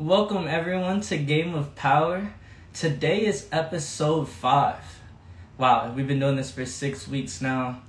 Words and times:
Welcome 0.00 0.48
everyone 0.48 1.02
to 1.02 1.18
Game 1.18 1.54
of 1.54 1.74
Power. 1.74 2.32
Today 2.72 3.26
is 3.26 3.46
episode 3.52 4.30
five. 4.30 4.82
Wow, 5.58 5.92
we've 5.94 6.06
been 6.06 6.20
doing 6.20 6.36
this 6.36 6.50
for 6.50 6.64
six 6.64 7.06
weeks 7.06 7.42
now. 7.42 7.82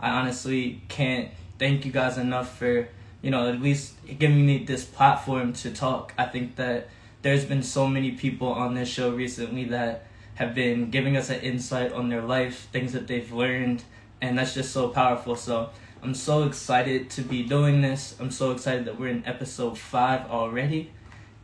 I 0.00 0.08
honestly 0.08 0.80
can't 0.88 1.28
thank 1.58 1.84
you 1.84 1.92
guys 1.92 2.16
enough 2.16 2.56
for, 2.56 2.88
you 3.20 3.30
know, 3.30 3.50
at 3.50 3.60
least 3.60 3.96
giving 4.18 4.46
me 4.46 4.64
this 4.64 4.86
platform 4.86 5.52
to 5.52 5.70
talk. 5.70 6.14
I 6.16 6.24
think 6.24 6.56
that 6.56 6.88
there's 7.20 7.44
been 7.44 7.62
so 7.62 7.86
many 7.86 8.12
people 8.12 8.48
on 8.48 8.72
this 8.72 8.88
show 8.88 9.10
recently 9.10 9.64
that 9.66 10.06
have 10.36 10.54
been 10.54 10.88
giving 10.88 11.18
us 11.18 11.28
an 11.28 11.42
insight 11.42 11.92
on 11.92 12.08
their 12.08 12.22
life, 12.22 12.68
things 12.72 12.94
that 12.94 13.06
they've 13.06 13.30
learned, 13.30 13.84
and 14.22 14.38
that's 14.38 14.54
just 14.54 14.72
so 14.72 14.88
powerful. 14.88 15.36
So 15.36 15.68
I'm 16.02 16.14
so 16.14 16.44
excited 16.44 17.10
to 17.10 17.20
be 17.20 17.42
doing 17.42 17.82
this. 17.82 18.16
I'm 18.18 18.30
so 18.30 18.52
excited 18.52 18.86
that 18.86 18.98
we're 18.98 19.08
in 19.08 19.26
episode 19.26 19.76
five 19.76 20.30
already. 20.30 20.92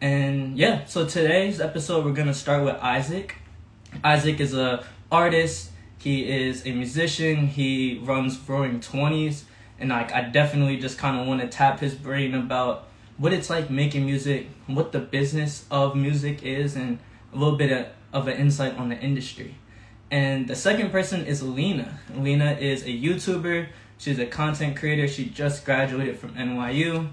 And 0.05 0.59
yeah, 0.59 0.85
so 0.85 1.07
today's 1.07 1.63
episode 1.63 2.05
we're 2.05 2.13
gonna 2.13 2.35
start 2.35 2.63
with 2.63 2.75
Isaac. 2.75 3.37
Isaac 4.05 4.39
is 4.39 4.53
a 4.53 4.85
artist. 5.11 5.71
He 5.97 6.31
is 6.31 6.67
a 6.67 6.73
musician. 6.73 7.47
He 7.47 8.03
runs 8.05 8.39
Roaring 8.47 8.81
Twenties, 8.81 9.47
and 9.81 9.89
like 9.89 10.13
I 10.13 10.25
definitely 10.29 10.77
just 10.77 10.99
kind 10.99 11.19
of 11.19 11.27
want 11.27 11.41
to 11.41 11.49
tap 11.49 11.81
his 11.81 11.95
brain 11.95 12.35
about 12.35 12.87
what 13.17 13.33
it's 13.33 13.49
like 13.49 13.71
making 13.71 14.05
music, 14.05 14.49
what 14.67 14.93
the 14.93 14.99
business 14.99 15.65
of 15.71 15.97
music 15.97 16.43
is, 16.43 16.77
and 16.77 16.99
a 17.33 17.39
little 17.39 17.57
bit 17.57 17.73
of, 17.73 17.87
of 18.13 18.29
an 18.29 18.37
insight 18.37 18.77
on 18.77 18.91
the 18.91 19.01
industry. 19.01 19.55
And 20.11 20.47
the 20.47 20.55
second 20.55 20.91
person 20.91 21.25
is 21.25 21.43
Lena. 21.43 21.99
Lena 22.15 22.53
is 22.61 22.83
a 22.83 22.91
YouTuber. 22.91 23.69
She's 23.97 24.19
a 24.19 24.27
content 24.27 24.77
creator. 24.77 25.09
She 25.09 25.25
just 25.31 25.65
graduated 25.65 26.19
from 26.19 26.35
NYU. 26.35 27.09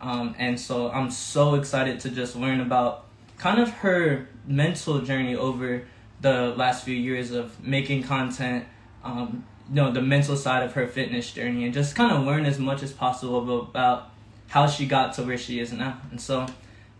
Um, 0.00 0.34
and 0.38 0.58
so 0.58 0.90
I'm 0.90 1.10
so 1.10 1.54
excited 1.54 2.00
to 2.00 2.10
just 2.10 2.36
learn 2.36 2.60
about 2.60 3.06
kind 3.38 3.60
of 3.60 3.70
her 3.70 4.28
mental 4.46 5.00
journey 5.00 5.34
over 5.34 5.84
the 6.20 6.54
last 6.56 6.84
few 6.84 6.94
years 6.94 7.30
of 7.30 7.62
making 7.64 8.02
content, 8.02 8.66
um, 9.02 9.44
you 9.68 9.76
know, 9.76 9.90
the 9.92 10.02
mental 10.02 10.36
side 10.36 10.62
of 10.62 10.72
her 10.74 10.86
fitness 10.86 11.32
journey, 11.32 11.64
and 11.64 11.72
just 11.72 11.94
kind 11.94 12.12
of 12.12 12.24
learn 12.24 12.46
as 12.46 12.58
much 12.58 12.82
as 12.82 12.92
possible 12.92 13.60
about 13.62 14.10
how 14.48 14.66
she 14.66 14.86
got 14.86 15.14
to 15.14 15.22
where 15.22 15.38
she 15.38 15.58
is 15.58 15.72
now. 15.72 15.98
And 16.10 16.20
so, 16.20 16.46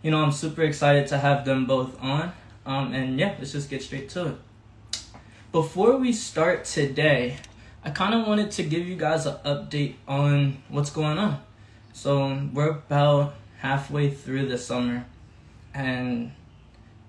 you 0.01 0.11
know, 0.11 0.21
I'm 0.23 0.31
super 0.31 0.63
excited 0.63 1.07
to 1.07 1.17
have 1.17 1.45
them 1.45 1.65
both 1.65 2.01
on. 2.01 2.33
Um, 2.65 2.93
and 2.93 3.19
yeah, 3.19 3.35
let's 3.37 3.51
just 3.51 3.69
get 3.69 3.83
straight 3.83 4.09
to 4.09 4.27
it. 4.27 4.35
Before 5.51 5.97
we 5.97 6.11
start 6.11 6.65
today, 6.65 7.37
I 7.83 7.91
kind 7.91 8.13
of 8.13 8.27
wanted 8.27 8.51
to 8.51 8.63
give 8.63 8.87
you 8.87 8.95
guys 8.95 9.25
an 9.25 9.35
update 9.45 9.95
on 10.07 10.57
what's 10.69 10.89
going 10.89 11.17
on. 11.17 11.39
So 11.95 12.37
we're 12.53 12.71
about 12.71 13.35
halfway 13.59 14.09
through 14.09 14.49
the 14.49 14.57
summer, 14.57 15.05
and 15.73 16.33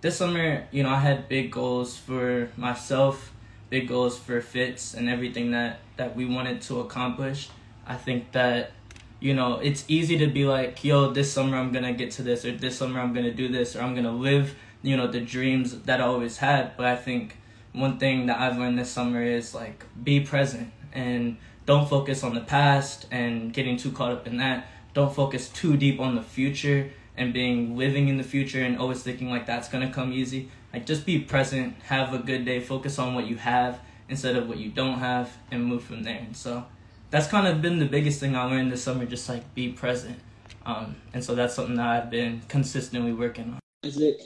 this 0.00 0.16
summer, 0.16 0.68
you 0.70 0.84
know, 0.84 0.90
I 0.90 1.00
had 1.00 1.28
big 1.28 1.50
goals 1.50 1.96
for 1.96 2.50
myself, 2.56 3.32
big 3.68 3.88
goals 3.88 4.16
for 4.16 4.40
Fitz, 4.40 4.94
and 4.94 5.10
everything 5.10 5.50
that 5.50 5.80
that 5.96 6.14
we 6.14 6.24
wanted 6.24 6.62
to 6.62 6.78
accomplish. 6.78 7.48
I 7.84 7.96
think 7.96 8.30
that 8.30 8.70
you 9.18 9.34
know 9.34 9.56
it's 9.56 9.84
easy 9.88 10.18
to 10.18 10.28
be 10.28 10.44
like, 10.46 10.84
yo, 10.84 11.10
this 11.10 11.32
summer 11.32 11.56
I'm 11.56 11.72
gonna 11.72 11.92
get 11.92 12.12
to 12.12 12.22
this, 12.22 12.44
or 12.44 12.52
this 12.52 12.78
summer 12.78 13.00
I'm 13.00 13.12
gonna 13.12 13.34
do 13.34 13.48
this, 13.48 13.74
or 13.74 13.82
I'm 13.82 13.96
gonna 13.96 14.16
live, 14.16 14.54
you 14.82 14.96
know, 14.96 15.08
the 15.08 15.20
dreams 15.20 15.76
that 15.80 16.00
I 16.00 16.04
always 16.04 16.36
had. 16.36 16.76
But 16.76 16.86
I 16.86 16.94
think 16.94 17.36
one 17.72 17.98
thing 17.98 18.26
that 18.26 18.38
I've 18.38 18.56
learned 18.56 18.78
this 18.78 18.90
summer 18.90 19.20
is 19.20 19.52
like 19.52 19.84
be 20.04 20.20
present 20.20 20.72
and 20.92 21.38
don't 21.66 21.88
focus 21.88 22.22
on 22.22 22.34
the 22.34 22.40
past 22.40 23.06
and 23.10 23.52
getting 23.52 23.76
too 23.76 23.90
caught 23.90 24.12
up 24.12 24.28
in 24.28 24.36
that 24.36 24.68
don't 24.96 25.14
focus 25.14 25.50
too 25.50 25.76
deep 25.76 26.00
on 26.00 26.14
the 26.14 26.22
future 26.22 26.90
and 27.18 27.34
being 27.34 27.76
living 27.76 28.08
in 28.08 28.16
the 28.16 28.24
future 28.24 28.64
and 28.64 28.78
always 28.78 29.02
thinking 29.02 29.28
like 29.28 29.44
that's 29.44 29.68
gonna 29.68 29.92
come 29.92 30.10
easy. 30.10 30.48
Like 30.72 30.86
just 30.86 31.04
be 31.04 31.18
present, 31.20 31.74
have 31.82 32.14
a 32.14 32.18
good 32.18 32.46
day, 32.46 32.60
focus 32.60 32.98
on 32.98 33.14
what 33.14 33.26
you 33.26 33.36
have 33.36 33.78
instead 34.08 34.36
of 34.36 34.48
what 34.48 34.56
you 34.56 34.70
don't 34.70 34.98
have, 34.98 35.36
and 35.50 35.66
move 35.66 35.84
from 35.84 36.02
there. 36.02 36.16
And 36.16 36.34
so 36.34 36.64
that's 37.10 37.26
kind 37.26 37.46
of 37.46 37.60
been 37.60 37.78
the 37.78 37.84
biggest 37.84 38.20
thing 38.20 38.34
I 38.34 38.44
learned 38.44 38.72
this 38.72 38.82
summer. 38.82 39.04
Just 39.04 39.28
like 39.28 39.54
be 39.54 39.70
present. 39.70 40.18
Um, 40.64 40.96
and 41.12 41.22
so 41.22 41.34
that's 41.34 41.54
something 41.54 41.76
that 41.76 41.86
I've 41.86 42.10
been 42.10 42.40
consistently 42.48 43.12
working 43.12 43.52
on. 43.52 43.60
Isaac, 43.84 44.16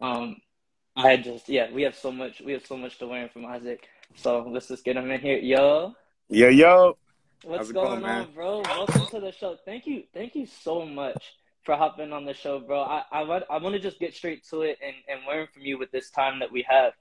um, 0.00 0.36
I 0.96 1.18
just 1.18 1.50
yeah, 1.50 1.70
we 1.70 1.82
have 1.82 1.94
so 1.94 2.10
much 2.10 2.40
we 2.40 2.52
have 2.52 2.64
so 2.64 2.78
much 2.78 2.98
to 3.00 3.06
learn 3.06 3.28
from 3.28 3.44
Isaac. 3.44 3.86
So 4.14 4.48
let's 4.48 4.68
just 4.68 4.84
get 4.84 4.96
him 4.96 5.10
in 5.10 5.20
here, 5.20 5.36
yo. 5.36 5.94
Yo 6.30 6.48
yo. 6.48 6.96
What's 7.44 7.72
going, 7.72 8.00
going 8.00 8.04
on, 8.04 8.32
bro? 8.32 8.60
Welcome 8.60 9.06
to 9.06 9.20
the 9.20 9.32
show. 9.32 9.56
Thank 9.64 9.86
you, 9.86 10.04
thank 10.14 10.36
you 10.36 10.46
so 10.46 10.86
much 10.86 11.34
for 11.64 11.74
hopping 11.74 12.12
on 12.12 12.24
the 12.24 12.34
show, 12.34 12.60
bro. 12.60 12.82
I 12.82 13.02
I 13.10 13.22
want 13.22 13.44
I 13.50 13.58
want 13.58 13.74
to 13.74 13.80
just 13.80 13.98
get 13.98 14.14
straight 14.14 14.44
to 14.50 14.62
it 14.62 14.78
and 14.84 14.94
and 15.08 15.26
learn 15.26 15.48
from 15.52 15.62
you 15.62 15.76
with 15.76 15.90
this 15.90 16.10
time 16.10 16.38
that 16.38 16.52
we 16.52 16.64
have. 16.68 16.92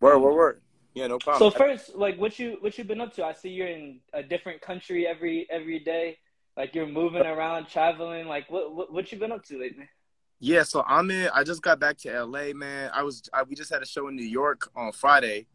Word, 0.00 0.20
word, 0.20 0.34
word. 0.34 0.60
Yeah, 0.94 1.06
no 1.08 1.18
problem. 1.18 1.50
So 1.50 1.56
first, 1.56 1.94
like, 1.94 2.16
what 2.16 2.38
you 2.38 2.56
what 2.60 2.78
you 2.78 2.84
been 2.84 3.00
up 3.00 3.12
to? 3.14 3.24
I 3.24 3.34
see 3.34 3.50
you're 3.50 3.68
in 3.68 4.00
a 4.14 4.22
different 4.22 4.62
country 4.62 5.06
every 5.06 5.46
every 5.50 5.78
day. 5.78 6.16
Like 6.56 6.74
you're 6.74 6.86
moving 6.86 7.22
around, 7.22 7.68
traveling. 7.68 8.26
Like, 8.26 8.50
what 8.50 8.74
what 8.74 8.92
what 8.92 9.12
you 9.12 9.18
been 9.18 9.32
up 9.32 9.44
to 9.44 9.58
lately? 9.58 9.88
Yeah, 10.38 10.62
so 10.62 10.82
I'm 10.88 11.10
in. 11.10 11.28
I 11.34 11.44
just 11.44 11.60
got 11.60 11.78
back 11.78 11.98
to 11.98 12.24
LA, 12.24 12.54
man. 12.54 12.90
I 12.94 13.02
was 13.02 13.22
I, 13.34 13.42
we 13.42 13.54
just 13.54 13.70
had 13.70 13.82
a 13.82 13.86
show 13.86 14.08
in 14.08 14.16
New 14.16 14.24
York 14.24 14.70
on 14.74 14.92
Friday. 14.92 15.46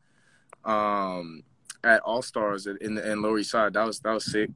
Um, 0.63 1.43
at 1.85 2.01
All 2.01 2.21
Stars 2.21 2.67
in 2.67 2.95
the 2.95 3.11
in 3.11 3.21
Lower 3.21 3.39
East 3.39 3.51
Side. 3.51 3.73
That 3.73 3.85
was 3.85 3.99
that 3.99 4.13
was 4.13 4.25
sick. 4.25 4.49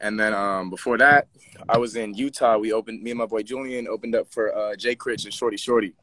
And 0.00 0.18
then 0.18 0.34
um, 0.34 0.68
before 0.68 0.98
that, 0.98 1.28
I 1.68 1.78
was 1.78 1.94
in 1.94 2.14
Utah. 2.14 2.58
We 2.58 2.72
opened 2.72 3.02
me 3.02 3.12
and 3.12 3.18
my 3.18 3.26
boy 3.26 3.42
Julian 3.42 3.86
opened 3.86 4.16
up 4.16 4.30
for 4.32 4.54
uh, 4.54 4.74
Jay 4.74 4.96
Critch 4.96 5.24
and 5.24 5.32
Shorty 5.32 5.56
Shorty. 5.56 5.94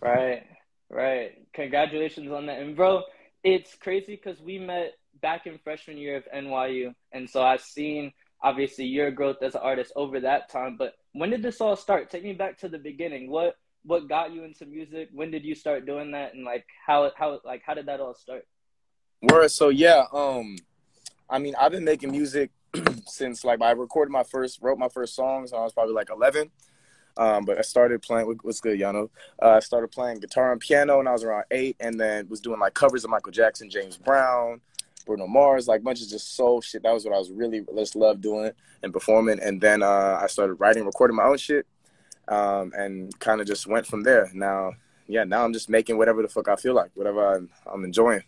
Right, 0.00 0.44
right. 0.90 1.32
Congratulations 1.54 2.30
on 2.30 2.46
that, 2.46 2.60
and 2.60 2.76
bro, 2.76 3.02
it's 3.42 3.74
crazy 3.76 4.20
because 4.22 4.40
we 4.40 4.58
met 4.58 4.92
back 5.22 5.46
in 5.46 5.58
freshman 5.64 5.96
year 5.96 6.16
of 6.16 6.24
NYU, 6.34 6.94
and 7.12 7.28
so 7.28 7.42
I've 7.42 7.62
seen 7.62 8.12
obviously 8.42 8.84
your 8.84 9.10
growth 9.10 9.42
as 9.42 9.54
an 9.54 9.62
artist 9.62 9.92
over 9.96 10.20
that 10.20 10.50
time. 10.50 10.76
But 10.78 10.92
when 11.12 11.30
did 11.30 11.42
this 11.42 11.60
all 11.60 11.76
start? 11.76 12.10
Take 12.10 12.24
me 12.24 12.34
back 12.34 12.58
to 12.58 12.68
the 12.68 12.78
beginning. 12.78 13.30
What 13.30 13.56
what 13.84 14.08
got 14.08 14.32
you 14.32 14.44
into 14.44 14.66
music? 14.66 15.08
When 15.12 15.30
did 15.30 15.44
you 15.44 15.54
start 15.54 15.86
doing 15.86 16.10
that? 16.10 16.34
And 16.34 16.44
like 16.44 16.66
how 16.86 17.10
how 17.16 17.40
like 17.44 17.62
how 17.64 17.74
did 17.74 17.86
that 17.86 18.00
all 18.00 18.14
start? 18.14 18.44
Word. 19.22 19.50
So 19.50 19.68
yeah, 19.68 20.04
um, 20.12 20.56
I 21.28 21.38
mean, 21.38 21.54
I've 21.58 21.72
been 21.72 21.84
making 21.84 22.10
music 22.10 22.50
since 23.06 23.44
like 23.44 23.62
I 23.62 23.72
recorded 23.72 24.12
my 24.12 24.22
first, 24.22 24.60
wrote 24.62 24.78
my 24.78 24.88
first 24.88 25.14
songs. 25.14 25.52
I 25.52 25.60
was 25.60 25.72
probably 25.72 25.94
like 25.94 26.10
11. 26.10 26.50
Um, 27.18 27.44
but 27.46 27.58
I 27.58 27.62
started 27.62 28.02
playing. 28.02 28.26
What's 28.42 28.60
good, 28.60 28.78
Yano? 28.78 29.08
Uh, 29.40 29.52
I 29.52 29.60
started 29.60 29.90
playing 29.90 30.20
guitar 30.20 30.52
and 30.52 30.60
piano 30.60 30.98
when 30.98 31.06
I 31.06 31.12
was 31.12 31.24
around 31.24 31.44
eight, 31.50 31.76
and 31.80 31.98
then 31.98 32.28
was 32.28 32.40
doing 32.40 32.60
like 32.60 32.74
covers 32.74 33.04
of 33.04 33.10
Michael 33.10 33.32
Jackson, 33.32 33.70
James 33.70 33.96
Brown, 33.96 34.60
Bruno 35.06 35.26
Mars, 35.26 35.66
like 35.66 35.82
bunch 35.82 36.02
of 36.02 36.08
just 36.08 36.36
soul 36.36 36.60
shit. 36.60 36.82
That 36.82 36.92
was 36.92 37.06
what 37.06 37.14
I 37.14 37.18
was 37.18 37.30
really 37.30 37.64
just 37.74 37.96
loved 37.96 38.20
doing 38.20 38.52
and 38.82 38.92
performing. 38.92 39.40
And 39.40 39.60
then 39.60 39.82
uh, 39.82 40.18
I 40.20 40.26
started 40.26 40.54
writing, 40.54 40.84
recording 40.84 41.16
my 41.16 41.24
own 41.24 41.38
shit, 41.38 41.66
um, 42.28 42.72
and 42.76 43.18
kind 43.18 43.40
of 43.40 43.46
just 43.46 43.66
went 43.66 43.86
from 43.86 44.02
there. 44.02 44.30
Now, 44.34 44.72
yeah, 45.06 45.24
now 45.24 45.44
I'm 45.44 45.54
just 45.54 45.70
making 45.70 45.96
whatever 45.96 46.20
the 46.20 46.28
fuck 46.28 46.48
I 46.48 46.56
feel 46.56 46.74
like, 46.74 46.90
whatever 46.94 47.34
I'm, 47.34 47.48
I'm 47.72 47.84
enjoying. 47.84 48.22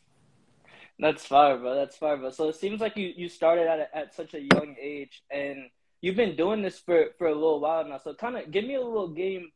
That's 0.99 1.25
fire, 1.25 1.57
bro. 1.57 1.75
That's 1.75 1.97
fire, 1.97 2.17
bro. 2.17 2.31
So 2.31 2.49
it 2.49 2.57
seems 2.57 2.81
like 2.81 2.97
you, 2.97 3.13
you 3.17 3.29
started 3.29 3.69
at 3.69 3.79
a, 3.79 3.97
at 3.97 4.15
such 4.15 4.35
a 4.35 4.41
young 4.41 4.75
age, 4.81 5.23
and 5.31 5.71
you've 6.01 6.17
been 6.17 6.37
doing 6.37 6.63
this 6.63 6.79
for 6.79 7.07
for 7.19 7.29
a 7.29 7.35
little 7.35 7.61
while 7.61 7.87
now. 7.89 7.99
So 7.99 8.15
kind 8.15 8.37
of 8.37 8.51
give 8.51 8.65
me 8.65 8.75
a 8.75 8.83
little 8.83 9.09
game 9.09 9.51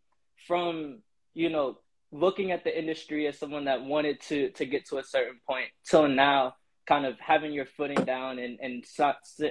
from 0.47 1.00
you 1.34 1.50
know 1.50 1.78
looking 2.12 2.52
at 2.52 2.62
the 2.62 2.78
industry 2.78 3.26
as 3.26 3.38
someone 3.38 3.64
that 3.64 3.82
wanted 3.82 4.20
to 4.20 4.50
to 4.50 4.66
get 4.66 4.86
to 4.91 4.98
a 4.98 5.04
certain 5.04 5.41
point 5.47 5.66
till 5.84 6.06
now, 6.06 6.54
kind 6.86 7.06
of 7.06 7.19
having 7.19 7.52
your 7.52 7.66
footing 7.66 8.04
down 8.04 8.38
and 8.38 8.58
and 8.60 8.84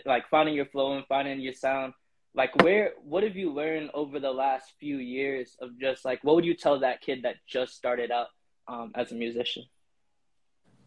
like 0.05 0.29
finding 0.29 0.55
your 0.55 0.67
flow 0.67 0.95
and 0.95 1.05
finding 1.07 1.41
your 1.41 1.53
sound. 1.53 1.93
Like 2.33 2.55
where 2.63 2.91
what 3.03 3.23
have 3.23 3.35
you 3.35 3.51
learned 3.51 3.89
over 3.93 4.17
the 4.17 4.31
last 4.31 4.71
few 4.79 4.95
years 4.95 5.57
of 5.59 5.77
just 5.77 6.05
like 6.05 6.23
what 6.23 6.35
would 6.35 6.45
you 6.45 6.55
tell 6.55 6.79
that 6.79 7.01
kid 7.01 7.23
that 7.23 7.35
just 7.45 7.75
started 7.75 8.11
out 8.11 8.27
um, 8.69 8.93
as 8.95 9.11
a 9.11 9.15
musician? 9.15 9.65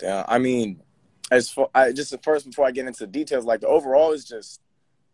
Yeah, 0.03 0.25
I 0.27 0.39
mean, 0.39 0.81
as 1.35 1.51
for 1.51 1.69
I 1.75 1.93
just 1.93 2.15
first 2.23 2.47
before 2.47 2.67
I 2.67 2.71
get 2.71 2.87
into 2.87 3.07
details, 3.07 3.45
like 3.45 3.61
the 3.61 3.67
overall 3.67 4.13
is 4.13 4.25
just 4.25 4.61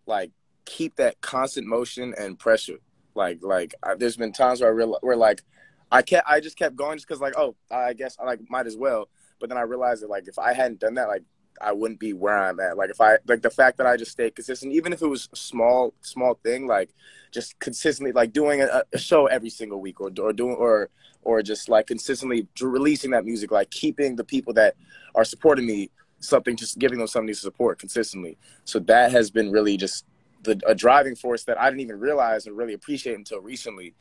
like 0.06 0.30
keep 0.66 0.96
that 0.96 1.20
constant 1.22 1.66
motion 1.66 2.14
and 2.18 2.38
pressure. 2.38 2.78
Like 3.14 3.38
like 3.42 3.74
I, 3.82 3.94
there's 3.94 4.18
been 4.18 4.32
times 4.32 4.60
where 4.60 4.70
I 4.70 4.72
real 4.72 4.98
where 5.00 5.16
like 5.16 5.42
I 5.90 6.02
kept 6.02 6.28
I 6.28 6.40
just 6.40 6.58
kept 6.58 6.76
going 6.76 6.98
just 6.98 7.08
because 7.08 7.22
like 7.22 7.34
oh 7.38 7.56
I 7.70 7.94
guess 7.94 8.16
I 8.20 8.24
like 8.24 8.40
might 8.50 8.66
as 8.66 8.76
well. 8.76 9.08
But 9.40 9.48
then 9.48 9.56
I 9.56 9.62
realized 9.62 10.02
that 10.02 10.10
like 10.10 10.28
if 10.28 10.38
I 10.38 10.52
hadn't 10.52 10.80
done 10.80 10.94
that 10.94 11.08
like 11.08 11.22
I 11.58 11.72
wouldn't 11.72 12.00
be 12.00 12.12
where 12.12 12.38
I'm 12.38 12.60
at. 12.60 12.76
Like 12.76 12.90
if 12.90 13.00
I 13.00 13.16
like 13.26 13.40
the 13.40 13.50
fact 13.50 13.78
that 13.78 13.86
I 13.86 13.96
just 13.96 14.12
stayed 14.12 14.34
consistent, 14.34 14.72
even 14.74 14.92
if 14.92 15.00
it 15.00 15.06
was 15.06 15.28
a 15.32 15.36
small 15.36 15.94
small 16.02 16.34
thing, 16.44 16.66
like 16.66 16.90
just 17.32 17.58
consistently 17.60 18.12
like 18.12 18.32
doing 18.34 18.60
a, 18.60 18.84
a 18.92 18.98
show 18.98 19.26
every 19.26 19.50
single 19.50 19.80
week 19.80 20.02
or 20.02 20.10
or 20.20 20.34
doing 20.34 20.56
or 20.56 20.90
or 21.22 21.42
just 21.42 21.70
like 21.70 21.86
consistently 21.86 22.46
releasing 22.60 23.12
that 23.12 23.24
music, 23.24 23.50
like 23.50 23.70
keeping 23.70 24.16
the 24.16 24.24
people 24.24 24.52
that 24.54 24.76
are 25.14 25.24
supporting 25.24 25.66
me 25.66 25.90
something, 26.20 26.56
just 26.56 26.78
giving 26.78 26.98
them 26.98 27.08
something 27.08 27.34
to 27.34 27.40
support 27.40 27.78
consistently. 27.78 28.38
So 28.64 28.78
that 28.80 29.10
has 29.10 29.30
been 29.30 29.50
really 29.50 29.76
just 29.76 30.04
the, 30.42 30.60
a 30.66 30.74
driving 30.74 31.16
force 31.16 31.44
that 31.44 31.60
I 31.60 31.68
didn't 31.68 31.80
even 31.80 31.98
realize 31.98 32.46
and 32.46 32.56
really 32.56 32.74
appreciate 32.74 33.16
until 33.16 33.40
recently. 33.40 33.94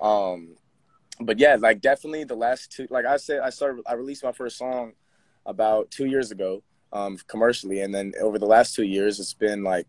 Um, 0.00 0.56
but 1.20 1.38
yeah, 1.38 1.56
like 1.58 1.80
definitely 1.80 2.24
the 2.24 2.34
last 2.34 2.72
two. 2.72 2.86
Like 2.90 3.06
I 3.06 3.16
said, 3.16 3.40
I 3.40 3.50
started. 3.50 3.82
I 3.86 3.94
released 3.94 4.24
my 4.24 4.32
first 4.32 4.56
song 4.56 4.92
about 5.46 5.90
two 5.90 6.06
years 6.06 6.30
ago, 6.30 6.62
um, 6.92 7.18
commercially, 7.26 7.80
and 7.80 7.94
then 7.94 8.12
over 8.20 8.38
the 8.38 8.46
last 8.46 8.74
two 8.74 8.84
years, 8.84 9.20
it's 9.20 9.34
been 9.34 9.62
like, 9.62 9.86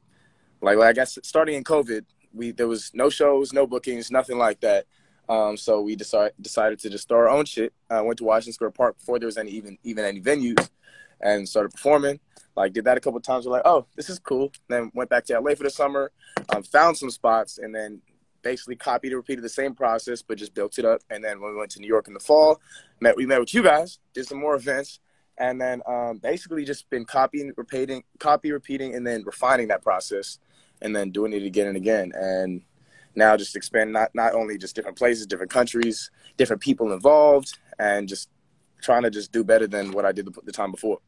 like, 0.62 0.78
like 0.78 0.90
I 0.90 0.94
guess 0.94 1.18
starting 1.24 1.56
in 1.56 1.64
COVID, 1.64 2.04
we 2.34 2.52
there 2.52 2.68
was 2.68 2.92
no 2.94 3.10
shows, 3.10 3.54
no 3.54 3.66
bookings, 3.66 4.12
nothing 4.12 4.38
like 4.38 4.60
that. 4.62 4.86
Um, 5.30 5.56
so 5.56 5.82
we 5.82 5.96
decided 5.96 6.34
decided 6.42 6.80
to 6.80 6.90
just 6.90 7.04
start 7.04 7.28
our 7.28 7.30
own 7.30 7.46
shit. 7.46 7.74
I 7.90 7.98
uh, 7.98 8.04
went 8.04 8.18
to 8.18 8.26
Washington 8.26 8.54
Square 8.54 8.72
Park 8.72 9.00
before 9.00 9.18
there 9.20 9.28
was 9.28 9.38
any 9.38 9.52
even 9.52 9.78
even 9.84 10.04
any 10.04 10.20
venues, 10.20 10.70
and 11.22 11.48
started 11.48 11.72
performing. 11.72 12.20
Like 12.56 12.74
did 12.74 12.86
that 12.86 12.98
a 12.98 13.00
couple 13.00 13.20
times. 13.22 13.46
We're 13.46 13.54
like, 13.54 13.62
oh, 13.66 13.86
this 13.96 14.10
is 14.10 14.20
cool. 14.20 14.52
Then 14.68 14.92
went 14.94 15.10
back 15.10 15.26
to 15.26 15.40
LA 15.40 15.56
for 15.56 15.64
the 15.64 15.70
summer, 15.70 16.12
um, 16.50 16.64
found 16.64 16.98
some 16.98 17.10
spots, 17.10 17.58
and 17.58 17.74
then 17.74 18.02
basically 18.42 18.76
copied 18.76 19.10
and 19.10 19.18
repeated 19.18 19.44
the 19.44 19.50
same 19.50 19.74
process, 19.74 20.22
but 20.22 20.38
just 20.38 20.54
built 20.54 20.78
it 20.80 20.86
up. 20.86 21.02
And 21.10 21.24
then 21.24 21.40
when 21.40 21.52
we 21.52 21.58
went 21.58 21.72
to 21.72 21.80
New 21.80 21.88
York 21.88 22.08
in 22.08 22.14
the 22.14 22.20
fall, 22.20 22.60
met 23.00 23.16
we 23.16 23.26
met 23.26 23.40
with 23.40 23.54
you 23.54 23.64
guys, 23.64 24.00
did 24.14 24.28
some 24.28 24.40
more 24.40 24.56
events, 24.56 25.00
and 25.38 25.60
then 25.62 25.82
um, 25.88 26.18
basically 26.18 26.66
just 26.66 26.90
been 26.90 27.06
copying, 27.06 27.54
repeating, 27.56 28.04
copy, 28.20 28.52
repeating, 28.52 28.96
and 28.96 29.06
then 29.06 29.24
refining 29.26 29.68
that 29.70 29.84
process, 29.84 30.40
and 30.82 30.96
then 30.96 31.12
doing 31.12 31.34
it 31.34 31.44
again 31.44 31.68
and 31.68 31.78
again. 31.78 32.12
And 32.14 32.62
now 33.16 33.36
just 33.38 33.56
expand 33.56 33.94
not 33.94 34.14
not 34.14 34.34
only 34.34 34.58
just 34.58 34.76
different 34.76 34.98
places, 34.98 35.26
different 35.26 35.52
countries, 35.52 36.12
different 36.38 36.62
people 36.62 36.92
involved, 36.92 37.58
and 37.80 38.08
just 38.08 38.30
trying 38.82 39.04
to 39.04 39.10
just 39.10 39.32
do 39.32 39.44
better 39.44 39.68
than 39.68 39.92
what 39.92 40.06
I 40.06 40.12
did 40.12 40.26
the, 40.26 40.42
the 40.44 40.52
time 40.52 40.72
before. 40.72 41.00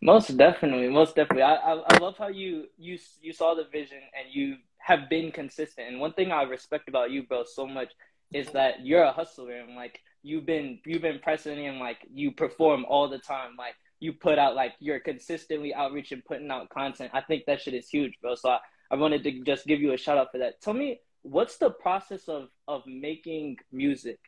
Most 0.00 0.36
definitely, 0.36 0.88
most 0.88 1.14
definitely. 1.14 1.42
I, 1.42 1.54
I, 1.54 1.72
I 1.74 1.98
love 1.98 2.16
how 2.18 2.28
you 2.28 2.66
you 2.78 2.98
you 3.20 3.32
saw 3.32 3.54
the 3.54 3.64
vision 3.70 3.98
and 4.18 4.32
you 4.32 4.56
have 4.78 5.08
been 5.08 5.30
consistent. 5.30 5.88
And 5.88 6.00
one 6.00 6.12
thing 6.12 6.32
I 6.32 6.42
respect 6.42 6.88
about 6.88 7.10
you, 7.10 7.22
bro, 7.22 7.44
so 7.44 7.66
much 7.66 7.92
is 8.32 8.48
that 8.50 8.84
you're 8.84 9.02
a 9.04 9.12
hustler 9.12 9.52
and 9.52 9.76
like 9.76 10.00
you've 10.22 10.46
been 10.46 10.80
you've 10.84 11.02
been 11.02 11.20
pressing 11.20 11.66
and 11.66 11.78
like 11.78 11.98
you 12.12 12.32
perform 12.32 12.84
all 12.88 13.08
the 13.08 13.18
time. 13.18 13.52
Like 13.56 13.74
you 14.00 14.12
put 14.12 14.38
out 14.38 14.54
like 14.54 14.72
you're 14.80 15.00
consistently 15.00 15.72
outreach 15.74 16.12
and 16.12 16.24
putting 16.24 16.50
out 16.50 16.68
content. 16.70 17.10
I 17.14 17.20
think 17.20 17.44
that 17.46 17.60
shit 17.60 17.74
is 17.74 17.88
huge, 17.88 18.14
bro. 18.20 18.34
So 18.34 18.50
I, 18.50 18.58
I 18.90 18.96
wanted 18.96 19.22
to 19.24 19.40
just 19.44 19.66
give 19.66 19.80
you 19.80 19.92
a 19.92 19.96
shout 19.96 20.18
out 20.18 20.32
for 20.32 20.38
that. 20.38 20.60
Tell 20.60 20.74
me 20.74 21.00
what's 21.22 21.58
the 21.58 21.70
process 21.70 22.28
of 22.28 22.48
of 22.66 22.82
making 22.86 23.58
music, 23.70 24.18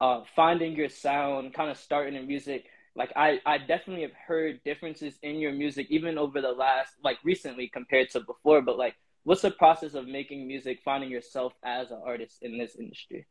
uh, 0.00 0.22
finding 0.36 0.76
your 0.76 0.88
sound, 0.88 1.54
kind 1.54 1.70
of 1.70 1.76
starting 1.76 2.14
in 2.14 2.26
music. 2.26 2.66
Like 2.96 3.12
I, 3.16 3.40
I 3.44 3.58
definitely 3.58 4.02
have 4.02 4.12
heard 4.26 4.62
differences 4.64 5.18
in 5.22 5.36
your 5.36 5.52
music 5.52 5.88
even 5.90 6.16
over 6.16 6.40
the 6.40 6.52
last 6.52 6.94
like 7.02 7.18
recently 7.24 7.68
compared 7.68 8.10
to 8.10 8.20
before. 8.20 8.62
But 8.62 8.78
like, 8.78 8.94
what's 9.24 9.42
the 9.42 9.50
process 9.50 9.94
of 9.94 10.06
making 10.06 10.46
music, 10.46 10.80
finding 10.84 11.10
yourself 11.10 11.54
as 11.64 11.90
an 11.90 12.00
artist 12.04 12.38
in 12.42 12.56
this 12.56 12.76
industry? 12.76 13.26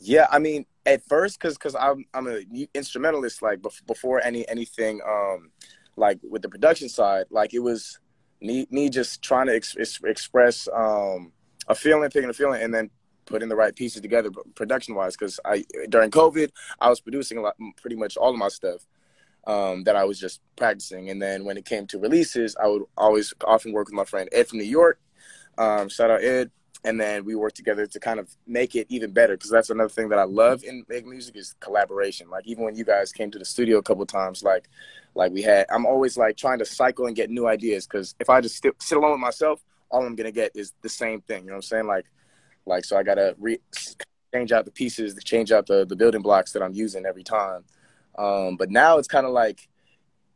Yeah, 0.00 0.26
I 0.30 0.38
mean, 0.38 0.66
at 0.86 1.02
first, 1.08 1.40
cause, 1.40 1.58
cause 1.58 1.74
I'm, 1.74 2.04
I'm 2.14 2.28
a 2.28 2.42
instrumentalist. 2.74 3.42
Like 3.42 3.60
before 3.86 4.22
any 4.22 4.48
anything, 4.48 5.00
um, 5.06 5.50
like 5.96 6.18
with 6.22 6.42
the 6.42 6.48
production 6.48 6.88
side, 6.88 7.26
like 7.30 7.54
it 7.54 7.58
was 7.60 7.98
me, 8.40 8.66
me 8.70 8.90
just 8.90 9.22
trying 9.22 9.46
to 9.46 9.56
ex- 9.56 9.76
express 10.04 10.68
um, 10.74 11.32
a 11.66 11.74
feeling, 11.74 12.08
picking 12.10 12.30
a 12.30 12.34
feeling, 12.34 12.62
and 12.62 12.72
then 12.72 12.90
putting 13.28 13.48
the 13.48 13.56
right 13.56 13.74
pieces 13.74 14.00
together 14.00 14.30
production 14.54 14.94
wise. 14.94 15.16
Because 15.16 15.38
I 15.44 15.64
during 15.88 16.10
COVID, 16.10 16.50
I 16.80 16.88
was 16.88 17.00
producing 17.00 17.38
a 17.38 17.42
lot, 17.42 17.56
pretty 17.76 17.96
much 17.96 18.16
all 18.16 18.30
of 18.30 18.38
my 18.38 18.48
stuff 18.48 18.86
um, 19.46 19.84
that 19.84 19.96
I 19.96 20.04
was 20.04 20.18
just 20.18 20.40
practicing. 20.56 21.10
And 21.10 21.20
then 21.20 21.44
when 21.44 21.56
it 21.56 21.64
came 21.64 21.86
to 21.88 21.98
releases, 21.98 22.56
I 22.56 22.66
would 22.66 22.82
always 22.96 23.32
often 23.44 23.72
work 23.72 23.86
with 23.86 23.94
my 23.94 24.04
friend 24.04 24.28
Ed 24.32 24.48
from 24.48 24.58
New 24.58 24.64
York. 24.64 25.00
Um, 25.56 25.88
shout 25.88 26.10
out 26.10 26.22
Ed. 26.22 26.50
And 26.84 27.00
then 27.00 27.24
we 27.24 27.34
work 27.34 27.54
together 27.54 27.86
to 27.88 27.98
kind 27.98 28.20
of 28.20 28.30
make 28.46 28.76
it 28.76 28.86
even 28.88 29.10
better 29.10 29.36
because 29.36 29.50
that's 29.50 29.70
another 29.70 29.88
thing 29.88 30.10
that 30.10 30.18
I 30.18 30.22
love 30.22 30.62
in 30.62 30.84
making 30.88 31.10
music 31.10 31.36
is 31.36 31.56
collaboration. 31.58 32.30
Like 32.30 32.46
even 32.46 32.62
when 32.62 32.76
you 32.76 32.84
guys 32.84 33.10
came 33.10 33.32
to 33.32 33.38
the 33.38 33.44
studio 33.44 33.78
a 33.78 33.82
couple 33.82 34.06
times, 34.06 34.44
like 34.44 34.68
like 35.14 35.32
we 35.32 35.42
had, 35.42 35.66
I'm 35.70 35.86
always 35.86 36.16
like 36.16 36.36
trying 36.36 36.60
to 36.60 36.64
cycle 36.64 37.06
and 37.06 37.16
get 37.16 37.30
new 37.30 37.48
ideas 37.48 37.86
because 37.86 38.14
if 38.20 38.30
I 38.30 38.40
just 38.40 38.62
sit 38.62 38.96
alone 38.96 39.12
with 39.12 39.20
myself, 39.20 39.60
all 39.90 40.06
I'm 40.06 40.14
gonna 40.14 40.30
get 40.30 40.52
is 40.54 40.72
the 40.82 40.88
same 40.88 41.20
thing. 41.22 41.40
You 41.40 41.48
know 41.48 41.54
what 41.54 41.56
I'm 41.56 41.62
saying? 41.62 41.86
Like 41.88 42.06
like 42.68 42.84
so 42.84 42.96
I 42.96 43.02
gotta 43.02 43.34
re- 43.38 43.60
change 44.32 44.52
out 44.52 44.64
the 44.64 44.70
pieces, 44.70 45.14
change 45.24 45.52
out 45.52 45.66
the 45.66 45.84
the 45.84 45.96
building 45.96 46.22
blocks 46.22 46.52
that 46.52 46.62
I'm 46.62 46.74
using 46.74 47.06
every 47.06 47.24
time. 47.24 47.64
Um, 48.16 48.56
but 48.56 48.70
now 48.70 48.98
it's 48.98 49.08
kind 49.08 49.26
of 49.26 49.32
like 49.32 49.68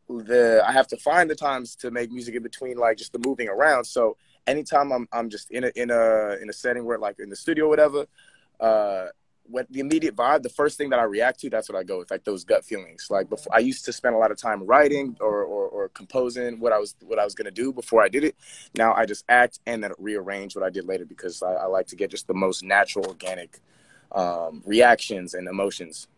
the 0.08 0.62
I 0.67 0.73
have 0.73 0.88
to 0.88 0.96
find 0.96 1.31
the 1.31 1.34
times 1.34 1.76
to 1.76 1.90
make 1.90 2.11
music 2.11 2.34
in 2.34 2.43
between 2.43 2.76
like 2.76 2.99
just 2.99 3.12
the 3.12 3.19
moving 3.19 3.49
around. 3.49 3.84
So 3.84 4.17
anytime 4.46 4.93
I'm 4.93 5.08
I'm 5.12 5.31
just 5.31 5.50
in 5.50 5.64
a 5.64 5.70
in 5.76 5.90
a 5.90 6.37
in 6.40 6.50
a 6.50 6.52
setting 6.52 6.84
where 6.84 6.99
like 6.99 7.19
in 7.19 7.29
the 7.29 7.37
studio 7.37 7.67
or 7.67 7.69
whatever, 7.69 8.06
uh, 8.61 9.06
what 9.44 9.67
the 9.71 9.81
immediate 9.81 10.17
vibe, 10.17 10.43
the 10.43 10.49
first 10.49 10.79
thing 10.79 10.91
that 10.91 10.99
I 10.99 11.05
react 11.05 11.41
to, 11.41 11.50
that's 11.50 11.69
what 11.69 11.79
I 11.79 11.83
go 11.83 11.99
with, 11.99 12.11
like 12.11 12.25
those 12.25 12.44
gut 12.44 12.65
feelings. 12.65 13.09
Like 13.11 13.29
before, 13.29 13.55
I 13.55 13.59
used 13.59 13.85
to 13.85 13.93
spend 13.93 14.15
a 14.15 14.19
lot 14.19 14.31
of 14.31 14.37
time 14.37 14.65
writing 14.65 15.17
or, 15.21 15.43
or, 15.43 15.69
or 15.69 15.89
composing 15.89 16.61
what 16.61 16.73
I 16.73 16.79
was 16.79 16.94
what 17.03 17.19
I 17.19 17.25
was 17.25 17.35
gonna 17.35 17.50
do 17.50 17.73
before 17.73 18.03
I 18.03 18.09
did 18.09 18.25
it. 18.25 18.37
Now 18.77 18.94
I 18.94 19.06
just 19.06 19.25
act 19.29 19.61
and 19.67 19.83
then 19.83 19.93
rearrange 19.99 20.55
what 20.55 20.65
I 20.65 20.71
did 20.71 20.87
later 20.87 21.05
because 21.05 21.43
I, 21.43 21.53
I 21.53 21.67
like 21.67 21.87
to 21.89 21.97
get 21.97 22.11
just 22.11 22.27
the 22.27 22.35
most 22.35 22.62
natural, 22.62 23.06
organic 23.06 23.61
um, 24.12 24.62
reactions 24.65 25.35
and 25.35 25.49
emotions. 25.49 26.09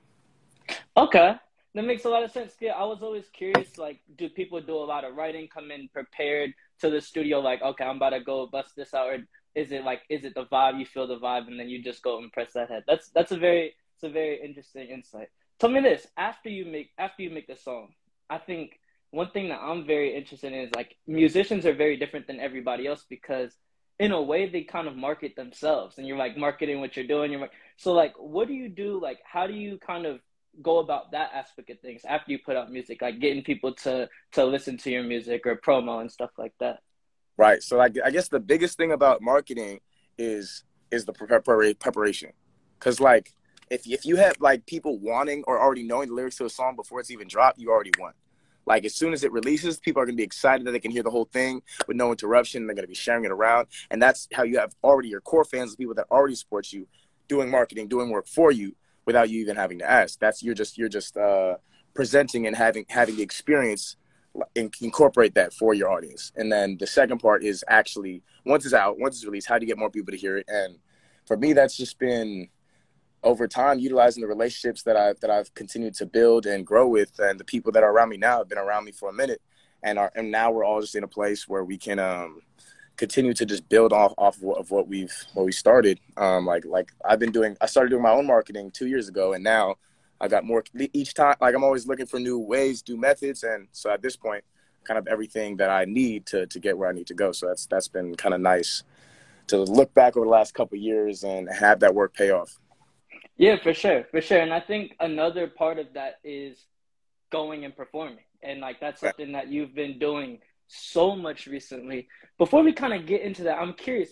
Okay, 0.97 1.35
that 1.75 1.85
makes 1.85 2.05
a 2.05 2.09
lot 2.09 2.23
of 2.23 2.31
sense. 2.31 2.55
Yeah, 2.61 2.73
I 2.73 2.85
was 2.85 3.03
always 3.03 3.29
curious. 3.32 3.79
Like, 3.79 4.00
do 4.17 4.29
people 4.29 4.61
do 4.61 4.76
a 4.76 4.85
lot 4.85 5.05
of 5.05 5.17
writing, 5.17 5.49
come 5.53 5.71
in 5.71 5.88
prepared 5.88 6.55
to 6.81 6.91
the 6.91 7.00
studio? 7.00 7.41
Like, 7.41 7.62
okay, 7.62 7.85
I'm 7.85 7.97
about 7.97 8.11
to 8.11 8.21
go 8.21 8.47
bust 8.47 8.76
this 8.76 8.94
out, 8.94 9.09
or 9.09 9.19
is 9.54 9.72
it 9.72 9.84
like, 9.84 10.02
is 10.08 10.24
it 10.24 10.34
the 10.34 10.46
vibe? 10.46 10.78
You 10.78 10.86
feel 10.86 11.06
the 11.06 11.18
vibe, 11.18 11.46
and 11.48 11.58
then 11.58 11.68
you 11.68 11.82
just 11.82 12.02
go 12.02 12.18
and 12.18 12.32
press 12.32 12.52
that 12.54 12.70
head. 12.70 12.84
That's 12.86 13.08
that's 13.10 13.32
a 13.32 13.38
very 13.38 13.74
it's 13.94 14.04
a 14.04 14.08
very 14.08 14.40
interesting 14.42 14.88
insight. 14.88 15.28
Tell 15.58 15.70
me 15.70 15.80
this: 15.80 16.06
after 16.16 16.48
you 16.48 16.64
make 16.64 16.90
after 16.98 17.22
you 17.22 17.30
make 17.30 17.46
the 17.46 17.56
song, 17.56 17.94
I 18.28 18.38
think 18.38 18.78
one 19.10 19.30
thing 19.30 19.48
that 19.48 19.60
I'm 19.60 19.86
very 19.86 20.16
interested 20.16 20.52
in 20.52 20.58
is 20.60 20.70
like 20.74 20.96
musicians 21.06 21.66
are 21.66 21.74
very 21.74 21.96
different 21.96 22.26
than 22.26 22.40
everybody 22.40 22.86
else 22.86 23.04
because 23.08 23.52
in 24.00 24.10
a 24.10 24.20
way 24.20 24.48
they 24.48 24.62
kind 24.62 24.88
of 24.88 24.96
market 24.96 25.36
themselves 25.36 25.98
and 25.98 26.06
you're 26.06 26.16
like 26.16 26.36
marketing 26.36 26.80
what 26.80 26.96
you're 26.96 27.06
doing 27.06 27.30
you're 27.30 27.48
so 27.76 27.92
like 27.92 28.12
what 28.18 28.48
do 28.48 28.54
you 28.54 28.68
do 28.68 29.00
like 29.00 29.20
how 29.22 29.46
do 29.46 29.52
you 29.52 29.78
kind 29.78 30.04
of 30.04 30.18
go 30.62 30.78
about 30.78 31.12
that 31.12 31.30
aspect 31.34 31.70
of 31.70 31.80
things 31.80 32.02
after 32.04 32.32
you 32.32 32.38
put 32.38 32.56
out 32.56 32.70
music, 32.70 33.02
like 33.02 33.20
getting 33.20 33.42
people 33.42 33.74
to 33.74 34.08
to 34.32 34.44
listen 34.44 34.76
to 34.78 34.90
your 34.90 35.02
music 35.02 35.46
or 35.46 35.56
promo 35.56 36.00
and 36.00 36.10
stuff 36.10 36.30
like 36.38 36.54
that? 36.60 36.80
Right. 37.36 37.62
So 37.62 37.76
like 37.76 37.96
I 38.04 38.10
guess 38.10 38.28
the 38.28 38.40
biggest 38.40 38.76
thing 38.76 38.92
about 38.92 39.20
marketing 39.20 39.81
is 40.19 40.64
is 40.90 41.04
the 41.04 41.12
preparation, 41.12 42.31
because 42.78 43.00
like 43.00 43.34
if 43.70 43.86
if 43.86 44.04
you 44.04 44.16
have 44.16 44.36
like 44.40 44.66
people 44.66 44.98
wanting 44.98 45.42
or 45.47 45.61
already 45.61 45.82
knowing 45.82 46.09
the 46.09 46.14
lyrics 46.14 46.37
to 46.37 46.44
a 46.44 46.50
song 46.50 46.76
before 46.76 47.00
it's 47.00 47.11
even 47.11 47.26
dropped, 47.26 47.59
you 47.59 47.70
already 47.70 47.90
won. 47.99 48.12
Like 48.66 48.85
as 48.85 48.94
soon 48.94 49.12
as 49.12 49.25
it 49.25 49.32
releases, 49.32 49.80
people 49.80 50.00
are 50.00 50.06
gonna 50.06 50.16
be 50.16 50.23
excited 50.23 50.66
that 50.66 50.70
they 50.70 50.78
can 50.78 50.92
hear 50.92 51.02
the 51.02 51.11
whole 51.11 51.25
thing 51.25 51.62
with 51.88 51.97
no 51.97 52.12
interruption. 52.12 52.66
They're 52.66 52.76
gonna 52.76 52.87
be 52.87 52.94
sharing 52.94 53.25
it 53.25 53.32
around, 53.32 53.66
and 53.90 54.00
that's 54.00 54.28
how 54.32 54.44
you 54.44 54.59
have 54.59 54.75
already 54.85 55.09
your 55.09 55.20
core 55.20 55.44
fans, 55.44 55.73
the 55.73 55.76
people 55.76 55.94
that 55.94 56.06
already 56.11 56.37
support 56.37 56.73
you, 56.73 56.87
doing 57.26 57.50
marketing, 57.50 57.88
doing 57.88 58.11
work 58.11 58.28
for 58.28 58.52
you 58.52 58.76
without 59.06 59.28
you 59.28 59.40
even 59.40 59.56
having 59.56 59.80
to 59.80 59.90
ask. 59.90 60.20
That's 60.20 60.42
you're 60.42 60.54
just 60.54 60.78
you're 60.78 60.88
just 60.88 61.16
uh, 61.16 61.56
presenting 61.94 62.47
and 62.47 62.54
having 62.54 62.87
having 62.88 63.16
the 63.16 63.23
experience 63.23 63.97
incorporate 64.81 65.35
that 65.35 65.53
for 65.53 65.75
your 65.75 65.91
audience. 65.91 66.33
And 66.37 66.50
then 66.50 66.76
the 66.79 66.87
second 66.87 67.19
part 67.19 67.45
is 67.45 67.64
actually 67.69 68.23
once 68.45 68.64
it's 68.64 68.75
out, 68.75 68.99
once 68.99 69.17
it's 69.17 69.25
released, 69.25 69.49
how 69.49 69.59
do 69.59 69.64
you 69.64 69.69
get 69.69 69.79
more 69.79 69.91
people 69.91 70.12
to 70.12 70.19
hear 70.19 70.37
it? 70.37 70.47
And 70.49 70.76
for 71.26 71.37
me, 71.37 71.53
that's 71.53 71.76
just 71.76 71.99
been 71.99 72.49
over 73.23 73.49
time 73.49 73.79
utilizing 73.79 74.21
the 74.21 74.26
relationships 74.26 74.83
that 74.83 74.97
I 74.97 75.14
that 75.21 75.31
I've 75.31 75.53
continued 75.55 75.95
to 75.95 76.07
build 76.07 76.47
and 76.47 76.67
grow 76.67 76.87
with, 76.87 77.19
and 77.19 77.41
the 77.41 77.45
people 77.45 77.73
that 77.73 77.83
are 77.83 77.91
around 77.91 78.11
me 78.11 78.19
now 78.19 78.38
have 78.38 78.49
been 78.49 78.59
around 78.59 78.85
me 78.85 78.93
for 78.93 79.09
a 79.09 79.12
minute, 79.12 79.41
and 79.83 79.99
are 79.99 80.12
and 80.14 80.31
now 80.31 80.50
we're 80.50 80.64
all 80.64 80.81
just 80.81 80.95
in 80.95 81.05
a 81.05 81.09
place 81.09 81.49
where 81.49 81.64
we 81.64 81.79
can 81.79 81.99
um, 81.99 82.43
continue 82.97 83.33
to 83.35 83.47
just 83.47 83.69
build 83.69 83.93
off 83.93 84.12
off 84.19 84.37
of 84.43 84.71
what 84.71 84.87
we've 84.87 85.14
what 85.33 85.47
we 85.47 85.53
started. 85.53 85.99
Um, 86.17 86.47
like 86.47 86.64
like 86.64 86.93
I've 87.05 87.19
been 87.19 87.33
doing, 87.33 87.57
I 87.61 87.67
started 87.67 87.91
doing 87.91 88.03
my 88.03 88.12
own 88.12 88.26
marketing 88.26 88.71
two 88.71 88.87
years 88.87 89.09
ago, 89.09 89.33
and 89.33 89.43
now 89.43 89.76
I 90.25 90.28
got 90.28 90.43
more 90.43 90.64
each 90.95 91.12
time. 91.12 91.37
Like 91.38 91.54
I'm 91.54 91.62
always 91.62 91.87
looking 91.87 92.07
for 92.07 92.19
new 92.19 92.38
ways, 92.38 92.83
new 92.88 92.97
methods, 92.97 93.43
and 93.43 93.69
so 93.73 93.90
at 93.90 94.00
this 94.00 94.16
point, 94.16 94.43
kind 94.83 94.97
of 94.97 95.07
everything 95.07 95.59
that 95.59 95.69
I 95.69 95.85
need 95.85 96.25
to 96.26 96.47
to 96.47 96.59
get 96.59 96.78
where 96.78 96.88
I 96.88 96.93
need 96.93 97.09
to 97.09 97.14
go. 97.14 97.31
So 97.33 97.47
that's 97.47 97.66
that's 97.66 97.88
been 97.88 98.14
kind 98.14 98.35
of 98.35 98.40
nice 98.40 98.85
to 99.49 99.59
look 99.59 99.93
back 99.93 100.16
over 100.16 100.25
the 100.25 100.31
last 100.31 100.54
couple 100.54 100.78
years 100.78 101.25
and 101.25 101.47
have 101.52 101.81
that 101.81 101.95
work 101.95 102.14
pay 102.14 102.31
off. 102.31 102.59
Yeah, 103.37 103.57
for 103.62 103.75
sure, 103.75 104.04
for 104.11 104.23
sure. 104.23 104.40
And 104.40 104.54
I 104.54 104.61
think 104.61 104.97
another 104.99 105.47
part 105.47 105.78
of 105.78 105.93
that 105.93 106.21
is 106.25 106.57
going 107.31 107.66
and 107.66 107.76
performing, 107.76 108.25
and 108.43 108.61
like 108.61 108.81
that's 108.81 109.02
something 109.02 109.33
that 109.33 109.49
you've 109.49 109.75
been 109.75 109.99
doing 109.99 110.38
so 110.69 111.14
much 111.14 111.47
recently. 111.47 112.09
Before 112.38 112.62
we 112.62 112.73
kind 112.73 112.95
of 112.95 113.04
get 113.04 113.21
into 113.21 113.43
that, 113.43 113.59
I'm 113.59 113.75
curious, 113.75 114.09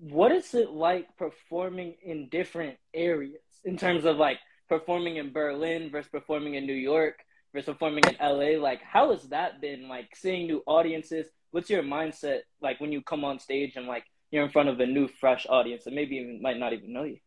what 0.00 0.32
is 0.32 0.52
it 0.54 0.70
like 0.70 1.16
performing 1.16 1.94
in 2.02 2.28
different 2.28 2.76
areas 2.92 3.38
in 3.64 3.76
terms 3.76 4.04
of 4.04 4.16
like 4.16 4.38
performing 4.68 5.16
in 5.16 5.32
Berlin 5.32 5.90
versus 5.90 6.10
performing 6.10 6.54
in 6.54 6.66
New 6.66 6.74
York 6.74 7.24
versus 7.52 7.66
performing 7.66 8.04
in 8.08 8.16
LA? 8.20 8.60
Like, 8.60 8.82
how 8.82 9.10
has 9.10 9.24
that 9.28 9.60
been? 9.60 9.88
Like, 9.88 10.14
seeing 10.14 10.46
new 10.46 10.62
audiences. 10.66 11.26
What's 11.50 11.70
your 11.70 11.82
mindset 11.82 12.40
like 12.60 12.80
when 12.80 12.92
you 12.92 13.02
come 13.02 13.24
on 13.24 13.38
stage 13.38 13.76
and 13.76 13.86
like 13.86 14.04
you're 14.30 14.44
in 14.44 14.50
front 14.50 14.68
of 14.68 14.80
a 14.80 14.86
new, 14.86 15.08
fresh 15.08 15.46
audience 15.48 15.84
that 15.84 15.94
maybe 15.94 16.16
even 16.16 16.42
might 16.42 16.58
not 16.58 16.72
even 16.72 16.92
know 16.92 17.04
you? 17.04 17.18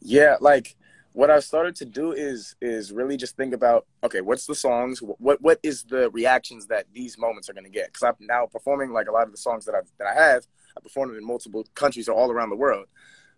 Yeah, 0.00 0.36
like 0.40 0.76
what 1.16 1.30
I 1.30 1.40
started 1.40 1.74
to 1.76 1.86
do 1.86 2.12
is 2.12 2.54
is 2.60 2.92
really 2.92 3.16
just 3.16 3.38
think 3.38 3.54
about 3.54 3.86
okay, 4.04 4.20
what's 4.20 4.46
the 4.46 4.54
songs? 4.54 5.00
What 5.00 5.40
what 5.40 5.58
is 5.62 5.82
the 5.84 6.10
reactions 6.10 6.66
that 6.66 6.84
these 6.92 7.16
moments 7.16 7.48
are 7.48 7.54
going 7.54 7.64
to 7.64 7.70
get? 7.70 7.86
Because 7.86 8.02
I'm 8.02 8.26
now 8.26 8.44
performing 8.44 8.92
like 8.92 9.08
a 9.08 9.12
lot 9.12 9.24
of 9.24 9.30
the 9.30 9.38
songs 9.38 9.64
that 9.64 9.74
I 9.74 9.80
that 9.98 10.08
I 10.08 10.14
have. 10.14 10.46
I 10.76 10.80
performed 10.80 11.16
in 11.16 11.24
multiple 11.24 11.64
countries 11.74 12.06
or 12.06 12.14
all 12.14 12.30
around 12.30 12.50
the 12.50 12.56
world. 12.56 12.86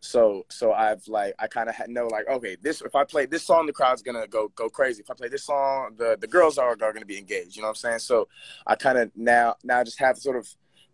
So 0.00 0.46
so 0.48 0.72
I've 0.72 1.06
like 1.08 1.34
I 1.38 1.48
kind 1.48 1.68
of 1.68 1.74
know 1.88 2.06
like 2.06 2.28
okay 2.28 2.56
this 2.60 2.82
if 2.82 2.94
I 2.94 3.04
play 3.04 3.26
this 3.26 3.44
song 3.44 3.66
the 3.66 3.72
crowd's 3.72 4.02
gonna 4.02 4.26
go 4.28 4.48
go 4.54 4.68
crazy. 4.68 5.02
If 5.02 5.10
I 5.10 5.14
play 5.14 5.28
this 5.28 5.44
song 5.44 5.94
the 5.96 6.16
the 6.20 6.26
girls 6.26 6.56
are, 6.56 6.70
are 6.70 6.92
gonna 6.92 7.04
be 7.04 7.18
engaged 7.18 7.56
you 7.56 7.62
know 7.62 7.68
what 7.68 7.72
I'm 7.72 7.76
saying? 7.76 7.98
So 8.00 8.28
I 8.66 8.76
kind 8.76 8.98
of 8.98 9.10
now 9.16 9.56
now 9.64 9.82
just 9.82 9.98
have 9.98 10.18
sort 10.18 10.36
of 10.36 10.48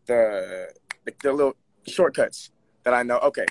the, 0.07 0.69
the 1.05 1.15
the 1.23 1.33
little 1.33 1.57
shortcuts 1.87 2.51
that 2.85 2.95
I 2.95 3.03
know 3.03 3.19
okay 3.19 3.47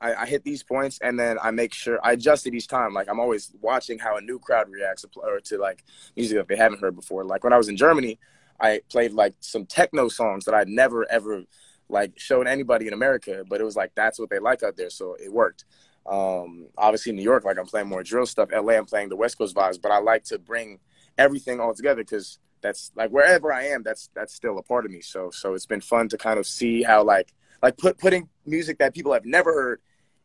I, 0.00 0.14
I, 0.14 0.26
hit 0.26 0.44
these 0.44 0.62
points 0.62 0.98
and 1.02 1.18
then 1.18 1.38
I 1.42 1.50
make 1.50 1.72
sure 1.72 1.98
I 2.04 2.12
adjust 2.12 2.46
it 2.46 2.54
each 2.54 2.68
time. 2.68 2.92
Like 2.92 3.08
I'm 3.08 3.18
always 3.18 3.52
watching 3.62 3.98
how 3.98 4.16
a 4.16 4.20
new 4.20 4.38
crowd 4.38 4.68
reacts 4.68 5.06
or 5.16 5.40
to 5.40 5.58
like 5.58 5.82
music 6.14 6.36
that 6.36 6.46
they 6.46 6.56
haven't 6.56 6.80
heard 6.80 6.94
before. 6.94 7.24
Like 7.24 7.42
when 7.42 7.54
I 7.54 7.56
was 7.56 7.68
in 7.68 7.76
Germany 7.76 8.18
I 8.60 8.80
played 8.88 9.12
like 9.12 9.34
some 9.40 9.66
techno 9.66 10.08
songs 10.08 10.44
that 10.44 10.54
I'd 10.54 10.68
never 10.68 11.10
ever 11.10 11.44
like 11.88 12.18
showed 12.18 12.46
anybody 12.46 12.86
in 12.86 12.92
America, 12.92 13.44
but 13.48 13.60
it 13.60 13.64
was 13.64 13.76
like 13.76 13.92
that's 13.94 14.18
what 14.18 14.30
they 14.30 14.38
like 14.38 14.62
out 14.62 14.76
there, 14.76 14.90
so 14.90 15.16
it 15.22 15.32
worked. 15.32 15.64
Um, 16.06 16.68
obviously, 16.76 17.12
New 17.12 17.22
York, 17.22 17.44
like 17.44 17.58
I'm 17.58 17.66
playing 17.66 17.88
more 17.88 18.02
drill 18.02 18.26
stuff. 18.26 18.50
LA, 18.52 18.74
I'm 18.74 18.86
playing 18.86 19.08
the 19.08 19.16
West 19.16 19.38
Coast 19.38 19.54
vibes, 19.54 19.80
but 19.80 19.90
I 19.90 19.98
like 19.98 20.24
to 20.24 20.38
bring 20.38 20.78
everything 21.16 21.60
all 21.60 21.74
together 21.74 22.02
because 22.02 22.38
that's 22.60 22.90
like 22.94 23.10
wherever 23.10 23.52
I 23.52 23.64
am, 23.66 23.82
that's 23.82 24.10
that's 24.14 24.34
still 24.34 24.58
a 24.58 24.62
part 24.62 24.84
of 24.84 24.90
me. 24.90 25.00
So 25.00 25.30
so 25.30 25.54
it's 25.54 25.66
been 25.66 25.80
fun 25.80 26.08
to 26.08 26.18
kind 26.18 26.38
of 26.38 26.46
see 26.46 26.82
how 26.82 27.04
like 27.04 27.32
like 27.62 27.76
put 27.76 27.98
putting 27.98 28.28
music 28.46 28.78
that 28.78 28.94
people 28.94 29.12
have 29.12 29.24
never 29.24 29.52
heard 29.52 29.80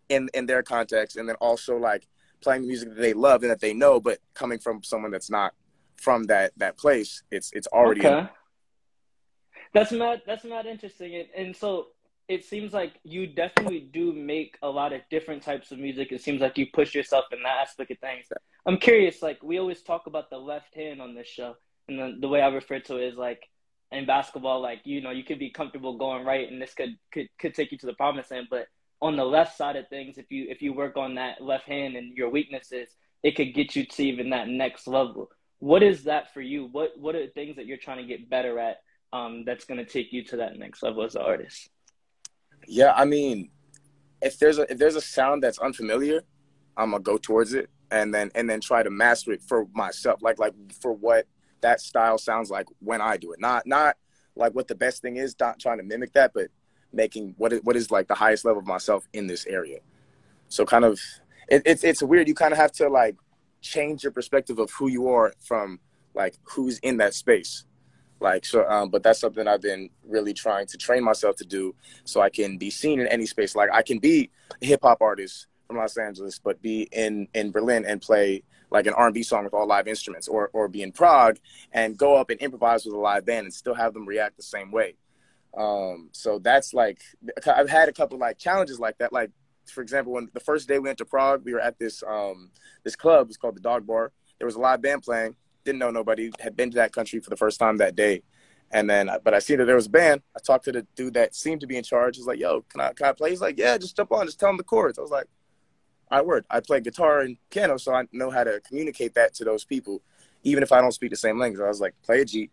in 0.10 0.30
in 0.34 0.46
their 0.46 0.64
context, 0.64 1.18
and 1.18 1.28
then 1.28 1.36
also 1.36 1.78
like 1.78 2.08
playing 2.42 2.66
music 2.66 2.90
that 2.90 3.02
they 3.02 3.14
love 3.14 3.44
and 3.44 3.52
that 3.52 3.60
they 3.60 3.74
know, 3.74 4.00
but 4.00 4.20
coming 4.34 4.60
from 4.60 4.82
someone 4.84 5.12
that's 5.12 5.30
not 5.30 5.54
from 5.98 6.24
that 6.26 6.52
that 6.58 6.78
place, 6.78 7.24
it's 7.32 7.52
it's 7.54 7.68
already 7.68 8.06
okay. 8.06 8.30
That's 9.74 9.92
not 9.92 10.20
that's 10.26 10.46
not 10.46 10.66
interesting. 10.66 11.16
And, 11.16 11.28
and 11.36 11.56
so 11.56 11.88
it 12.28 12.46
seems 12.46 12.74
like 12.74 12.94
you 13.04 13.26
definitely 13.28 13.90
do 13.92 14.14
make 14.14 14.58
a 14.62 14.70
lot 14.70 14.94
of 14.94 15.02
different 15.10 15.42
types 15.42 15.72
of 15.72 15.80
music. 15.80 16.12
It 16.12 16.22
seems 16.22 16.42
like 16.42 16.58
you 16.58 16.68
push 16.72 16.94
yourself 16.94 17.26
in 17.32 17.42
that 17.42 17.58
aspect 17.62 17.90
of 17.90 17.98
things. 18.00 18.28
I'm 18.68 18.78
curious, 18.78 19.22
like 19.22 19.42
we 19.42 19.58
always 19.58 19.82
talk 19.82 20.06
about 20.06 20.30
the 20.30 20.38
left 20.38 20.76
hand 20.76 21.02
on 21.02 21.16
this 21.16 21.28
show, 21.28 21.56
and 21.88 22.00
the, 22.00 22.18
the 22.22 22.28
way 22.28 22.42
I 22.42 22.50
refer 22.50 22.80
to 22.82 22.98
it 22.98 23.08
is 23.14 23.18
like 23.18 23.50
in 23.92 24.06
basketball, 24.06 24.62
like 24.62 24.82
you 24.84 25.02
know, 25.02 25.10
you 25.10 25.24
could 25.24 25.40
be 25.40 25.50
comfortable 25.50 25.98
going 25.98 26.24
right, 26.24 26.50
and 26.50 26.62
this 26.62 26.74
could 26.74 26.96
could 27.12 27.28
could 27.40 27.56
take 27.56 27.72
you 27.72 27.78
to 27.80 27.88
the 27.88 27.94
promised 27.94 28.32
land. 28.32 28.48
But 28.50 28.68
on 29.02 29.16
the 29.16 29.26
left 29.26 29.58
side 29.58 29.76
of 29.76 29.88
things, 29.88 30.18
if 30.18 30.30
you 30.30 30.46
if 30.50 30.62
you 30.62 30.74
work 30.74 30.98
on 30.98 31.16
that 31.16 31.42
left 31.42 31.66
hand 31.66 31.96
and 31.96 32.16
your 32.16 32.30
weaknesses, 32.30 32.90
it 33.24 33.36
could 33.36 33.56
get 33.56 33.76
you 33.76 33.86
to 33.86 34.04
even 34.04 34.30
that 34.30 34.48
next 34.48 34.88
level. 34.88 35.32
What 35.58 35.84
is 35.84 36.04
that 36.04 36.34
for 36.34 36.42
you? 36.42 36.70
What 36.72 36.92
what 37.00 37.16
are 37.16 37.26
the 37.26 37.32
things 37.32 37.56
that 37.56 37.66
you're 37.66 37.78
trying 37.78 37.98
to 37.98 38.08
get 38.08 38.30
better 38.30 38.60
at 38.60 38.78
um, 39.14 39.44
that's 39.46 39.66
going 39.66 39.78
to 39.78 39.86
take 39.86 40.14
you 40.14 40.24
to 40.26 40.38
that 40.38 40.58
next 40.58 40.84
level 40.84 41.04
as 41.04 41.16
an 41.16 41.22
artist? 41.22 41.70
Yeah, 42.68 42.94
I 42.96 43.06
mean, 43.06 43.50
if 44.22 44.38
there's 44.38 44.58
a 44.58 44.72
if 44.72 44.78
there's 44.78 44.96
a 44.96 45.02
sound 45.02 45.44
that's 45.44 45.60
unfamiliar, 45.60 46.24
I'm 46.76 46.92
gonna 46.92 47.02
go 47.02 47.18
towards 47.18 47.54
it 47.54 47.70
and 47.92 48.14
then 48.14 48.32
and 48.36 48.50
then 48.50 48.62
try 48.62 48.84
to 48.84 48.90
master 48.90 49.32
it 49.32 49.42
for 49.42 49.66
myself, 49.74 50.22
like 50.22 50.40
like 50.40 50.54
for 50.82 50.94
what 50.94 51.26
that 51.62 51.82
style 51.82 52.18
sounds 52.18 52.50
like 52.50 52.68
when 52.80 53.02
I 53.02 53.18
do 53.18 53.32
it. 53.32 53.40
Not 53.40 53.66
not 53.66 53.98
like 54.36 54.54
what 54.54 54.68
the 54.68 54.76
best 54.76 55.02
thing 55.02 55.18
is, 55.18 55.36
not 55.40 55.60
trying 55.60 55.78
to 55.78 55.84
mimic 55.84 56.14
that, 56.14 56.32
but 56.34 56.50
making 56.92 57.36
what 57.38 57.54
is 57.54 57.62
what 57.64 57.76
is 57.76 57.92
like 57.92 58.08
the 58.08 58.16
highest 58.16 58.46
level 58.46 58.60
of 58.60 58.68
myself 58.68 59.08
in 59.14 59.28
this 59.28 59.46
area. 59.46 59.80
So 60.48 60.66
kind 60.66 60.86
of 60.86 61.00
it, 61.48 61.62
it's 61.66 61.84
it's 61.84 62.04
weird. 62.04 62.28
You 62.28 62.36
kind 62.36 62.52
of 62.52 62.58
have 62.58 62.72
to 62.74 62.90
like 62.90 63.16
change 63.62 64.04
your 64.04 64.12
perspective 64.12 64.60
of 64.60 64.72
who 64.72 64.90
you 64.90 65.10
are 65.10 65.34
from 65.40 65.80
like 66.14 66.36
who's 66.44 66.80
in 66.80 66.98
that 66.98 67.14
space. 67.14 67.66
Like 68.20 68.46
so, 68.46 68.68
um, 68.68 68.90
but 68.90 69.04
that's 69.04 69.20
something 69.20 69.48
I've 69.48 69.62
been 69.62 69.90
really 70.06 70.34
trying 70.34 70.68
to 70.68 70.78
train 70.78 71.04
myself 71.04 71.38
to 71.38 71.46
do, 71.46 71.74
so 72.04 72.22
I 72.22 72.30
can 72.30 72.58
be 72.58 72.70
seen 72.70 73.00
in 73.00 73.08
any 73.08 73.26
space. 73.26 73.56
Like 73.56 73.70
I 73.72 73.82
can 73.82 74.00
be 74.00 74.30
a 74.62 74.66
hip 74.66 74.82
hop 74.84 75.02
artist 75.02 75.48
from 75.68 75.78
Los 75.78 75.98
Angeles, 75.98 76.40
but 76.40 76.62
be 76.62 76.90
in 76.92 77.28
in 77.34 77.52
Berlin 77.52 77.86
and 77.86 78.02
play 78.02 78.44
like 78.72 78.86
an 78.86 78.94
R&B 78.94 79.24
song 79.24 79.44
with 79.44 79.54
all 79.54 79.66
live 79.68 79.88
instruments, 79.88 80.28
or 80.28 80.50
or 80.52 80.68
be 80.68 80.82
in 80.82 80.92
Prague 80.92 81.38
and 81.72 81.98
go 81.98 82.16
up 82.16 82.30
and 82.30 82.40
improvise 82.42 82.86
with 82.86 82.94
a 82.94 83.00
live 83.00 83.26
band 83.26 83.46
and 83.46 83.54
still 83.54 83.74
have 83.74 83.94
them 83.94 84.06
react 84.06 84.36
the 84.36 84.44
same 84.44 84.72
way. 84.72 84.96
Um, 85.58 86.10
so 86.12 86.40
that's 86.40 86.74
like 86.74 87.02
I've 87.48 87.70
had 87.70 87.88
a 87.88 87.94
couple 87.94 88.18
like 88.18 88.38
challenges 88.38 88.80
like 88.80 88.98
that. 88.98 89.14
Like 89.14 89.32
for 89.66 89.82
example, 89.82 90.14
when 90.14 90.30
the 90.34 90.40
first 90.40 90.68
day 90.68 90.78
we 90.78 90.88
went 90.88 90.98
to 90.98 91.06
Prague, 91.06 91.46
we 91.46 91.54
were 91.54 91.62
at 91.62 91.80
this 91.80 92.04
um, 92.08 92.52
this 92.84 92.98
club. 92.98 93.28
It's 93.30 93.38
called 93.38 93.56
the 93.56 93.62
Dog 93.62 93.88
Bar. 93.88 94.12
There 94.40 94.46
was 94.46 94.56
a 94.56 94.60
live 94.60 94.82
band 94.82 95.04
playing 95.04 95.36
didn't 95.70 95.80
know 95.80 95.92
nobody, 95.92 96.32
had 96.40 96.56
been 96.56 96.72
to 96.72 96.76
that 96.76 96.94
country 96.94 97.20
for 97.20 97.30
the 97.30 97.38
first 97.38 97.60
time 97.60 97.78
that 97.78 97.96
day. 97.96 98.24
And 98.72 98.90
then, 98.90 99.10
but 99.24 99.34
I 99.34 99.40
see 99.40 99.56
that 99.56 99.66
there 99.66 99.76
was 99.76 99.86
a 99.86 99.92
band. 99.92 100.22
I 100.36 100.40
talked 100.40 100.66
to 100.66 100.72
the 100.72 100.86
dude 100.96 101.14
that 101.14 101.36
seemed 101.36 101.62
to 101.62 101.68
be 101.68 101.78
in 101.78 101.84
charge. 101.84 102.18
He's 102.18 102.26
like, 102.26 102.40
yo, 102.40 102.62
can 102.70 102.82
I, 102.82 102.94
can 102.94 103.06
I 103.08 103.14
play? 103.14 103.30
He's 103.30 103.42
like, 103.42 103.58
yeah, 103.58 103.78
just 103.78 103.96
jump 103.96 104.12
on, 104.12 104.26
just 104.26 104.40
tell 104.40 104.50
him 104.50 104.58
the 104.58 104.64
chords. 104.64 104.98
I 104.98 105.02
was 105.02 105.12
like, 105.12 105.28
I 106.12 106.22
word. 106.22 106.46
I 106.50 106.60
play 106.60 106.80
guitar 106.82 107.20
and 107.22 107.38
piano, 107.52 107.78
so 107.78 107.94
I 107.94 108.06
know 108.12 108.32
how 108.32 108.44
to 108.44 108.60
communicate 108.68 109.14
that 109.14 109.36
to 109.36 109.44
those 109.44 109.64
people, 109.64 110.02
even 110.44 110.64
if 110.64 110.72
I 110.72 110.82
don't 110.82 110.92
speak 110.92 111.12
the 111.12 111.16
same 111.18 111.38
language. 111.38 111.62
I 111.62 111.68
was 111.68 111.82
like, 111.82 111.94
play 112.04 112.22
a 112.22 112.26
G, 112.26 112.50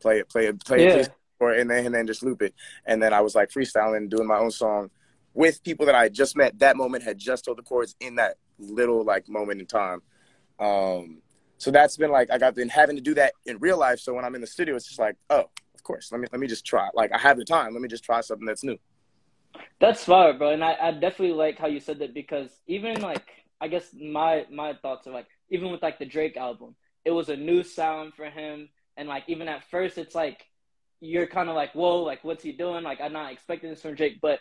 play 0.00 0.20
it, 0.20 0.28
play 0.28 0.46
it, 0.46 0.64
play 0.64 0.84
yeah. 0.84 0.94
it, 0.94 1.10
or 1.40 1.52
and 1.52 1.68
then 1.68 1.86
and 1.86 1.94
then 1.94 2.06
just 2.06 2.22
loop 2.22 2.42
it. 2.42 2.54
And 2.86 3.02
then 3.02 3.12
I 3.12 3.20
was 3.20 3.34
like 3.34 3.50
freestyling, 3.50 4.08
doing 4.08 4.28
my 4.28 4.38
own 4.38 4.52
song 4.52 4.90
with 5.34 5.64
people 5.64 5.86
that 5.86 5.96
I 5.96 6.08
just 6.08 6.36
met. 6.36 6.58
That 6.60 6.76
moment 6.76 7.02
had 7.02 7.18
just 7.18 7.44
told 7.44 7.58
the 7.58 7.62
chords 7.62 7.96
in 7.98 8.16
that 8.16 8.36
little 8.58 9.04
like 9.04 9.28
moment 9.28 9.60
in 9.60 9.66
time. 9.66 10.02
Um, 10.60 11.22
so 11.62 11.70
that's 11.70 11.96
been 11.96 12.10
like 12.10 12.28
I've 12.28 12.56
been 12.56 12.68
having 12.68 12.96
to 12.96 13.02
do 13.02 13.14
that 13.14 13.34
in 13.46 13.56
real 13.58 13.78
life. 13.78 14.00
So 14.00 14.14
when 14.14 14.24
I'm 14.24 14.34
in 14.34 14.40
the 14.40 14.48
studio, 14.48 14.74
it's 14.74 14.88
just 14.88 14.98
like, 14.98 15.14
oh, 15.30 15.48
of 15.76 15.82
course, 15.84 16.10
let 16.10 16.20
me 16.20 16.26
let 16.32 16.40
me 16.40 16.48
just 16.48 16.66
try. 16.66 16.88
Like 16.92 17.12
I 17.12 17.18
have 17.18 17.36
the 17.36 17.44
time, 17.44 17.72
let 17.72 17.80
me 17.80 17.86
just 17.86 18.02
try 18.02 18.20
something 18.20 18.44
that's 18.44 18.64
new. 18.64 18.76
That's 19.78 20.04
fire, 20.04 20.32
bro. 20.32 20.50
And 20.50 20.64
I, 20.64 20.76
I 20.82 20.90
definitely 20.90 21.36
like 21.36 21.58
how 21.60 21.68
you 21.68 21.78
said 21.78 22.00
that 22.00 22.14
because 22.14 22.50
even 22.66 23.00
like 23.00 23.24
I 23.60 23.68
guess 23.68 23.94
my 23.94 24.44
my 24.50 24.74
thoughts 24.82 25.06
are 25.06 25.12
like 25.12 25.28
even 25.50 25.70
with 25.70 25.82
like 25.82 26.00
the 26.00 26.04
Drake 26.04 26.36
album, 26.36 26.74
it 27.04 27.12
was 27.12 27.28
a 27.28 27.36
new 27.36 27.62
sound 27.62 28.14
for 28.14 28.24
him, 28.24 28.68
and 28.96 29.08
like 29.08 29.22
even 29.28 29.46
at 29.46 29.62
first, 29.70 29.98
it's 29.98 30.16
like 30.16 30.44
you're 30.98 31.28
kind 31.28 31.48
of 31.48 31.54
like, 31.54 31.76
whoa, 31.76 32.02
like 32.02 32.24
what's 32.24 32.42
he 32.42 32.50
doing? 32.50 32.82
Like 32.82 33.00
I'm 33.00 33.12
not 33.12 33.30
expecting 33.30 33.70
this 33.70 33.82
from 33.82 33.94
Drake, 33.94 34.18
but 34.20 34.40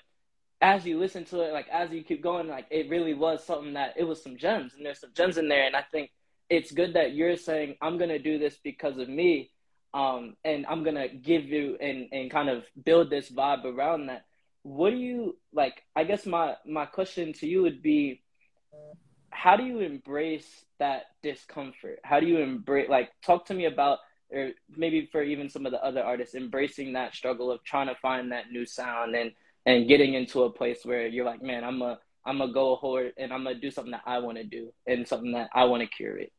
as 0.60 0.88
you 0.88 0.98
listen 0.98 1.26
to 1.26 1.42
it, 1.42 1.54
like 1.54 1.68
as 1.68 1.92
you 1.92 2.04
keep 2.04 2.24
going, 2.24 2.48
like 2.48 2.66
it 2.72 2.90
really 2.90 3.14
was 3.14 3.46
something 3.46 3.74
that 3.74 3.94
it 3.96 4.06
was 4.06 4.24
some 4.24 4.38
gems, 4.38 4.74
and 4.74 4.84
there's 4.84 5.02
some 5.02 5.14
gems 5.14 5.38
in 5.38 5.48
there, 5.48 5.68
and 5.68 5.76
I 5.76 5.84
think 5.84 6.10
it's 6.52 6.72
good 6.72 6.94
that 6.96 7.14
you're 7.16 7.38
saying 7.38 7.78
I'm 7.82 7.98
gonna 7.98 8.20
do 8.20 8.38
this 8.38 8.58
because 8.62 8.98
of 8.98 9.08
me, 9.08 9.52
um, 9.94 10.36
and 10.44 10.66
I'm 10.68 10.84
gonna 10.84 11.08
give 11.08 11.46
you 11.46 11.78
and 11.80 12.10
and 12.12 12.30
kind 12.30 12.50
of 12.50 12.66
build 12.84 13.10
this 13.10 13.32
vibe 13.32 13.64
around 13.64 14.08
that. 14.08 14.26
What 14.64 14.92
do 14.92 14.98
you 14.98 15.38
like? 15.54 15.82
I 15.96 16.04
guess 16.04 16.26
my 16.26 16.56
my 16.68 16.86
question 16.86 17.32
to 17.40 17.48
you 17.48 17.62
would 17.64 17.82
be, 17.82 18.22
how 19.30 19.56
do 19.56 19.64
you 19.64 19.80
embrace 19.80 20.66
that 20.80 21.04
discomfort? 21.24 22.00
How 22.04 22.20
do 22.20 22.28
you 22.28 22.40
embrace 22.40 22.90
like 22.90 23.10
talk 23.26 23.46
to 23.46 23.54
me 23.54 23.66
about 23.66 24.00
or 24.30 24.52
maybe 24.76 25.08
for 25.12 25.24
even 25.24 25.50
some 25.50 25.66
of 25.66 25.72
the 25.72 25.84
other 25.84 26.02
artists 26.02 26.36
embracing 26.36 26.94
that 26.94 27.16
struggle 27.16 27.50
of 27.50 27.64
trying 27.64 27.88
to 27.88 27.96
find 27.96 28.32
that 28.32 28.52
new 28.52 28.66
sound 28.66 29.16
and 29.16 29.32
and 29.66 29.88
getting 29.88 30.16
into 30.16 30.44
a 30.44 30.50
place 30.50 30.80
where 30.84 31.08
you're 31.08 31.26
like, 31.26 31.42
man, 31.42 31.64
I'm 31.64 31.82
a 31.82 31.98
I'm 32.26 32.40
gonna 32.40 32.52
go 32.52 32.76
hard 32.76 33.14
and 33.18 33.32
I'm 33.32 33.46
gonna 33.46 33.56
do 33.56 33.72
something 33.72 33.92
that 33.92 34.04
I 34.06 34.20
want 34.20 34.38
to 34.38 34.44
do 34.44 34.74
and 34.86 35.08
something 35.08 35.32
that 35.32 35.50
I 35.54 35.64
want 35.64 35.82
to 35.82 35.88
curate. 35.88 36.34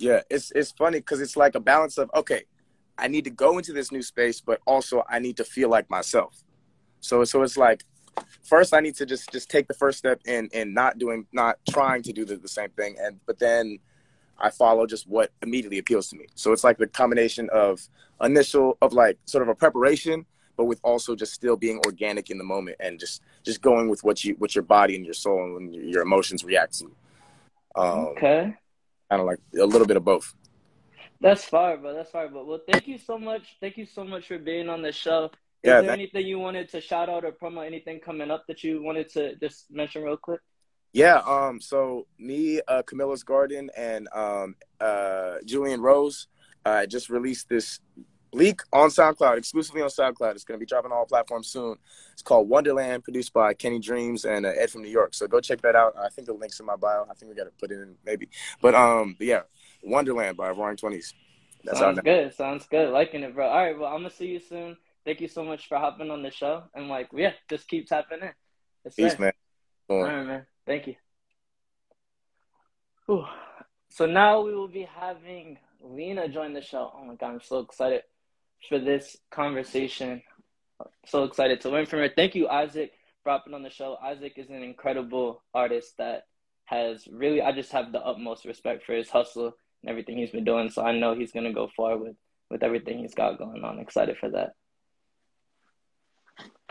Yeah, 0.00 0.22
it's 0.30 0.50
it's 0.52 0.70
funny 0.72 0.98
because 0.98 1.20
it's 1.20 1.36
like 1.36 1.54
a 1.54 1.60
balance 1.60 1.98
of 1.98 2.10
okay, 2.14 2.44
I 2.96 3.06
need 3.06 3.24
to 3.24 3.30
go 3.30 3.58
into 3.58 3.74
this 3.74 3.92
new 3.92 4.00
space, 4.00 4.40
but 4.40 4.60
also 4.66 5.04
I 5.08 5.18
need 5.18 5.36
to 5.36 5.44
feel 5.44 5.68
like 5.68 5.90
myself. 5.90 6.42
So 7.00 7.22
so 7.24 7.42
it's 7.42 7.58
like 7.58 7.84
first 8.42 8.72
I 8.72 8.80
need 8.80 8.94
to 8.96 9.04
just 9.04 9.30
just 9.30 9.50
take 9.50 9.68
the 9.68 9.74
first 9.74 9.98
step 9.98 10.20
in 10.24 10.48
in 10.54 10.72
not 10.72 10.98
doing 10.98 11.26
not 11.32 11.58
trying 11.68 12.02
to 12.04 12.14
do 12.14 12.24
the, 12.24 12.36
the 12.36 12.48
same 12.48 12.70
thing, 12.70 12.96
and 12.98 13.20
but 13.26 13.38
then 13.38 13.78
I 14.38 14.48
follow 14.48 14.86
just 14.86 15.06
what 15.06 15.32
immediately 15.42 15.76
appeals 15.76 16.08
to 16.08 16.16
me. 16.16 16.28
So 16.34 16.52
it's 16.52 16.64
like 16.64 16.78
the 16.78 16.86
combination 16.86 17.50
of 17.52 17.86
initial 18.22 18.78
of 18.80 18.94
like 18.94 19.18
sort 19.26 19.42
of 19.42 19.48
a 19.48 19.54
preparation, 19.54 20.24
but 20.56 20.64
with 20.64 20.80
also 20.82 21.14
just 21.14 21.34
still 21.34 21.58
being 21.58 21.78
organic 21.84 22.30
in 22.30 22.38
the 22.38 22.44
moment 22.44 22.78
and 22.80 22.98
just 22.98 23.20
just 23.42 23.60
going 23.60 23.90
with 23.90 24.02
what 24.02 24.24
you 24.24 24.34
what 24.38 24.54
your 24.54 24.64
body 24.64 24.96
and 24.96 25.04
your 25.04 25.12
soul 25.12 25.58
and 25.58 25.74
your 25.74 26.00
emotions 26.00 26.42
react 26.42 26.78
to. 26.78 26.90
Um, 27.76 27.98
okay 28.16 28.56
kind 29.10 29.20
of 29.20 29.26
like 29.26 29.38
a 29.60 29.66
little 29.66 29.86
bit 29.86 29.96
of 29.96 30.04
both. 30.04 30.34
That's 31.20 31.44
fine, 31.44 31.82
bro. 31.82 31.94
That's 31.94 32.10
fine, 32.10 32.32
but 32.32 32.46
well, 32.46 32.60
thank 32.70 32.88
you 32.88 32.96
so 32.96 33.18
much. 33.18 33.56
Thank 33.60 33.76
you 33.76 33.84
so 33.84 34.04
much 34.04 34.26
for 34.28 34.38
being 34.38 34.68
on 34.68 34.80
the 34.80 34.92
show. 34.92 35.30
Is 35.62 35.68
yeah, 35.68 35.82
there 35.82 35.90
anything 35.90 36.26
you 36.26 36.38
wanted 36.38 36.70
to 36.70 36.80
shout 36.80 37.10
out 37.10 37.24
or 37.24 37.32
promote? 37.32 37.66
Anything 37.66 38.00
coming 38.00 38.30
up 38.30 38.44
that 38.48 38.64
you 38.64 38.82
wanted 38.82 39.10
to 39.10 39.36
just 39.36 39.70
mention 39.70 40.02
real 40.02 40.16
quick? 40.16 40.40
Yeah. 40.94 41.18
Um. 41.18 41.60
So 41.60 42.06
me, 42.18 42.60
uh, 42.66 42.82
Camilla's 42.82 43.22
Garden, 43.22 43.68
and 43.76 44.08
um, 44.14 44.54
uh, 44.80 45.34
Julian 45.44 45.82
Rose, 45.82 46.28
uh, 46.64 46.86
just 46.86 47.10
released 47.10 47.50
this 47.50 47.80
Bleak 48.32 48.60
on 48.72 48.90
SoundCloud, 48.90 49.38
exclusively 49.38 49.82
on 49.82 49.88
SoundCloud. 49.88 50.34
It's 50.34 50.44
going 50.44 50.58
to 50.58 50.64
be 50.64 50.66
dropping 50.66 50.92
on 50.92 50.98
all 50.98 51.06
platforms 51.06 51.48
soon. 51.48 51.76
It's 52.12 52.22
called 52.22 52.48
Wonderland, 52.48 53.02
produced 53.02 53.32
by 53.32 53.54
Kenny 53.54 53.80
Dreams 53.80 54.24
and 54.24 54.46
uh, 54.46 54.50
Ed 54.50 54.70
from 54.70 54.82
New 54.82 54.90
York. 54.90 55.14
So 55.14 55.26
go 55.26 55.40
check 55.40 55.60
that 55.62 55.74
out. 55.74 55.94
I 55.98 56.08
think 56.08 56.26
the 56.26 56.32
link's 56.32 56.60
in 56.60 56.66
my 56.66 56.76
bio. 56.76 57.06
I 57.10 57.14
think 57.14 57.30
we 57.30 57.36
got 57.36 57.44
to 57.44 57.50
put 57.58 57.72
it 57.72 57.80
in 57.80 57.96
maybe. 58.04 58.28
But 58.62 58.74
um, 58.74 59.16
but 59.18 59.26
yeah, 59.26 59.40
Wonderland 59.82 60.36
by 60.36 60.50
Roaring 60.50 60.76
Twenties. 60.76 61.12
Sounds 61.74 62.00
good. 62.00 62.32
Sounds 62.34 62.66
good. 62.70 62.90
Liking 62.90 63.22
it, 63.22 63.34
bro. 63.34 63.48
All 63.48 63.56
right. 63.56 63.78
Well, 63.78 63.92
I'm 63.92 63.98
gonna 63.98 64.10
see 64.10 64.26
you 64.26 64.40
soon. 64.40 64.76
Thank 65.04 65.20
you 65.20 65.28
so 65.28 65.44
much 65.44 65.66
for 65.66 65.78
hopping 65.78 66.10
on 66.10 66.22
the 66.22 66.30
show. 66.30 66.64
And 66.74 66.88
like, 66.88 67.08
yeah, 67.12 67.32
just 67.48 67.68
keep 67.68 67.88
tapping 67.88 68.20
in. 68.20 68.30
That's 68.84 68.96
Peace, 68.96 69.18
man. 69.18 69.32
All 69.88 70.02
right, 70.02 70.24
man. 70.24 70.46
Thank 70.66 70.86
you. 70.86 70.94
Whew. 73.06 73.24
So 73.88 74.06
now 74.06 74.42
we 74.42 74.54
will 74.54 74.68
be 74.68 74.88
having 74.98 75.58
Lena 75.82 76.28
join 76.28 76.54
the 76.54 76.62
show. 76.62 76.92
Oh 76.96 77.04
my 77.04 77.14
god, 77.16 77.32
I'm 77.32 77.40
so 77.40 77.58
excited 77.58 78.02
for 78.68 78.78
this 78.78 79.16
conversation. 79.30 80.22
So 81.06 81.24
excited 81.24 81.60
to 81.62 81.70
learn 81.70 81.86
from 81.86 82.00
her. 82.00 82.08
Thank 82.08 82.34
you, 82.34 82.48
Isaac, 82.48 82.92
for 83.22 83.30
hopping 83.30 83.54
on 83.54 83.62
the 83.62 83.70
show. 83.70 83.96
Isaac 84.02 84.34
is 84.36 84.50
an 84.50 84.62
incredible 84.62 85.42
artist 85.54 85.96
that 85.98 86.24
has 86.64 87.06
really 87.10 87.42
I 87.42 87.52
just 87.52 87.72
have 87.72 87.92
the 87.92 88.00
utmost 88.00 88.44
respect 88.44 88.84
for 88.84 88.94
his 88.94 89.10
hustle 89.10 89.52
and 89.82 89.90
everything 89.90 90.18
he's 90.18 90.30
been 90.30 90.44
doing. 90.44 90.70
So 90.70 90.82
I 90.82 90.96
know 90.96 91.14
he's 91.14 91.32
gonna 91.32 91.52
go 91.52 91.68
far 91.76 91.96
with 91.96 92.16
with 92.48 92.62
everything 92.62 93.00
he's 93.00 93.14
got 93.14 93.38
going 93.38 93.64
on. 93.64 93.80
Excited 93.80 94.16
for 94.18 94.30
that. 94.30 94.52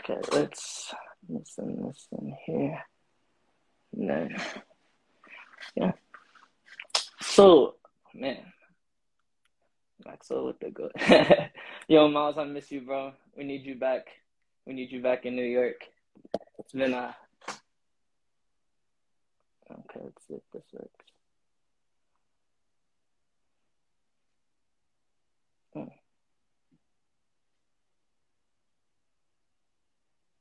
Okay, 0.02 0.20
let's 0.32 0.94
listen 1.28 1.86
this 1.86 2.08
in 2.12 2.34
here. 2.46 2.82
And 3.92 4.10
then 4.10 4.36
yeah. 5.74 5.92
So 7.20 7.76
man. 8.14 8.38
Maxwell 10.04 10.46
with 10.46 10.60
the 10.60 10.70
good. 10.70 10.92
Yo, 11.88 12.08
Miles, 12.08 12.38
I 12.38 12.44
miss 12.44 12.70
you, 12.70 12.82
bro. 12.82 13.12
We 13.36 13.44
need 13.44 13.64
you 13.64 13.74
back. 13.74 14.06
We 14.66 14.72
need 14.72 14.90
you 14.92 15.02
back 15.02 15.26
in 15.26 15.36
New 15.36 15.44
York. 15.44 15.82
It's 16.58 16.72
been 16.72 16.94
uh 16.94 17.12
Okay, 19.70 20.00
let's 20.02 20.26
see 20.26 20.34
if 20.34 20.42
this 20.52 20.62
works. 20.72 21.10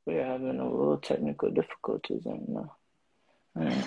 We're 0.10 0.26
having 0.26 0.60
a 0.60 0.68
little 0.68 0.98
technical 0.98 1.52
difficulties 1.52 2.24
right 2.26 2.50
now. 2.50 2.76
Alright, 3.56 3.86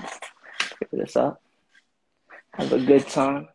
figure 0.79 1.05
this 1.05 1.17
out. 1.17 1.41
Have 2.53 2.73
a 2.73 2.79
good 2.79 3.09
time. 3.09 3.49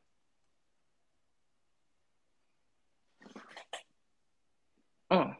Oh, 5.09 5.31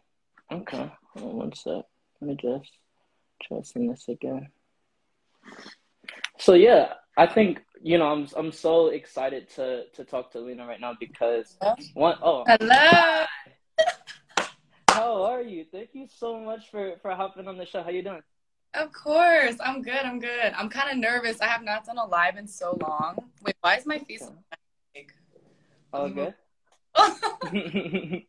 okay. 0.52 0.92
Hold 1.16 1.32
on 1.32 1.38
one 1.38 1.54
sec. 1.54 1.84
Let 2.22 2.28
me 2.30 2.38
just 2.42 2.72
try 3.44 3.62
seeing 3.64 3.90
this 3.90 4.08
again. 4.08 4.50
So 6.40 6.54
yeah, 6.54 6.94
I 7.18 7.28
think 7.28 7.60
you 7.82 7.98
know 7.98 8.08
I'm 8.08 8.28
I'm 8.36 8.52
so 8.52 8.88
excited 8.88 9.50
to 9.52 9.86
to 9.94 10.04
talk 10.04 10.32
to 10.32 10.40
Lena 10.40 10.66
right 10.66 10.80
now 10.80 10.94
because 11.00 11.58
one 11.94 12.18
oh 12.22 12.44
hello 12.48 13.26
how 14.90 15.24
are 15.24 15.42
you? 15.42 15.66
Thank 15.72 15.90
you 15.94 16.08
so 16.10 16.40
much 16.40 16.72
for 16.72 16.96
for 17.02 17.12
hopping 17.12 17.48
on 17.48 17.58
the 17.58 17.66
show. 17.66 17.84
How 17.84 17.90
you 17.90 18.04
doing? 18.04 18.24
Of 18.74 18.92
course, 18.92 19.56
I'm 19.64 19.82
good. 19.82 20.04
I'm 20.04 20.20
good. 20.20 20.54
I'm 20.56 20.70
kind 20.70 20.92
of 20.92 20.98
nervous. 20.98 21.40
I 21.42 21.48
have 21.48 21.64
not 21.64 21.86
done 21.86 21.98
a 21.98 22.06
live 22.06 22.38
in 22.38 22.48
so 22.48 22.78
long. 22.82 23.18
Wait, 23.44 23.56
why 23.62 23.78
is 23.78 23.86
my 23.86 24.00
face 24.00 24.22
so 24.22 24.34
big? 24.94 25.12
All 25.94 26.10
good. 26.10 26.34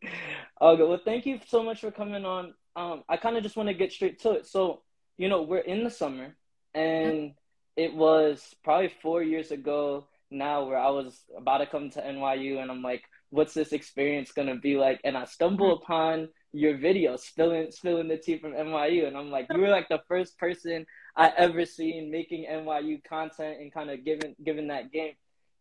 Good. 0.79 0.87
Well, 0.87 1.01
thank 1.03 1.25
you 1.25 1.39
so 1.47 1.63
much 1.63 1.81
for 1.81 1.91
coming 1.91 2.25
on. 2.25 2.53
Um, 2.75 3.03
I 3.09 3.17
kind 3.17 3.37
of 3.37 3.43
just 3.43 3.57
want 3.57 3.69
to 3.69 3.73
get 3.73 3.91
straight 3.91 4.19
to 4.21 4.31
it. 4.31 4.47
So, 4.47 4.81
you 5.17 5.27
know, 5.29 5.41
we're 5.41 5.59
in 5.59 5.83
the 5.83 5.89
summer, 5.89 6.35
and 6.73 7.33
it 7.75 7.93
was 7.93 8.55
probably 8.63 8.91
four 9.01 9.23
years 9.23 9.51
ago 9.51 10.07
now 10.31 10.63
where 10.65 10.77
I 10.77 10.89
was 10.89 11.23
about 11.35 11.59
to 11.59 11.65
come 11.65 11.89
to 11.91 12.01
NYU, 12.01 12.61
and 12.61 12.71
I'm 12.71 12.81
like, 12.81 13.03
what's 13.29 13.53
this 13.53 13.73
experience 13.73 14.31
gonna 14.31 14.55
be 14.55 14.77
like? 14.77 15.01
And 15.03 15.17
I 15.17 15.25
stumble 15.25 15.75
mm-hmm. 15.75 15.83
upon 15.83 16.29
your 16.51 16.77
video 16.77 17.15
spilling 17.15 17.71
spilling 17.71 18.07
the 18.07 18.17
tea 18.17 18.37
from 18.37 18.53
NYU, 18.53 19.07
and 19.07 19.17
I'm 19.17 19.29
like, 19.29 19.47
you 19.51 19.59
were 19.59 19.69
like 19.69 19.89
the 19.89 20.01
first 20.07 20.37
person 20.37 20.85
I 21.15 21.31
ever 21.37 21.65
seen 21.65 22.11
making 22.11 22.45
NYU 22.49 23.03
content 23.03 23.59
and 23.59 23.73
kind 23.73 23.89
of 23.89 24.05
giving 24.05 24.35
giving 24.43 24.67
that 24.67 24.91
game. 24.91 25.13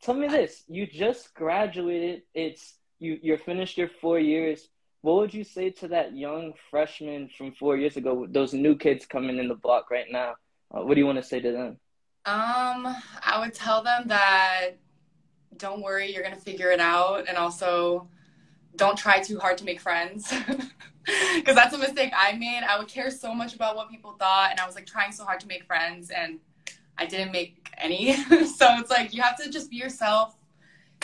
Tell 0.03 0.15
me 0.15 0.29
this: 0.29 0.65
you 0.69 0.87
just 0.87 1.35
graduated. 1.35 2.23
It's 2.35 2.75
you. 2.99 3.19
You're 3.23 3.39
finished 3.39 3.79
your 3.79 3.89
four 4.01 4.19
years. 4.19 4.69
What 5.03 5.17
would 5.17 5.35
you 5.35 5.45
say 5.45 5.71
to 5.71 5.89
that 5.89 6.17
young 6.17 6.55
freshman 6.71 7.31
from 7.37 7.53
four 7.53 7.77
years 7.77 7.97
ago? 7.97 8.27
Those 8.29 8.53
new 8.53 8.77
kids 8.77 9.07
coming 9.07 9.39
in 9.39 9.49
the 9.49 9.55
block 9.55 9.91
right 9.91 10.07
now. 10.11 10.35
Uh, 10.75 10.83
what 10.83 10.95
do 10.95 11.01
you 11.01 11.07
want 11.07 11.19
to 11.19 11.23
say 11.23 11.41
to 11.41 11.53
them? 11.53 11.79
Um, 12.27 12.95
I 13.23 13.39
would 13.39 13.55
tell 13.55 13.83
them 13.83 14.09
that 14.09 14.73
don't 15.57 15.83
worry, 15.83 16.13
you're 16.13 16.23
gonna 16.23 16.37
figure 16.37 16.71
it 16.71 16.81
out, 16.81 17.29
and 17.29 17.37
also 17.37 18.09
don't 18.77 18.97
try 18.97 19.21
too 19.21 19.39
hard 19.39 19.59
to 19.59 19.65
make 19.65 19.81
friends 19.81 20.33
because 21.35 21.55
that's 21.55 21.75
a 21.75 21.79
mistake 21.79 22.13
I 22.17 22.33
made. 22.33 22.63
I 22.63 22.79
would 22.79 22.89
care 22.89 23.11
so 23.11 23.35
much 23.35 23.55
about 23.55 23.77
what 23.77 23.91
people 23.91 24.13
thought, 24.13 24.51
and 24.51 24.61
I 24.61 24.67
was 24.67 24.75
like 24.75 24.87
trying 24.87 25.13
so 25.13 25.25
hard 25.25 25.41
to 25.41 25.47
make 25.47 25.65
friends, 25.65 26.11
and 26.11 26.39
I 26.97 27.07
didn't 27.07 27.33
make 27.33 27.71
any. 27.79 28.13
so 28.47 28.67
it's 28.79 28.91
like 28.91 29.15
you 29.15 29.23
have 29.23 29.37
to 29.43 29.51
just 29.51 29.71
be 29.71 29.77
yourself. 29.77 30.37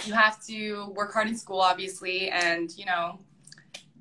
You 0.04 0.12
have 0.14 0.44
to 0.46 0.88
work 0.94 1.12
hard 1.12 1.28
in 1.28 1.36
school, 1.36 1.60
obviously, 1.60 2.30
and 2.30 2.70
you 2.76 2.84
know, 2.84 3.20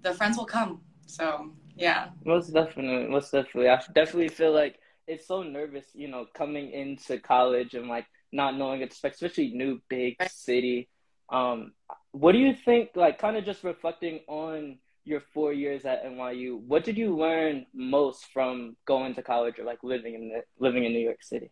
the 0.01 0.13
friends 0.13 0.37
will 0.37 0.45
come. 0.45 0.81
So 1.05 1.51
yeah. 1.75 2.09
Most 2.25 2.53
definitely, 2.53 3.07
most 3.09 3.31
definitely. 3.31 3.69
I 3.69 3.81
definitely 3.93 4.29
feel 4.29 4.53
like 4.53 4.79
it's 5.07 5.27
so 5.27 5.43
nervous, 5.43 5.87
you 5.93 6.07
know, 6.07 6.25
coming 6.33 6.71
into 6.71 7.19
college 7.19 7.73
and 7.73 7.87
like 7.87 8.05
not 8.31 8.57
knowing 8.57 8.81
it, 8.81 8.93
especially 8.93 9.51
new 9.53 9.81
big 9.89 10.15
city. 10.29 10.89
Um, 11.29 11.73
what 12.11 12.33
do 12.33 12.37
you 12.37 12.53
think? 12.53 12.91
Like, 12.95 13.19
kind 13.19 13.37
of 13.37 13.45
just 13.45 13.63
reflecting 13.63 14.21
on 14.27 14.77
your 15.05 15.21
four 15.33 15.51
years 15.51 15.85
at 15.85 16.05
NYU, 16.05 16.59
what 16.61 16.83
did 16.83 16.97
you 16.97 17.15
learn 17.15 17.65
most 17.73 18.25
from 18.33 18.75
going 18.85 19.15
to 19.15 19.21
college 19.21 19.59
or 19.59 19.65
like 19.65 19.79
living 19.83 20.15
in 20.15 20.29
the, 20.29 20.41
living 20.59 20.85
in 20.85 20.93
New 20.93 20.99
York 20.99 21.21
City? 21.21 21.51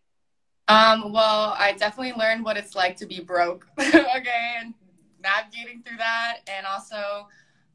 Um, 0.71 1.11
well, 1.11 1.55
I 1.57 1.73
definitely 1.73 2.13
learned 2.13 2.45
what 2.45 2.57
it's 2.57 2.75
like 2.75 2.95
to 2.97 3.05
be 3.05 3.19
broke. 3.19 3.67
okay, 3.79 4.55
and 4.59 4.73
navigating 5.21 5.83
through 5.83 5.97
that, 5.97 6.37
and 6.47 6.65
also 6.65 7.27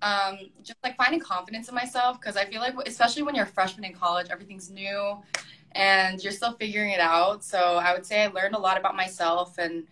um, 0.02 0.38
just 0.62 0.78
like 0.82 0.96
finding 0.96 1.20
confidence 1.20 1.68
in 1.68 1.74
myself 1.74 2.20
because 2.20 2.37
I 2.37 2.44
feel 2.44 2.61
like, 2.61 2.74
especially 2.87 3.22
when 3.22 3.35
you're 3.35 3.44
a 3.44 3.48
freshman 3.48 3.85
in 3.85 3.94
college, 3.94 4.28
everything's 4.30 4.70
new 4.70 5.18
and 5.72 6.22
you're 6.22 6.32
still 6.32 6.52
figuring 6.52 6.90
it 6.90 7.00
out. 7.00 7.44
So 7.44 7.59
I 7.59 7.92
would 7.92 8.04
say 8.06 8.24
I 8.24 8.28
learned 8.28 8.54
a 8.54 8.59
lot 8.59 8.78
about 8.78 8.96
myself 8.96 9.59
and 9.59 9.85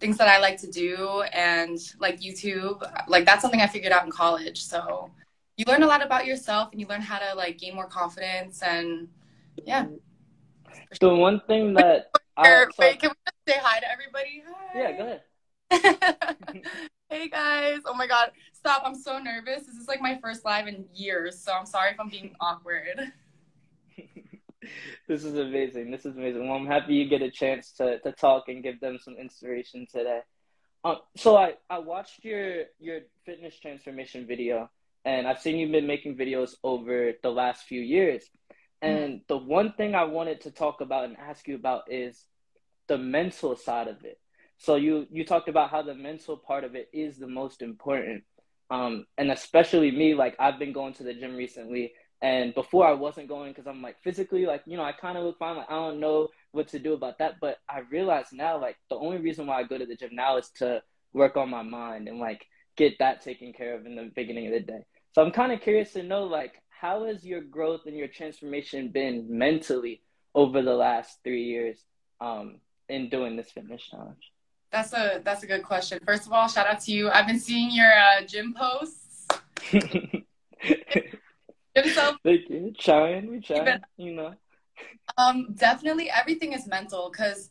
things 0.00 0.18
that 0.18 0.28
I 0.28 0.38
like 0.38 0.58
to 0.60 0.70
do 0.70 1.22
and 1.32 1.78
like 1.98 2.20
YouTube. 2.20 2.82
Like 3.08 3.24
that's 3.24 3.42
something 3.42 3.60
I 3.60 3.66
figured 3.66 3.92
out 3.92 4.04
in 4.04 4.10
college. 4.10 4.62
So 4.62 5.10
you 5.56 5.64
learn 5.66 5.82
a 5.82 5.86
lot 5.86 6.04
about 6.04 6.26
yourself 6.26 6.70
and 6.72 6.80
you 6.80 6.86
learn 6.86 7.00
how 7.00 7.18
to 7.18 7.34
like 7.36 7.58
gain 7.58 7.74
more 7.74 7.86
confidence 7.86 8.62
and 8.62 9.08
yeah. 9.64 9.86
So 11.00 11.16
one 11.16 11.40
thing 11.46 11.74
that 11.74 12.10
I, 12.36 12.66
wait, 12.78 13.00
can 13.00 13.10
we 13.10 13.14
just 13.26 13.36
say 13.48 13.60
hi 13.62 13.80
to 13.80 13.86
everybody? 13.90 14.42
Hi. 14.46 14.78
Yeah, 14.78 14.96
go 14.96 15.04
ahead. 15.06 16.64
hey 17.08 17.28
guys. 17.28 17.80
Oh 17.86 17.94
my 17.94 18.06
god. 18.06 18.32
Stop. 18.52 18.82
I'm 18.84 18.94
so 18.94 19.18
nervous. 19.18 19.66
This 19.66 19.76
is 19.76 19.88
like 19.88 20.00
my 20.00 20.18
first 20.20 20.44
live 20.44 20.66
in 20.66 20.84
years, 20.94 21.40
so 21.40 21.52
I'm 21.52 21.66
sorry 21.66 21.92
if 21.92 22.00
I'm 22.00 22.08
being 22.08 22.34
awkward. 22.40 23.12
this 25.08 25.24
is 25.24 25.36
amazing. 25.36 25.90
This 25.90 26.04
is 26.04 26.16
amazing. 26.16 26.48
Well, 26.48 26.56
I'm 26.56 26.66
happy 26.66 26.94
you 26.94 27.08
get 27.08 27.22
a 27.22 27.30
chance 27.30 27.72
to, 27.78 28.00
to 28.00 28.12
talk 28.12 28.48
and 28.48 28.62
give 28.62 28.80
them 28.80 28.98
some 29.00 29.14
inspiration 29.14 29.86
today. 29.90 30.20
Um, 30.84 30.96
so 31.16 31.36
I, 31.36 31.54
I 31.70 31.78
watched 31.78 32.24
your 32.24 32.64
your 32.80 33.00
fitness 33.24 33.58
transformation 33.60 34.26
video, 34.26 34.70
and 35.04 35.28
I've 35.28 35.40
seen 35.40 35.56
you've 35.56 35.72
been 35.72 35.86
making 35.86 36.16
videos 36.16 36.56
over 36.64 37.12
the 37.22 37.30
last 37.30 37.64
few 37.64 37.80
years. 37.80 38.24
And 38.82 39.20
mm. 39.20 39.26
the 39.28 39.38
one 39.38 39.72
thing 39.72 39.94
I 39.94 40.04
wanted 40.04 40.42
to 40.42 40.50
talk 40.50 40.80
about 40.80 41.04
and 41.04 41.16
ask 41.16 41.48
you 41.48 41.54
about 41.54 41.90
is 41.90 42.24
the 42.86 42.98
mental 42.98 43.56
side 43.56 43.88
of 43.88 44.04
it. 44.04 44.18
So 44.58 44.76
you 44.76 45.06
you 45.10 45.24
talked 45.24 45.48
about 45.48 45.70
how 45.70 45.82
the 45.82 45.94
mental 45.94 46.36
part 46.36 46.64
of 46.64 46.74
it 46.74 46.88
is 46.92 47.18
the 47.18 47.26
most 47.26 47.62
important. 47.62 48.24
Um, 48.70 49.06
and 49.18 49.30
especially 49.30 49.90
me, 49.90 50.14
like 50.14 50.36
I've 50.38 50.58
been 50.58 50.72
going 50.72 50.94
to 50.94 51.02
the 51.02 51.14
gym 51.14 51.36
recently 51.36 51.92
and 52.24 52.54
before 52.54 52.86
I 52.86 52.92
wasn't 52.92 53.28
going 53.28 53.52
because 53.52 53.66
I'm 53.66 53.82
like 53.82 54.00
physically, 54.02 54.46
like, 54.46 54.62
you 54.64 54.78
know, 54.78 54.82
I 54.82 54.92
kind 54.92 55.18
of 55.18 55.24
look 55.24 55.38
fine. 55.38 55.58
Like, 55.58 55.70
I 55.70 55.74
don't 55.74 56.00
know 56.00 56.28
what 56.52 56.68
to 56.68 56.78
do 56.78 56.94
about 56.94 57.18
that. 57.18 57.34
But 57.38 57.58
I 57.68 57.80
realize 57.90 58.28
now, 58.32 58.58
like, 58.58 58.76
the 58.88 58.96
only 58.96 59.18
reason 59.18 59.46
why 59.46 59.60
I 59.60 59.64
go 59.64 59.76
to 59.76 59.84
the 59.84 59.94
gym 59.94 60.08
now 60.12 60.38
is 60.38 60.48
to 60.56 60.82
work 61.12 61.36
on 61.36 61.50
my 61.50 61.60
mind 61.60 62.08
and, 62.08 62.18
like, 62.18 62.46
get 62.78 62.98
that 62.98 63.22
taken 63.22 63.52
care 63.52 63.74
of 63.74 63.84
in 63.84 63.94
the 63.94 64.10
beginning 64.16 64.46
of 64.46 64.54
the 64.54 64.60
day. 64.60 64.86
So 65.12 65.22
I'm 65.22 65.32
kind 65.32 65.52
of 65.52 65.60
curious 65.60 65.92
to 65.92 66.02
know, 66.02 66.24
like, 66.24 66.54
how 66.80 67.06
has 67.06 67.24
your 67.24 67.40
growth 67.40 67.82
and 67.86 67.96
your 67.96 68.08
transformation 68.08 68.88
been 68.88 69.26
mentally 69.28 70.02
over 70.34 70.62
the 70.62 70.74
last 70.74 71.18
three 71.24 71.44
years 71.44 71.78
um, 72.20 72.56
in 72.88 73.08
doing 73.08 73.36
this 73.36 73.50
fitness 73.50 73.82
challenge? 73.82 74.32
That's 74.70 74.92
a 74.92 75.20
that's 75.24 75.44
a 75.44 75.46
good 75.46 75.62
question. 75.62 76.00
First 76.04 76.26
of 76.26 76.32
all, 76.32 76.48
shout 76.48 76.66
out 76.66 76.80
to 76.80 76.92
you. 76.92 77.08
I've 77.08 77.26
been 77.26 77.38
seeing 77.38 77.70
your 77.70 77.92
uh, 77.92 78.22
gym 78.26 78.54
posts 78.54 79.04
so, 81.94 82.16
Thank 82.22 82.48
you. 82.48 82.72
Trying, 82.78 83.30
we 83.30 83.40
trying, 83.40 83.80
you 83.96 84.14
know. 84.14 84.34
Um, 85.18 85.54
definitely 85.54 86.10
everything 86.10 86.52
is 86.52 86.66
mental 86.66 87.10
because 87.10 87.50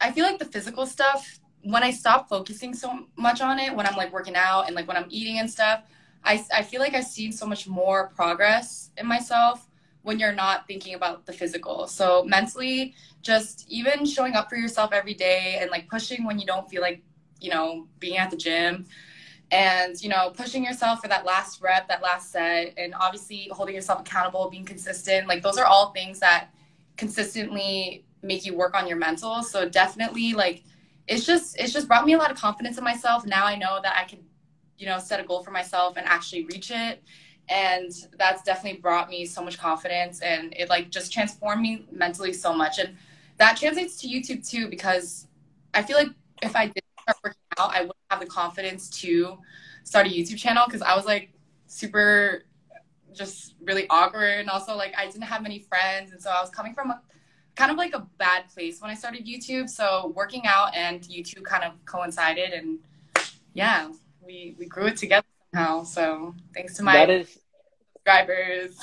I 0.00 0.12
feel 0.12 0.24
like 0.24 0.38
the 0.38 0.44
physical 0.44 0.86
stuff, 0.86 1.38
when 1.62 1.82
I 1.82 1.90
stop 1.90 2.28
focusing 2.28 2.74
so 2.74 3.06
much 3.16 3.40
on 3.40 3.58
it, 3.58 3.74
when 3.74 3.86
I'm 3.86 3.96
like 3.96 4.12
working 4.12 4.36
out 4.36 4.66
and 4.66 4.74
like 4.74 4.86
when 4.86 4.96
I'm 4.96 5.06
eating 5.10 5.38
and 5.38 5.50
stuff, 5.50 5.82
I, 6.24 6.44
I 6.54 6.62
feel 6.62 6.80
like 6.80 6.94
I've 6.94 7.04
seen 7.04 7.32
so 7.32 7.46
much 7.46 7.66
more 7.66 8.08
progress 8.08 8.90
in 8.96 9.06
myself 9.06 9.66
when 10.02 10.18
you're 10.18 10.32
not 10.32 10.66
thinking 10.66 10.94
about 10.94 11.26
the 11.26 11.32
physical. 11.32 11.86
So 11.86 12.24
mentally, 12.24 12.94
just 13.22 13.66
even 13.68 14.06
showing 14.06 14.34
up 14.34 14.48
for 14.48 14.56
yourself 14.56 14.92
every 14.92 15.14
day 15.14 15.58
and 15.60 15.70
like 15.70 15.88
pushing 15.88 16.24
when 16.24 16.38
you 16.38 16.46
don't 16.46 16.68
feel 16.68 16.82
like, 16.82 17.02
you 17.40 17.50
know, 17.50 17.86
being 17.98 18.16
at 18.16 18.30
the 18.30 18.36
gym 18.36 18.86
and, 19.50 20.00
you 20.02 20.08
know, 20.08 20.30
pushing 20.30 20.64
yourself 20.64 21.00
for 21.00 21.08
that 21.08 21.24
last 21.24 21.60
rep, 21.62 21.88
that 21.88 22.02
last 22.02 22.30
set, 22.32 22.74
and 22.76 22.94
obviously 22.94 23.48
holding 23.50 23.74
yourself 23.74 24.00
accountable, 24.00 24.48
being 24.50 24.64
consistent. 24.64 25.26
Like 25.26 25.42
those 25.42 25.58
are 25.58 25.66
all 25.66 25.90
things 25.90 26.20
that 26.20 26.48
consistently 26.96 28.04
make 28.22 28.44
you 28.44 28.54
work 28.56 28.74
on 28.74 28.86
your 28.86 28.96
mental. 28.96 29.42
So 29.42 29.68
definitely 29.68 30.32
like 30.34 30.64
it's 31.06 31.24
just 31.24 31.58
it's 31.58 31.72
just 31.72 31.88
brought 31.88 32.04
me 32.04 32.12
a 32.12 32.18
lot 32.18 32.30
of 32.30 32.36
confidence 32.36 32.76
in 32.78 32.84
myself. 32.84 33.24
Now 33.26 33.46
I 33.46 33.56
know 33.56 33.80
that 33.82 33.96
I 33.96 34.04
can, 34.04 34.20
you 34.78 34.86
know, 34.86 34.98
set 34.98 35.20
a 35.20 35.24
goal 35.24 35.42
for 35.42 35.50
myself 35.50 35.96
and 35.96 36.06
actually 36.06 36.44
reach 36.46 36.70
it. 36.70 37.02
And 37.48 37.90
that's 38.18 38.42
definitely 38.42 38.80
brought 38.80 39.08
me 39.08 39.24
so 39.24 39.42
much 39.42 39.58
confidence 39.58 40.20
and 40.20 40.54
it 40.56 40.68
like 40.68 40.90
just 40.90 41.12
transformed 41.12 41.62
me 41.62 41.86
mentally 41.90 42.32
so 42.32 42.52
much. 42.52 42.78
And 42.78 42.96
that 43.38 43.56
translates 43.56 43.96
to 44.00 44.08
YouTube 44.08 44.48
too, 44.48 44.68
because 44.68 45.26
I 45.74 45.82
feel 45.82 45.96
like 45.96 46.08
if 46.42 46.54
I 46.54 46.66
did 46.66 46.82
start 47.02 47.18
working 47.24 47.40
out, 47.58 47.70
I 47.72 47.80
wouldn't 47.80 47.96
have 48.10 48.20
the 48.20 48.26
confidence 48.26 48.90
to 49.00 49.38
start 49.84 50.06
a 50.06 50.10
YouTube 50.10 50.38
channel 50.38 50.64
because 50.66 50.82
I 50.82 50.94
was 50.94 51.06
like 51.06 51.30
super 51.66 52.44
just 53.14 53.54
really 53.62 53.86
awkward 53.90 54.40
and 54.40 54.48
also 54.48 54.76
like 54.76 54.94
I 54.96 55.06
didn't 55.06 55.22
have 55.22 55.42
many 55.42 55.58
friends 55.58 56.12
and 56.12 56.22
so 56.22 56.30
I 56.30 56.40
was 56.40 56.50
coming 56.50 56.74
from 56.74 56.90
a 56.90 57.00
kind 57.56 57.72
of 57.72 57.76
like 57.76 57.92
a 57.94 58.06
bad 58.18 58.48
place 58.48 58.80
when 58.80 58.90
I 58.90 58.94
started 58.94 59.26
YouTube. 59.26 59.68
So 59.68 60.12
working 60.14 60.46
out 60.46 60.74
and 60.76 61.00
YouTube 61.02 61.42
kind 61.42 61.64
of 61.64 61.72
coincided 61.86 62.52
and 62.52 62.78
yeah, 63.54 63.90
we 64.28 64.54
we 64.58 64.66
grew 64.66 64.86
it 64.86 64.96
together 64.96 65.26
somehow. 65.52 65.82
So 65.82 66.34
thanks 66.54 66.76
to 66.76 66.82
my 66.82 66.92
that 66.92 67.10
is 67.10 67.38
subscribers. 67.94 68.78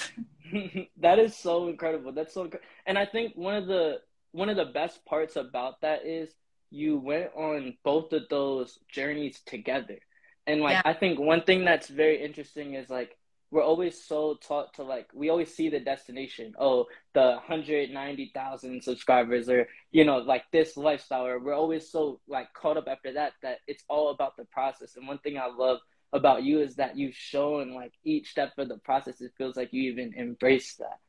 that 0.98 1.20
is 1.20 1.38
so 1.38 1.68
incredible. 1.68 2.12
That's 2.12 2.34
so 2.34 2.50
and 2.86 2.98
I 2.98 3.06
think 3.06 3.34
one 3.36 3.56
of 3.56 3.68
the 3.68 4.02
one 4.32 4.50
of 4.50 4.58
the 4.58 4.66
best 4.66 5.06
parts 5.06 5.38
about 5.38 5.80
that 5.82 6.06
is 6.06 6.30
you 6.72 6.98
went 6.98 7.30
on 7.36 7.78
both 7.84 8.12
of 8.12 8.24
those 8.30 8.80
journeys 8.92 9.40
together. 9.46 10.00
And 10.48 10.62
like 10.62 10.74
Yeah. 10.74 10.82
I 10.84 10.94
think 10.94 11.20
one 11.20 11.44
thing 11.44 11.64
that's 11.64 11.88
very 11.88 12.22
interesting 12.22 12.74
is 12.74 12.90
like 12.90 13.16
we're 13.56 13.64
always 13.64 14.04
so 14.04 14.38
taught 14.46 14.74
to 14.74 14.84
like 14.84 15.08
we 15.14 15.30
always 15.30 15.56
see 15.56 15.70
the 15.70 15.80
destination. 15.80 16.54
Oh, 16.60 16.88
the 17.14 17.38
190,000 17.48 18.84
subscribers 18.84 19.48
or 19.48 19.70
you 19.94 20.04
know 20.04 20.18
like 20.18 20.44
this 20.52 20.76
lifestyle 20.76 21.26
or 21.26 21.40
we're 21.40 21.56
always 21.56 21.90
so 21.90 22.20
like 22.28 22.52
caught 22.54 22.76
up 22.76 22.90
after 22.90 23.14
that 23.14 23.32
that 23.44 23.60
it's 23.66 23.86
all 23.88 24.10
about 24.10 24.36
the 24.36 24.44
process. 24.44 24.98
And 24.98 25.08
one 25.08 25.20
thing 25.20 25.38
I 25.38 25.48
love 25.48 25.80
about 26.12 26.44
you 26.44 26.60
is 26.60 26.76
that 26.76 26.98
you've 26.98 27.16
shown 27.16 27.74
like 27.74 27.94
each 28.04 28.30
step 28.30 28.52
of 28.58 28.68
the 28.68 28.78
process 28.80 29.22
it 29.22 29.32
feels 29.38 29.56
like 29.56 29.72
you 29.72 29.90
even 29.90 30.14
embrace 30.16 30.76
that. 30.76 31.00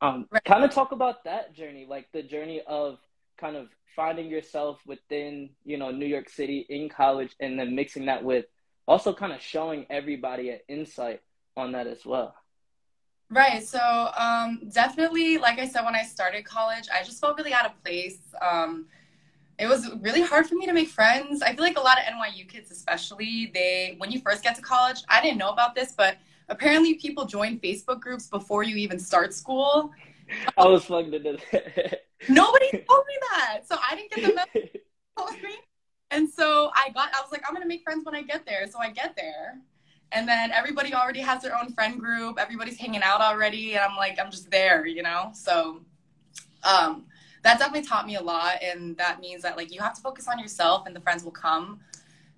Um 0.00 0.28
Right. 0.30 0.44
kind 0.44 0.62
of 0.62 0.70
talk 0.70 0.92
about 0.92 1.24
that 1.24 1.52
journey, 1.52 1.84
like 1.90 2.06
the 2.12 2.22
journey 2.22 2.62
of 2.64 3.00
kind 3.40 3.56
of 3.56 3.70
finding 3.96 4.30
yourself 4.30 4.78
within, 4.86 5.50
you 5.64 5.78
know, 5.78 5.90
New 5.90 6.06
York 6.06 6.28
City 6.28 6.64
in 6.68 6.88
college 6.88 7.34
and 7.40 7.58
then 7.58 7.74
mixing 7.74 8.06
that 8.06 8.22
with 8.22 8.44
also 8.86 9.12
kind 9.12 9.32
of 9.32 9.42
showing 9.42 9.84
everybody 9.90 10.50
an 10.50 10.60
insight 10.68 11.22
on 11.58 11.72
that 11.72 11.86
as 11.86 12.04
well. 12.06 12.34
Right. 13.30 13.62
So 13.62 14.10
um, 14.16 14.60
definitely, 14.72 15.36
like 15.36 15.58
I 15.58 15.68
said, 15.68 15.84
when 15.84 15.94
I 15.94 16.02
started 16.02 16.44
college, 16.44 16.88
I 16.92 17.02
just 17.04 17.20
felt 17.20 17.36
really 17.36 17.52
out 17.52 17.66
of 17.66 17.72
place. 17.84 18.20
Um, 18.40 18.86
it 19.58 19.66
was 19.66 19.90
really 20.00 20.22
hard 20.22 20.46
for 20.46 20.54
me 20.54 20.66
to 20.66 20.72
make 20.72 20.88
friends. 20.88 21.42
I 21.42 21.52
feel 21.52 21.64
like 21.64 21.76
a 21.76 21.80
lot 21.80 21.98
of 21.98 22.04
NYU 22.04 22.48
kids, 22.48 22.70
especially, 22.70 23.50
they 23.52 23.96
when 23.98 24.10
you 24.10 24.20
first 24.20 24.42
get 24.42 24.54
to 24.56 24.62
college, 24.62 25.02
I 25.08 25.20
didn't 25.20 25.38
know 25.38 25.50
about 25.50 25.74
this, 25.74 25.92
but 25.92 26.16
apparently 26.48 26.94
people 26.94 27.26
join 27.26 27.58
Facebook 27.58 28.00
groups 28.00 28.28
before 28.28 28.62
you 28.62 28.76
even 28.76 28.98
start 28.98 29.34
school. 29.34 29.90
I 30.56 30.66
was 30.66 30.84
plugged 30.84 31.12
into 31.12 31.38
that. 31.52 32.02
Nobody 32.28 32.70
told 32.70 33.04
me 33.06 33.14
that, 33.30 33.60
so 33.66 33.76
I 33.78 33.96
didn't 33.96 34.10
get 34.12 34.26
the 34.26 34.34
message. 34.54 34.80
And 36.10 36.28
so 36.28 36.70
I 36.74 36.90
got, 36.90 37.10
I 37.14 37.20
was 37.20 37.30
like, 37.30 37.42
I'm 37.46 37.52
gonna 37.52 37.66
make 37.66 37.82
friends 37.82 38.04
when 38.06 38.14
I 38.14 38.22
get 38.22 38.46
there. 38.46 38.66
So 38.70 38.78
I 38.78 38.90
get 38.90 39.14
there, 39.16 39.58
and 40.12 40.28
then 40.28 40.50
everybody 40.52 40.94
already 40.94 41.20
has 41.20 41.42
their 41.42 41.56
own 41.56 41.72
friend 41.72 41.98
group. 42.00 42.38
Everybody's 42.38 42.78
hanging 42.78 43.02
out 43.02 43.20
already, 43.20 43.74
and 43.74 43.80
I'm 43.84 43.96
like, 43.96 44.18
I'm 44.18 44.30
just 44.30 44.50
there, 44.50 44.86
you 44.86 45.02
know. 45.02 45.30
So, 45.34 45.82
um, 46.64 47.04
that 47.42 47.58
definitely 47.58 47.86
taught 47.86 48.06
me 48.06 48.16
a 48.16 48.22
lot, 48.22 48.62
and 48.62 48.96
that 48.96 49.20
means 49.20 49.42
that 49.42 49.56
like 49.56 49.72
you 49.72 49.80
have 49.80 49.94
to 49.94 50.00
focus 50.00 50.28
on 50.28 50.38
yourself, 50.38 50.86
and 50.86 50.94
the 50.96 51.00
friends 51.00 51.24
will 51.24 51.30
come. 51.32 51.80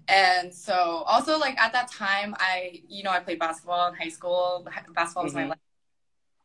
And 0.08 0.52
so, 0.52 1.04
also 1.06 1.38
like 1.38 1.58
at 1.60 1.72
that 1.72 1.90
time, 1.90 2.34
I, 2.38 2.82
you 2.88 3.02
know, 3.04 3.10
I 3.10 3.20
played 3.20 3.38
basketball 3.38 3.88
in 3.88 3.94
high 3.94 4.08
school. 4.08 4.66
Basketball 4.94 5.24
was 5.24 5.34
my 5.34 5.44
Mhm. 5.44 5.48
life. 5.50 5.58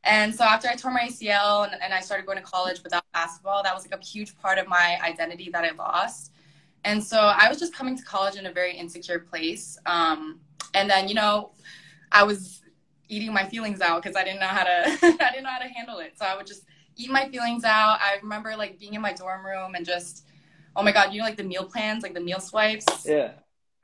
And 0.03 0.35
so 0.35 0.43
after 0.43 0.67
I 0.67 0.75
tore 0.75 0.91
my 0.91 1.01
ACL 1.01 1.63
and, 1.63 1.81
and 1.81 1.93
I 1.93 1.99
started 1.99 2.25
going 2.27 2.37
to 2.37 2.43
college 2.43 2.83
without 2.83 3.03
basketball, 3.13 3.63
that 3.63 3.73
was 3.73 3.89
like 3.89 3.99
a 3.99 4.03
huge 4.05 4.37
part 4.37 4.59
of 4.59 4.67
my 4.67 4.99
identity 5.03 5.49
that 5.51 5.63
I 5.65 5.71
lost. 5.71 6.31
And 6.85 7.03
so 7.03 7.17
I 7.17 7.49
was 7.49 7.59
just 7.59 7.73
coming 7.73 7.97
to 7.97 8.03
college 8.03 8.35
in 8.35 8.45
a 8.45 8.51
very 8.51 8.77
insecure 8.77 9.19
place. 9.19 9.77
Um, 9.87 10.39
and 10.75 10.89
then, 10.89 11.09
you 11.09 11.15
know, 11.15 11.51
I 12.11 12.23
was 12.23 12.61
eating 13.09 13.33
my 13.33 13.43
feelings 13.43 13.81
out 13.81 14.01
because 14.01 14.15
I 14.15 14.23
didn't 14.23 14.39
know 14.39 14.47
how 14.47 14.63
to 14.63 14.69
I 15.23 15.31
didn't 15.31 15.43
know 15.43 15.49
how 15.49 15.59
to 15.59 15.67
handle 15.67 15.97
it. 15.99 16.17
So 16.17 16.25
I 16.25 16.37
would 16.37 16.47
just 16.47 16.63
eat 16.95 17.09
my 17.09 17.27
feelings 17.29 17.63
out. 17.63 17.99
I 18.01 18.17
remember 18.21 18.55
like 18.55 18.79
being 18.79 18.93
in 18.93 19.01
my 19.01 19.13
dorm 19.13 19.45
room 19.45 19.75
and 19.75 19.85
just 19.85 20.25
oh 20.75 20.83
my 20.83 20.91
god, 20.91 21.11
you 21.11 21.19
know 21.19 21.25
like 21.25 21.37
the 21.37 21.43
meal 21.43 21.65
plans, 21.65 22.03
like 22.03 22.13
the 22.13 22.21
meal 22.21 22.39
swipes. 22.39 23.05
yeah. 23.05 23.31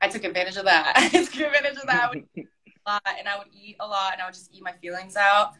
I 0.00 0.08
took 0.08 0.24
advantage 0.24 0.56
of 0.56 0.64
that. 0.64 0.92
I 0.96 1.08
took 1.08 1.34
advantage 1.34 1.76
of 1.76 1.86
that. 1.86 2.04
I 2.04 2.08
would 2.08 2.24
eat 2.36 2.48
a 2.86 2.90
lot 2.90 3.02
and 3.18 3.28
I 3.28 3.38
would 3.38 3.48
eat 3.52 3.76
a 3.80 3.86
lot 3.86 4.12
and 4.12 4.22
I 4.22 4.26
would 4.26 4.34
just 4.34 4.52
eat 4.54 4.62
my 4.62 4.72
feelings 4.72 5.16
out. 5.16 5.52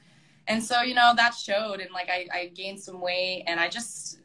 And 0.48 0.62
so, 0.62 0.82
you 0.82 0.94
know, 0.94 1.12
that 1.16 1.34
showed 1.34 1.80
and 1.80 1.90
like 1.92 2.08
I, 2.08 2.26
I 2.32 2.46
gained 2.54 2.80
some 2.80 3.00
weight 3.00 3.44
and 3.46 3.60
I 3.60 3.68
just 3.68 4.18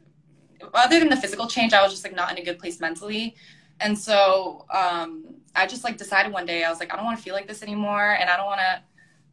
other 0.74 0.98
than 0.98 1.08
the 1.08 1.16
physical 1.16 1.46
change, 1.46 1.72
I 1.72 1.82
was 1.82 1.92
just 1.92 2.04
like 2.04 2.14
not 2.14 2.30
in 2.32 2.38
a 2.38 2.44
good 2.44 2.58
place 2.58 2.80
mentally. 2.80 3.36
And 3.80 3.96
so 3.96 4.64
um 4.72 5.24
I 5.54 5.66
just 5.66 5.84
like 5.84 5.96
decided 5.96 6.32
one 6.32 6.46
day 6.46 6.64
I 6.64 6.70
was 6.70 6.80
like, 6.80 6.92
I 6.92 6.96
don't 6.96 7.04
want 7.04 7.18
to 7.18 7.22
feel 7.22 7.34
like 7.34 7.48
this 7.48 7.62
anymore 7.62 8.16
and 8.20 8.30
I 8.30 8.36
don't 8.36 8.46
want 8.46 8.60
to 8.60 8.82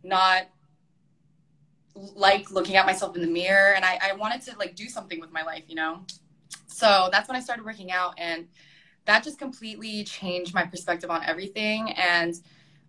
not 0.03 0.47
like 1.95 2.51
looking 2.51 2.75
at 2.75 2.85
myself 2.85 3.15
in 3.15 3.21
the 3.21 3.27
mirror 3.27 3.73
and 3.73 3.85
I, 3.85 3.99
I 4.01 4.13
wanted 4.13 4.41
to 4.43 4.57
like 4.57 4.75
do 4.75 4.87
something 4.89 5.19
with 5.19 5.31
my 5.31 5.43
life, 5.43 5.63
you 5.67 5.75
know? 5.75 6.01
So 6.67 7.09
that's 7.11 7.29
when 7.29 7.37
I 7.37 7.39
started 7.39 7.63
working 7.63 7.91
out 7.91 8.15
and 8.17 8.47
that 9.05 9.23
just 9.23 9.39
completely 9.39 10.03
changed 10.03 10.53
my 10.53 10.65
perspective 10.65 11.09
on 11.09 11.23
everything 11.23 11.91
and 11.91 12.35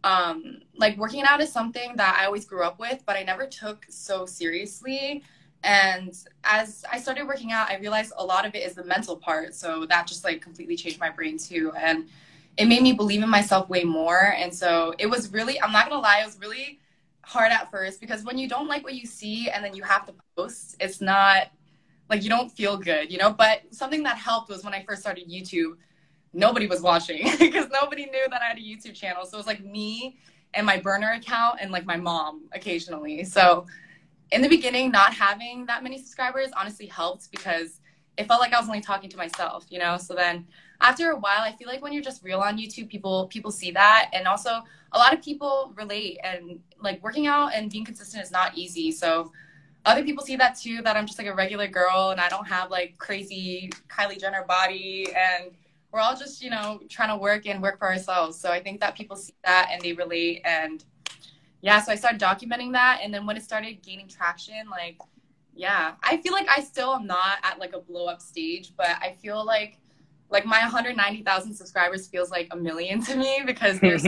um, 0.03 0.61
like 0.77 0.97
working 0.97 1.23
out 1.23 1.41
is 1.41 1.53
something 1.53 1.97
that 1.97 2.17
I 2.21 2.27
always 2.27 2.45
grew 2.45 2.63
up 2.63 2.79
with, 2.79 3.03
but 3.07 3.17
I 3.17 3.23
never 3.23 3.47
took 3.47 3.85
so 3.89 4.25
seriously. 4.25 5.23
And 5.67 6.17
as 6.45 6.85
I 6.91 6.99
started 6.99 7.27
working 7.27 7.53
out, 7.53 7.69
I 7.69 7.77
realized 7.77 8.13
a 8.17 8.25
lot 8.25 8.47
of 8.47 8.55
it 8.55 8.63
is 8.63 8.75
the 8.75 8.85
mental 8.85 9.17
part. 9.17 9.55
So 9.55 9.85
that 9.87 10.07
just 10.07 10.25
like 10.25 10.41
completely 10.41 10.77
changed 10.77 11.01
my 11.01 11.11
brain 11.11 11.37
too. 11.37 11.73
And 11.77 12.09
it 12.57 12.67
made 12.67 12.83
me 12.83 12.93
believe 12.93 13.23
in 13.23 13.29
myself 13.29 13.69
way 13.69 13.83
more. 13.83 14.35
And 14.39 14.55
so 14.55 14.95
it 14.99 15.07
was 15.07 15.33
really, 15.33 15.61
I'm 15.61 15.73
not 15.73 15.89
gonna 15.89 16.01
lie, 16.01 16.21
it 16.21 16.27
was 16.27 16.39
really 16.41 16.79
hard 17.23 17.51
at 17.51 17.71
first 17.71 18.01
because 18.01 18.23
when 18.23 18.39
you 18.39 18.49
don't 18.49 18.69
like 18.69 18.85
what 18.85 18.95
you 18.95 19.05
see 19.05 19.51
and 19.51 19.65
then 19.65 19.75
you 19.75 19.83
have 19.83 20.07
to 20.07 20.15
post, 20.37 20.77
it's 20.79 21.01
not 21.01 21.49
like 22.09 22.23
you 22.23 22.31
don't 22.31 22.51
feel 22.51 22.77
good, 22.77 23.11
you 23.11 23.19
know? 23.19 23.33
But 23.33 23.63
something 23.73 24.05
that 24.05 24.17
helped 24.17 24.49
was 24.49 24.63
when 24.63 24.73
I 24.73 24.85
first 24.85 25.01
started 25.03 25.29
YouTube 25.29 25.77
nobody 26.33 26.67
was 26.67 26.81
watching 26.81 27.29
because 27.39 27.67
nobody 27.71 28.05
knew 28.07 28.25
that 28.31 28.43
I 28.43 28.45
had 28.45 28.59
a 28.59 28.61
YouTube 28.61 28.95
channel. 28.95 29.25
So 29.25 29.37
it 29.37 29.39
was 29.39 29.47
like 29.47 29.65
me 29.65 30.19
and 30.55 30.65
my 30.65 30.79
burner 30.79 31.13
account 31.13 31.59
and 31.61 31.73
like 31.73 31.87
my 31.87 31.97
mom 31.97 32.43
occasionally. 32.53 33.25
So 33.25 33.67
in 34.33 34.43
the 34.43 34.49
beginning, 34.49 34.91
not 34.91 35.15
having 35.15 35.67
that 35.67 35.83
many 35.83 35.99
subscribers 35.99 36.51
honestly 36.59 36.87
helped 36.87 37.31
because 37.31 37.81
it 38.17 38.27
felt 38.27 38.41
like 38.41 38.53
I 38.53 38.59
was 38.59 38.69
only 38.69 38.81
talking 38.81 39.11
to 39.11 39.17
myself, 39.17 39.67
you 39.69 39.79
know? 39.79 39.97
So 39.99 40.15
then 40.15 40.47
after 40.81 41.11
a 41.11 41.17
while, 41.17 41.41
I 41.41 41.53
feel 41.53 41.69
like 41.69 41.83
when 41.83 41.93
you're 41.93 42.03
just 42.03 42.23
real 42.25 42.41
on 42.41 42.59
YouTube, 42.59 42.89
people 42.89 43.27
people 43.29 43.51
see 43.51 43.71
that 43.73 44.11
and 44.13 44.27
also 44.27 44.63
a 44.93 44.99
lot 44.99 45.13
of 45.13 45.23
people 45.23 45.73
relate 45.77 46.19
and 46.25 46.59
like 46.81 47.03
working 47.03 47.27
out 47.27 47.53
and 47.55 47.71
being 47.71 47.85
consistent 47.85 48.23
is 48.23 48.31
not 48.31 48.57
easy. 48.57 48.91
So 48.91 49.33
other 49.85 50.03
people 50.03 50.25
see 50.25 50.37
that 50.37 50.59
too 50.59 50.83
that 50.83 50.97
I'm 50.97 51.07
just 51.07 51.19
like 51.19 51.29
a 51.29 51.35
regular 51.35 51.69
girl 51.69 52.11
and 52.11 52.21
I 52.21 52.29
don't 52.29 52.49
have 52.49 52.71
like 52.71 52.99
crazy 52.99 53.71
Kylie 53.89 54.21
Jenner 54.21 54.45
body 54.47 55.07
and 55.15 55.53
we're 55.97 56.03
all 56.03 56.15
just 56.15 56.43
you 56.43 56.51
know 56.51 56.81
trying 56.91 57.09
to 57.09 57.17
work 57.17 57.47
and 57.47 57.63
work 57.63 57.79
for 57.79 57.89
ourselves 57.89 58.39
so 58.39 58.51
i 58.51 58.61
think 58.61 58.81
that 58.81 58.95
people 58.95 59.17
see 59.17 59.33
that 59.45 59.71
and 59.73 59.81
they 59.81 59.95
relate 59.95 60.43
and 60.45 60.85
yeah 61.67 61.83
so 61.83 61.91
i 61.91 61.97
started 61.97 62.21
documenting 62.21 62.73
that 62.73 63.01
and 63.03 63.13
then 63.13 63.27
when 63.27 63.37
it 63.37 63.43
started 63.43 63.83
gaining 63.83 64.09
traction 64.09 64.69
like 64.71 64.99
yeah. 65.59 65.95
I 66.03 66.19
feel 66.19 66.33
like 66.33 66.49
i 66.49 66.61
still 66.61 66.95
am 66.95 67.07
not 67.07 67.39
at 67.43 67.59
like 67.59 67.73
a 67.73 67.81
blow 67.81 68.07
up 68.07 68.21
stage 68.21 68.73
but 68.77 68.89
i 69.01 69.17
feel 69.21 69.45
like 69.45 69.79
like 70.31 70.45
my 70.45 70.61
190000 70.61 71.55
subscribers 71.55 72.07
feels 72.07 72.31
like 72.31 72.49
a 72.53 72.57
million 72.57 73.03
to 73.05 73.17
me 73.17 73.43
because 73.45 73.81
there's 73.81 74.07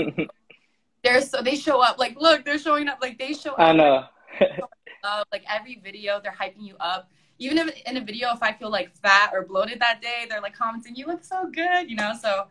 they're 1.04 1.20
so 1.20 1.42
they 1.42 1.56
show 1.56 1.80
up 1.80 1.98
like 1.98 2.16
look 2.20 2.44
they're 2.44 2.58
showing 2.58 2.88
up 2.88 2.98
like 3.00 3.18
they 3.18 3.32
show 3.32 3.52
up. 3.52 3.60
I 3.60 3.72
know. 3.72 3.94
up 3.94 4.12
oh, 5.04 5.22
like 5.32 5.44
every 5.48 5.80
video 5.82 6.20
they're 6.22 6.36
hyping 6.38 6.66
you 6.66 6.76
up. 6.80 7.10
Even 7.38 7.56
if 7.58 7.82
in 7.86 7.96
a 7.96 8.00
video 8.00 8.32
if 8.32 8.42
i 8.42 8.52
feel 8.52 8.70
like 8.70 8.94
fat 8.96 9.30
or 9.32 9.44
bloated 9.44 9.80
that 9.80 10.02
day 10.02 10.26
they're 10.28 10.40
like 10.40 10.54
commenting 10.54 10.96
you 10.96 11.06
look 11.06 11.24
so 11.24 11.48
good 11.52 11.88
you 11.88 11.94
know 11.94 12.12
so 12.20 12.46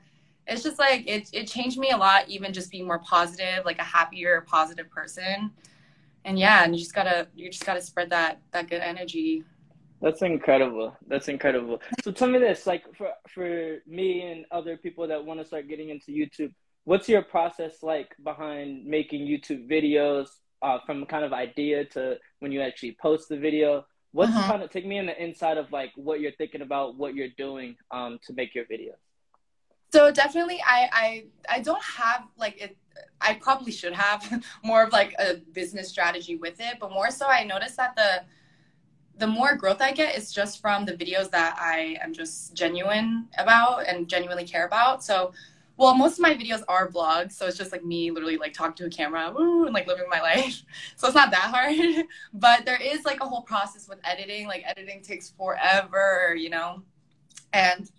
it's 0.47 0.63
just 0.63 0.79
like 0.79 1.03
it, 1.07 1.29
it 1.33 1.47
changed 1.47 1.77
me 1.77 1.89
a 1.91 1.97
lot 1.97 2.27
even 2.27 2.53
just 2.53 2.71
being 2.71 2.85
more 2.85 2.99
positive 2.99 3.65
like 3.65 3.79
a 3.79 3.83
happier 3.83 4.41
positive 4.47 4.89
person 4.89 5.51
and 6.25 6.39
yeah 6.39 6.63
and 6.63 6.75
you 6.75 6.79
just 6.79 6.93
gotta 6.93 7.27
you 7.35 7.49
just 7.49 7.65
gotta 7.65 7.81
spread 7.81 8.09
that 8.09 8.39
that 8.51 8.69
good 8.69 8.81
energy 8.81 9.43
That's 10.01 10.21
incredible. 10.21 10.95
That's 11.07 11.27
incredible. 11.27 11.81
So 12.03 12.11
tell 12.11 12.27
me 12.29 12.37
this, 12.39 12.67
like 12.67 12.83
for 12.95 13.09
for 13.33 13.77
me 13.87 14.21
and 14.21 14.45
other 14.51 14.77
people 14.77 15.07
that 15.07 15.25
want 15.25 15.39
to 15.39 15.45
start 15.45 15.67
getting 15.67 15.89
into 15.89 16.11
YouTube, 16.11 16.53
what's 16.85 17.09
your 17.09 17.23
process 17.23 17.81
like 17.81 18.13
behind 18.23 18.85
making 18.85 19.21
YouTube 19.27 19.67
videos 19.67 20.27
uh, 20.61 20.77
from 20.85 21.05
kind 21.05 21.25
of 21.25 21.33
idea 21.33 21.85
to 21.85 22.17
when 22.39 22.51
you 22.51 22.61
actually 22.61 22.95
post 23.01 23.27
the 23.29 23.37
video? 23.37 23.85
What's 24.11 24.33
Mhm. 24.35 24.47
kind 24.47 24.61
of 24.63 24.69
take 24.69 24.85
me 24.85 24.97
in 24.99 25.07
the 25.07 25.17
inside 25.23 25.57
of 25.57 25.71
like 25.71 25.91
what 25.95 26.21
you're 26.21 26.37
thinking 26.37 26.61
about, 26.61 26.95
what 26.95 27.15
you're 27.15 27.35
doing 27.37 27.75
um, 27.91 28.19
to 28.25 28.33
make 28.33 28.53
your 28.53 28.65
videos. 28.65 29.01
So 29.91 30.11
definitely, 30.11 30.61
I 30.65 30.89
I 30.91 31.57
I 31.57 31.59
don't 31.61 31.83
have 31.83 32.27
like 32.37 32.61
it. 32.61 32.77
I 33.21 33.35
probably 33.35 33.71
should 33.71 33.93
have 33.93 34.43
more 34.63 34.83
of 34.83 34.91
like 34.91 35.13
a 35.19 35.35
business 35.53 35.89
strategy 35.89 36.35
with 36.35 36.59
it, 36.59 36.77
but 36.79 36.91
more 36.91 37.09
so, 37.11 37.27
I 37.27 37.43
noticed 37.43 37.77
that 37.77 37.95
the 37.95 38.23
the 39.17 39.27
more 39.27 39.55
growth 39.55 39.81
I 39.81 39.91
get 39.93 40.15
is 40.15 40.31
just 40.31 40.61
from 40.61 40.85
the 40.85 40.93
videos 40.93 41.31
that 41.31 41.57
I 41.59 41.97
am 42.01 42.13
just 42.13 42.53
genuine 42.53 43.27
about 43.37 43.87
and 43.87 44.07
genuinely 44.07 44.45
care 44.45 44.65
about. 44.67 45.03
So, 45.03 45.33
well, 45.75 45.95
most 45.95 46.13
of 46.13 46.19
my 46.19 46.35
videos 46.35 46.61
are 46.67 46.87
vlogs, 46.89 47.33
so 47.33 47.47
it's 47.47 47.57
just 47.57 47.71
like 47.71 47.83
me 47.83 48.11
literally 48.11 48.37
like 48.37 48.53
talking 48.53 48.75
to 48.75 48.85
a 48.85 48.89
camera, 48.89 49.31
woo, 49.35 49.65
and 49.65 49.73
like 49.73 49.87
living 49.87 50.05
my 50.09 50.21
life. 50.33 50.63
So 50.95 51.07
it's 51.07 51.15
not 51.15 51.31
that 51.31 51.51
hard, 51.53 52.05
but 52.33 52.65
there 52.65 52.79
is 52.81 53.05
like 53.05 53.21
a 53.21 53.25
whole 53.25 53.41
process 53.41 53.87
with 53.87 53.99
editing. 54.03 54.47
Like 54.47 54.63
editing 54.65 55.01
takes 55.01 55.29
forever, 55.29 56.35
you 56.37 56.49
know, 56.49 56.83
and 57.53 57.89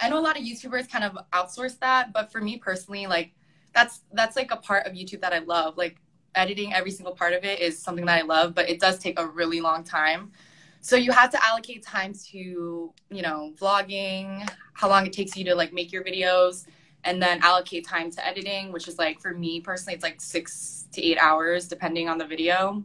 I 0.00 0.08
know 0.08 0.18
a 0.18 0.20
lot 0.20 0.38
of 0.38 0.44
YouTubers 0.44 0.90
kind 0.90 1.04
of 1.04 1.18
outsource 1.32 1.78
that, 1.80 2.12
but 2.12 2.30
for 2.30 2.40
me 2.40 2.58
personally, 2.58 3.06
like 3.06 3.32
that's 3.74 4.00
that's 4.12 4.36
like 4.36 4.50
a 4.50 4.56
part 4.56 4.86
of 4.86 4.92
YouTube 4.92 5.20
that 5.22 5.32
I 5.32 5.38
love. 5.38 5.76
Like 5.76 5.96
editing 6.34 6.74
every 6.74 6.90
single 6.90 7.14
part 7.14 7.32
of 7.32 7.44
it 7.44 7.60
is 7.60 7.78
something 7.78 8.04
that 8.06 8.18
I 8.18 8.22
love, 8.22 8.54
but 8.54 8.68
it 8.68 8.80
does 8.80 8.98
take 8.98 9.18
a 9.18 9.26
really 9.26 9.60
long 9.60 9.84
time. 9.84 10.32
So 10.80 10.96
you 10.96 11.10
have 11.12 11.30
to 11.32 11.44
allocate 11.44 11.82
time 11.82 12.12
to, 12.30 12.92
you 13.10 13.22
know, 13.22 13.52
vlogging, 13.58 14.48
how 14.74 14.88
long 14.88 15.06
it 15.06 15.12
takes 15.12 15.36
you 15.36 15.44
to 15.46 15.54
like 15.54 15.72
make 15.72 15.92
your 15.92 16.04
videos, 16.04 16.66
and 17.04 17.20
then 17.20 17.40
allocate 17.42 17.86
time 17.86 18.10
to 18.12 18.26
editing, 18.26 18.72
which 18.72 18.86
is 18.86 18.98
like 18.98 19.20
for 19.20 19.32
me 19.32 19.60
personally, 19.60 19.94
it's 19.94 20.04
like 20.04 20.20
six 20.20 20.86
to 20.92 21.02
eight 21.02 21.18
hours 21.18 21.68
depending 21.68 22.08
on 22.08 22.18
the 22.18 22.26
video. 22.26 22.84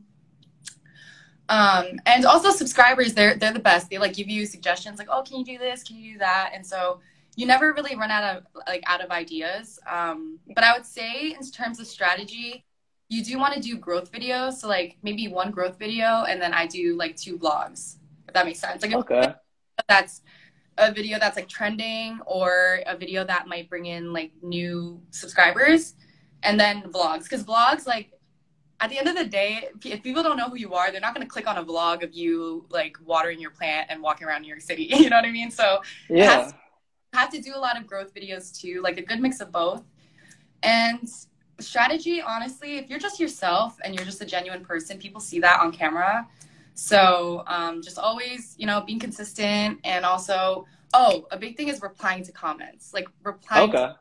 Um, 1.52 2.00
and 2.06 2.26
also 2.26 2.50
subscribers, 2.50 3.14
they're 3.14 3.36
they're 3.36 3.54
the 3.54 3.60
best. 3.60 3.90
They 3.90 3.98
like 3.98 4.14
give 4.14 4.30
you 4.30 4.46
suggestions 4.46 4.98
like, 5.00 5.10
oh, 5.12 5.22
can 5.22 5.38
you 5.38 5.46
do 5.46 5.58
this? 5.58 5.84
Can 5.84 5.98
you 5.98 6.14
do 6.14 6.20
that? 6.20 6.52
And 6.56 6.66
so 6.66 7.02
you 7.36 7.46
never 7.46 7.74
really 7.74 7.96
run 7.96 8.10
out 8.12 8.38
of 8.38 8.44
like 8.68 8.84
out 8.88 9.04
of 9.04 9.12
ideas. 9.12 9.80
Um, 9.90 10.40
but 10.56 10.64
I 10.64 10.74
would 10.74 10.86
say 10.86 11.36
in 11.38 11.52
terms 11.52 11.80
of 11.82 11.88
strategy, 11.88 12.66
you 13.10 13.24
do 13.24 13.38
want 13.38 13.54
to 13.54 13.60
do 13.60 13.78
growth 13.78 14.12
videos. 14.12 14.54
So 14.54 14.70
like 14.70 14.98
maybe 15.04 15.28
one 15.28 15.52
growth 15.52 15.78
video, 15.78 16.24
and 16.24 16.42
then 16.42 16.54
I 16.54 16.68
do 16.68 16.96
like 16.98 17.18
two 17.18 17.38
vlogs. 17.38 17.98
If 18.28 18.34
that 18.34 18.46
makes 18.46 18.60
sense. 18.60 18.82
Like 18.82 18.94
Okay. 18.94 19.34
that's 19.90 20.22
a 20.78 20.92
video 20.94 21.20
that's 21.20 21.36
like 21.36 21.50
trending 21.50 22.20
or 22.26 22.82
a 22.88 22.96
video 22.96 23.26
that 23.26 23.48
might 23.48 23.70
bring 23.70 23.88
in 23.88 24.14
like 24.14 24.32
new 24.42 25.02
subscribers 25.12 25.96
and 26.44 26.60
then 26.60 26.84
vlogs 26.84 27.24
because 27.24 27.44
vlogs 27.44 27.86
like 27.86 28.12
at 28.82 28.90
the 28.90 28.98
end 28.98 29.08
of 29.08 29.16
the 29.16 29.24
day 29.26 29.70
if 29.86 30.02
people 30.04 30.24
don't 30.24 30.38
know 30.38 30.50
who 30.50 30.58
you 30.58 30.74
are 30.74 30.92
they're 30.92 31.00
not 31.08 31.14
going 31.16 31.26
to 31.26 31.32
click 31.32 31.48
on 31.48 31.58
a 31.58 31.64
vlog 31.64 32.04
of 32.04 32.12
you 32.14 32.66
like 32.70 32.98
watering 33.06 33.40
your 33.40 33.52
plant 33.52 33.88
and 33.90 34.02
walking 34.02 34.28
around 34.28 34.42
new 34.42 34.48
york 34.50 34.62
city 34.62 34.84
you 34.90 35.10
know 35.10 35.16
what 35.18 35.26
i 35.26 35.32
mean 35.32 35.52
so 35.52 35.82
Yeah. 36.10 36.42
has- 36.42 36.54
have 37.14 37.30
to 37.32 37.42
do 37.42 37.56
a 37.56 37.60
lot 37.60 37.78
of 37.78 37.86
growth 37.86 38.14
videos 38.14 38.46
too 38.60 38.82
like 38.82 38.98
a 38.98 39.02
good 39.02 39.20
mix 39.20 39.40
of 39.42 39.52
both 39.52 39.84
and 40.64 41.08
strategy 41.60 42.22
honestly 42.22 42.78
if 42.78 42.90
you're 42.90 43.00
just 43.00 43.20
yourself 43.20 43.78
and 43.84 43.94
you're 43.94 44.06
just 44.06 44.22
a 44.22 44.26
genuine 44.26 44.64
person 44.64 44.98
people 44.98 45.22
see 45.22 45.40
that 45.40 45.60
on 45.60 45.72
camera 45.72 46.28
so 46.74 47.44
um, 47.48 47.82
just 47.82 48.00
always 48.00 48.56
you 48.58 48.66
know 48.66 48.82
being 48.82 48.98
consistent 49.00 49.78
and 49.84 50.06
also 50.06 50.66
oh 50.94 51.28
a 51.32 51.38
big 51.38 51.56
thing 51.58 51.68
is 51.68 51.82
replying 51.82 52.24
to 52.24 52.32
comments 52.32 52.94
like 52.94 53.08
replying 53.24 53.72
to- 53.72 53.78
Okay. 53.86 53.94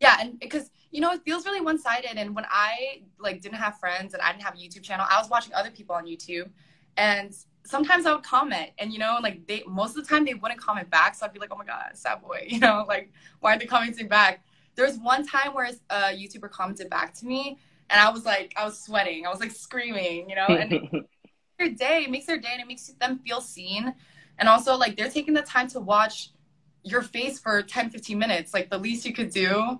yeah 0.00 0.18
and 0.20 0.38
because 0.38 0.70
you 0.94 1.00
know 1.00 1.10
it 1.10 1.22
feels 1.24 1.44
really 1.44 1.60
one-sided. 1.60 2.16
And 2.16 2.34
when 2.34 2.46
i 2.48 3.02
like 3.18 3.40
didn't 3.40 3.58
have 3.58 3.78
friends 3.78 4.14
and 4.14 4.22
i 4.22 4.30
didn't 4.30 4.44
have 4.44 4.54
a 4.54 4.58
youtube 4.58 4.82
channel 4.82 5.04
i 5.10 5.18
was 5.20 5.28
watching 5.28 5.52
other 5.52 5.70
people 5.70 5.94
on 5.94 6.06
youtube. 6.06 6.48
And 6.96 7.34
sometimes 7.64 8.06
i 8.06 8.12
would 8.14 8.22
comment 8.22 8.70
and 8.78 8.92
you 8.92 8.98
know 8.98 9.18
like 9.22 9.46
they 9.48 9.64
most 9.66 9.96
of 9.96 10.04
the 10.04 10.08
time 10.08 10.24
they 10.24 10.34
wouldn't 10.34 10.60
comment 10.60 10.88
back. 10.90 11.16
So 11.16 11.26
i'd 11.26 11.32
be 11.32 11.40
like 11.40 11.50
oh 11.52 11.56
my 11.56 11.64
god 11.64 11.90
sad 11.94 12.22
boy 12.22 12.44
you 12.48 12.60
know 12.60 12.84
like 12.86 13.12
why 13.40 13.54
are 13.54 13.58
they 13.58 13.66
commenting 13.66 14.08
back? 14.08 14.44
There 14.76 14.86
was 14.86 14.98
one 14.98 15.26
time 15.26 15.52
where 15.52 15.68
a 15.90 15.96
youtuber 16.20 16.50
commented 16.50 16.88
back 16.88 17.12
to 17.14 17.26
me 17.26 17.58
and 17.90 18.00
i 18.00 18.08
was 18.08 18.24
like 18.24 18.54
i 18.56 18.64
was 18.64 18.78
sweating. 18.78 19.26
I 19.26 19.30
was 19.30 19.40
like 19.40 19.50
screaming 19.50 20.30
you 20.30 20.36
know 20.36 20.46
and 20.46 20.70
their 21.58 21.70
day. 21.70 22.04
It 22.04 22.10
makes 22.10 22.26
their 22.26 22.38
day 22.38 22.50
and 22.52 22.60
it 22.60 22.68
makes 22.68 22.86
them 22.86 23.18
feel 23.24 23.40
seen. 23.40 23.94
And 24.38 24.48
also 24.48 24.76
like 24.76 24.96
they're 24.96 25.10
taking 25.10 25.34
the 25.34 25.42
time 25.42 25.68
to 25.68 25.80
watch 25.80 26.30
your 26.82 27.02
face 27.02 27.38
for 27.38 27.62
10 27.62 27.90
15 27.90 28.18
minutes 28.18 28.52
like 28.52 28.68
the 28.68 28.76
least 28.76 29.06
you 29.06 29.14
could 29.14 29.30
do 29.30 29.78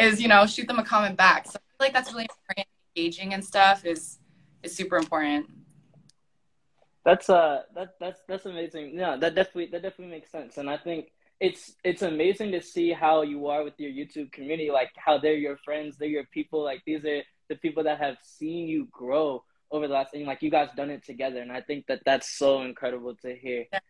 is 0.00 0.20
you 0.20 0.28
know 0.28 0.46
shoot 0.46 0.66
them 0.66 0.78
a 0.78 0.84
comment 0.84 1.16
back 1.16 1.46
so 1.46 1.52
i 1.56 1.58
feel 1.58 1.86
like 1.86 1.92
that's 1.92 2.12
really 2.12 2.28
important 2.30 2.66
engaging 2.96 3.34
and 3.34 3.44
stuff 3.44 3.84
is 3.84 4.18
is 4.62 4.74
super 4.74 4.96
important 4.96 5.46
That's 7.04 7.30
uh 7.30 7.62
that 7.74 7.94
that's 7.98 8.20
that's 8.28 8.46
amazing. 8.46 8.98
Yeah, 8.98 9.16
that 9.16 9.34
definitely 9.34 9.66
that 9.72 9.82
definitely 9.82 10.14
makes 10.16 10.30
sense. 10.30 10.58
And 10.58 10.68
I 10.68 10.76
think 10.76 11.10
it's 11.40 11.74
it's 11.82 12.02
amazing 12.02 12.52
to 12.52 12.60
see 12.60 12.92
how 12.92 13.22
you 13.22 13.46
are 13.46 13.64
with 13.64 13.74
your 13.78 13.90
YouTube 13.90 14.30
community, 14.32 14.70
like 14.70 14.90
how 14.96 15.16
they're 15.18 15.34
your 15.34 15.56
friends, 15.64 15.96
they're 15.96 16.08
your 16.08 16.26
people, 16.26 16.62
like 16.62 16.82
these 16.84 17.04
are 17.04 17.22
the 17.48 17.56
people 17.56 17.82
that 17.84 17.98
have 17.98 18.18
seen 18.22 18.68
you 18.68 18.86
grow 18.92 19.42
over 19.70 19.88
the 19.88 19.94
last 19.94 20.10
thing 20.12 20.26
like 20.26 20.42
you 20.42 20.50
guys 20.50 20.68
done 20.76 20.90
it 20.90 21.04
together 21.04 21.40
and 21.40 21.52
I 21.52 21.60
think 21.62 21.86
that 21.86 22.00
that's 22.04 22.28
so 22.38 22.62
incredible 22.62 23.14
to 23.22 23.34
hear. 23.34 23.64
Yeah. 23.72 23.80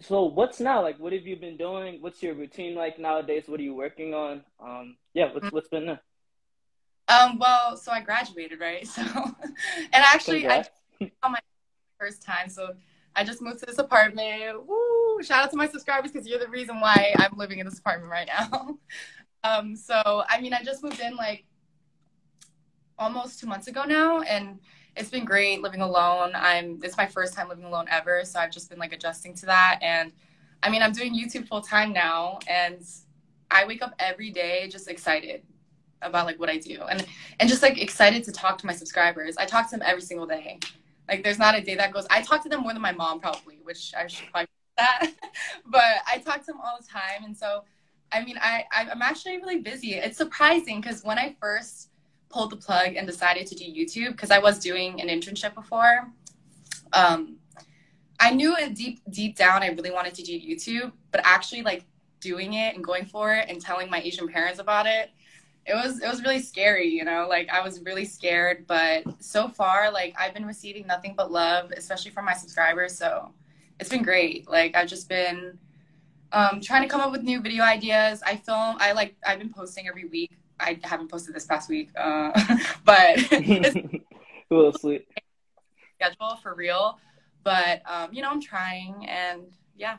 So 0.00 0.24
what's 0.24 0.60
now? 0.60 0.82
Like 0.82 0.98
what 0.98 1.12
have 1.12 1.26
you 1.26 1.36
been 1.36 1.56
doing? 1.56 1.98
What's 2.00 2.22
your 2.22 2.34
routine 2.34 2.74
like 2.74 2.98
nowadays? 2.98 3.44
What 3.46 3.60
are 3.60 3.64
you 3.64 3.74
working 3.74 4.14
on? 4.14 4.44
Um 4.60 4.96
yeah, 5.14 5.32
what's 5.32 5.50
what's 5.52 5.68
been 5.68 5.86
there? 5.86 6.00
um 7.06 7.38
well 7.38 7.76
so 7.76 7.92
i 7.92 8.00
graduated 8.00 8.58
right 8.58 8.86
so 8.88 9.02
and 9.02 9.92
actually 9.92 10.48
i 10.48 10.64
Congrats. 10.98 11.40
first 12.04 12.22
time. 12.22 12.48
So 12.48 12.74
I 13.16 13.24
just 13.24 13.40
moved 13.40 13.60
to 13.60 13.66
this 13.66 13.78
apartment. 13.78 14.66
Woo! 14.66 15.22
Shout 15.22 15.44
out 15.44 15.50
to 15.50 15.56
my 15.56 15.68
subscribers 15.68 16.12
because 16.12 16.26
you're 16.26 16.38
the 16.38 16.48
reason 16.48 16.80
why 16.80 17.14
I'm 17.18 17.36
living 17.36 17.58
in 17.58 17.66
this 17.66 17.78
apartment 17.78 18.10
right 18.10 18.28
now. 18.28 18.78
um, 19.44 19.76
so 19.76 20.22
I 20.28 20.40
mean, 20.40 20.52
I 20.52 20.62
just 20.62 20.82
moved 20.82 21.00
in 21.00 21.16
like 21.16 21.44
almost 22.98 23.40
two 23.40 23.46
months 23.46 23.68
ago 23.68 23.84
now, 23.84 24.20
and 24.20 24.58
it's 24.96 25.10
been 25.10 25.24
great 25.24 25.62
living 25.62 25.80
alone. 25.80 26.32
I'm 26.34 26.80
it's 26.82 26.96
my 26.96 27.06
first 27.06 27.34
time 27.34 27.48
living 27.48 27.64
alone 27.64 27.86
ever, 27.90 28.24
so 28.24 28.38
I've 28.38 28.50
just 28.50 28.70
been 28.70 28.78
like 28.78 28.92
adjusting 28.92 29.34
to 29.34 29.46
that. 29.46 29.78
And 29.82 30.12
I 30.62 30.70
mean, 30.70 30.82
I'm 30.82 30.92
doing 30.92 31.14
YouTube 31.14 31.48
full 31.48 31.60
time 31.60 31.92
now, 31.92 32.38
and 32.48 32.84
I 33.50 33.66
wake 33.66 33.82
up 33.82 33.94
every 33.98 34.30
day 34.30 34.68
just 34.68 34.88
excited 34.88 35.42
about 36.02 36.26
like 36.26 36.38
what 36.38 36.48
I 36.48 36.58
do, 36.58 36.82
and 36.82 37.04
and 37.40 37.48
just 37.48 37.62
like 37.62 37.80
excited 37.80 38.24
to 38.24 38.32
talk 38.32 38.58
to 38.58 38.66
my 38.66 38.72
subscribers. 38.72 39.36
I 39.36 39.46
talk 39.46 39.70
to 39.70 39.76
them 39.76 39.86
every 39.86 40.02
single 40.02 40.26
day. 40.26 40.60
Like 41.08 41.24
there's 41.24 41.38
not 41.38 41.56
a 41.56 41.60
day 41.60 41.74
that 41.74 41.92
goes. 41.92 42.06
I 42.10 42.22
talk 42.22 42.42
to 42.44 42.48
them 42.48 42.62
more 42.62 42.72
than 42.72 42.82
my 42.82 42.92
mom 42.92 43.20
probably, 43.20 43.58
which 43.62 43.92
I 43.96 44.06
should 44.06 44.30
probably 44.30 44.48
that. 44.76 45.12
but 45.66 45.82
I 46.06 46.18
talk 46.18 46.40
to 46.40 46.46
them 46.46 46.60
all 46.64 46.78
the 46.80 46.86
time, 46.86 47.24
and 47.24 47.36
so 47.36 47.64
I 48.12 48.24
mean, 48.24 48.38
I 48.40 48.64
I'm 48.72 49.02
actually 49.02 49.38
really 49.38 49.58
busy. 49.58 49.94
It's 49.94 50.16
surprising 50.16 50.80
because 50.80 51.02
when 51.02 51.18
I 51.18 51.34
first 51.40 51.90
pulled 52.34 52.50
the 52.50 52.56
plug 52.56 52.96
and 52.96 53.06
decided 53.06 53.46
to 53.46 53.54
do 53.54 53.64
YouTube, 53.64 54.12
because 54.12 54.30
I 54.30 54.40
was 54.40 54.58
doing 54.58 55.00
an 55.00 55.08
internship 55.08 55.54
before, 55.54 56.10
um, 56.92 57.36
I 58.20 58.30
knew 58.30 58.54
deep 58.74 59.00
deep 59.10 59.36
down 59.36 59.62
I 59.62 59.68
really 59.68 59.90
wanted 59.90 60.14
to 60.14 60.22
do 60.22 60.32
YouTube, 60.32 60.92
but 61.12 61.20
actually 61.24 61.62
like 61.62 61.84
doing 62.20 62.54
it 62.54 62.74
and 62.74 62.82
going 62.82 63.06
for 63.06 63.34
it 63.34 63.48
and 63.48 63.60
telling 63.60 63.88
my 63.90 64.00
Asian 64.00 64.28
parents 64.28 64.58
about 64.58 64.86
it 64.86 65.10
it 65.66 65.74
was 65.74 66.00
it 66.00 66.08
was 66.08 66.22
really 66.22 66.40
scary 66.40 66.88
you 66.88 67.04
know? 67.04 67.26
Like 67.28 67.48
i 67.50 67.60
was 67.60 67.80
really 67.82 68.04
scared 68.04 68.66
but 68.66 69.04
so 69.20 69.48
far 69.48 69.90
like 69.90 70.14
i've 70.18 70.34
been 70.34 70.46
receiving 70.46 70.86
nothing 70.86 71.14
but 71.16 71.30
love 71.30 71.72
especially 71.76 72.10
from 72.10 72.24
my 72.24 72.34
subscribers 72.34 72.96
so 72.96 73.32
it's 73.80 73.90
been 73.90 74.02
great. 74.02 74.48
Like 74.48 74.76
i've 74.76 74.88
just 74.88 75.08
been 75.08 75.58
um, 76.32 76.60
trying 76.60 76.82
to 76.82 76.88
come 76.88 77.00
up 77.00 77.12
with 77.12 77.22
new 77.22 77.40
video 77.40 77.62
ideas. 77.62 78.22
I 78.26 78.36
film 78.36 78.76
i 78.78 78.92
like 78.92 79.16
i've 79.26 79.38
been 79.38 79.52
posting 79.52 79.88
every 79.88 80.06
week 80.06 80.32
i 80.60 80.78
haven't 80.82 81.10
posted 81.10 81.34
this 81.34 81.46
past 81.46 81.68
week 81.68 81.90
uh, 81.96 82.30
but 82.84 83.14
it's 83.32 83.76
a 83.76 84.54
little 84.54 84.72
sweet. 84.72 85.06
schedule 85.96 86.36
for 86.42 86.54
real 86.54 86.98
but 87.42 87.82
um, 87.86 88.08
you 88.12 88.22
know 88.22 88.30
i'm 88.30 88.40
trying 88.40 89.06
and 89.06 89.42
yeah 89.76 89.96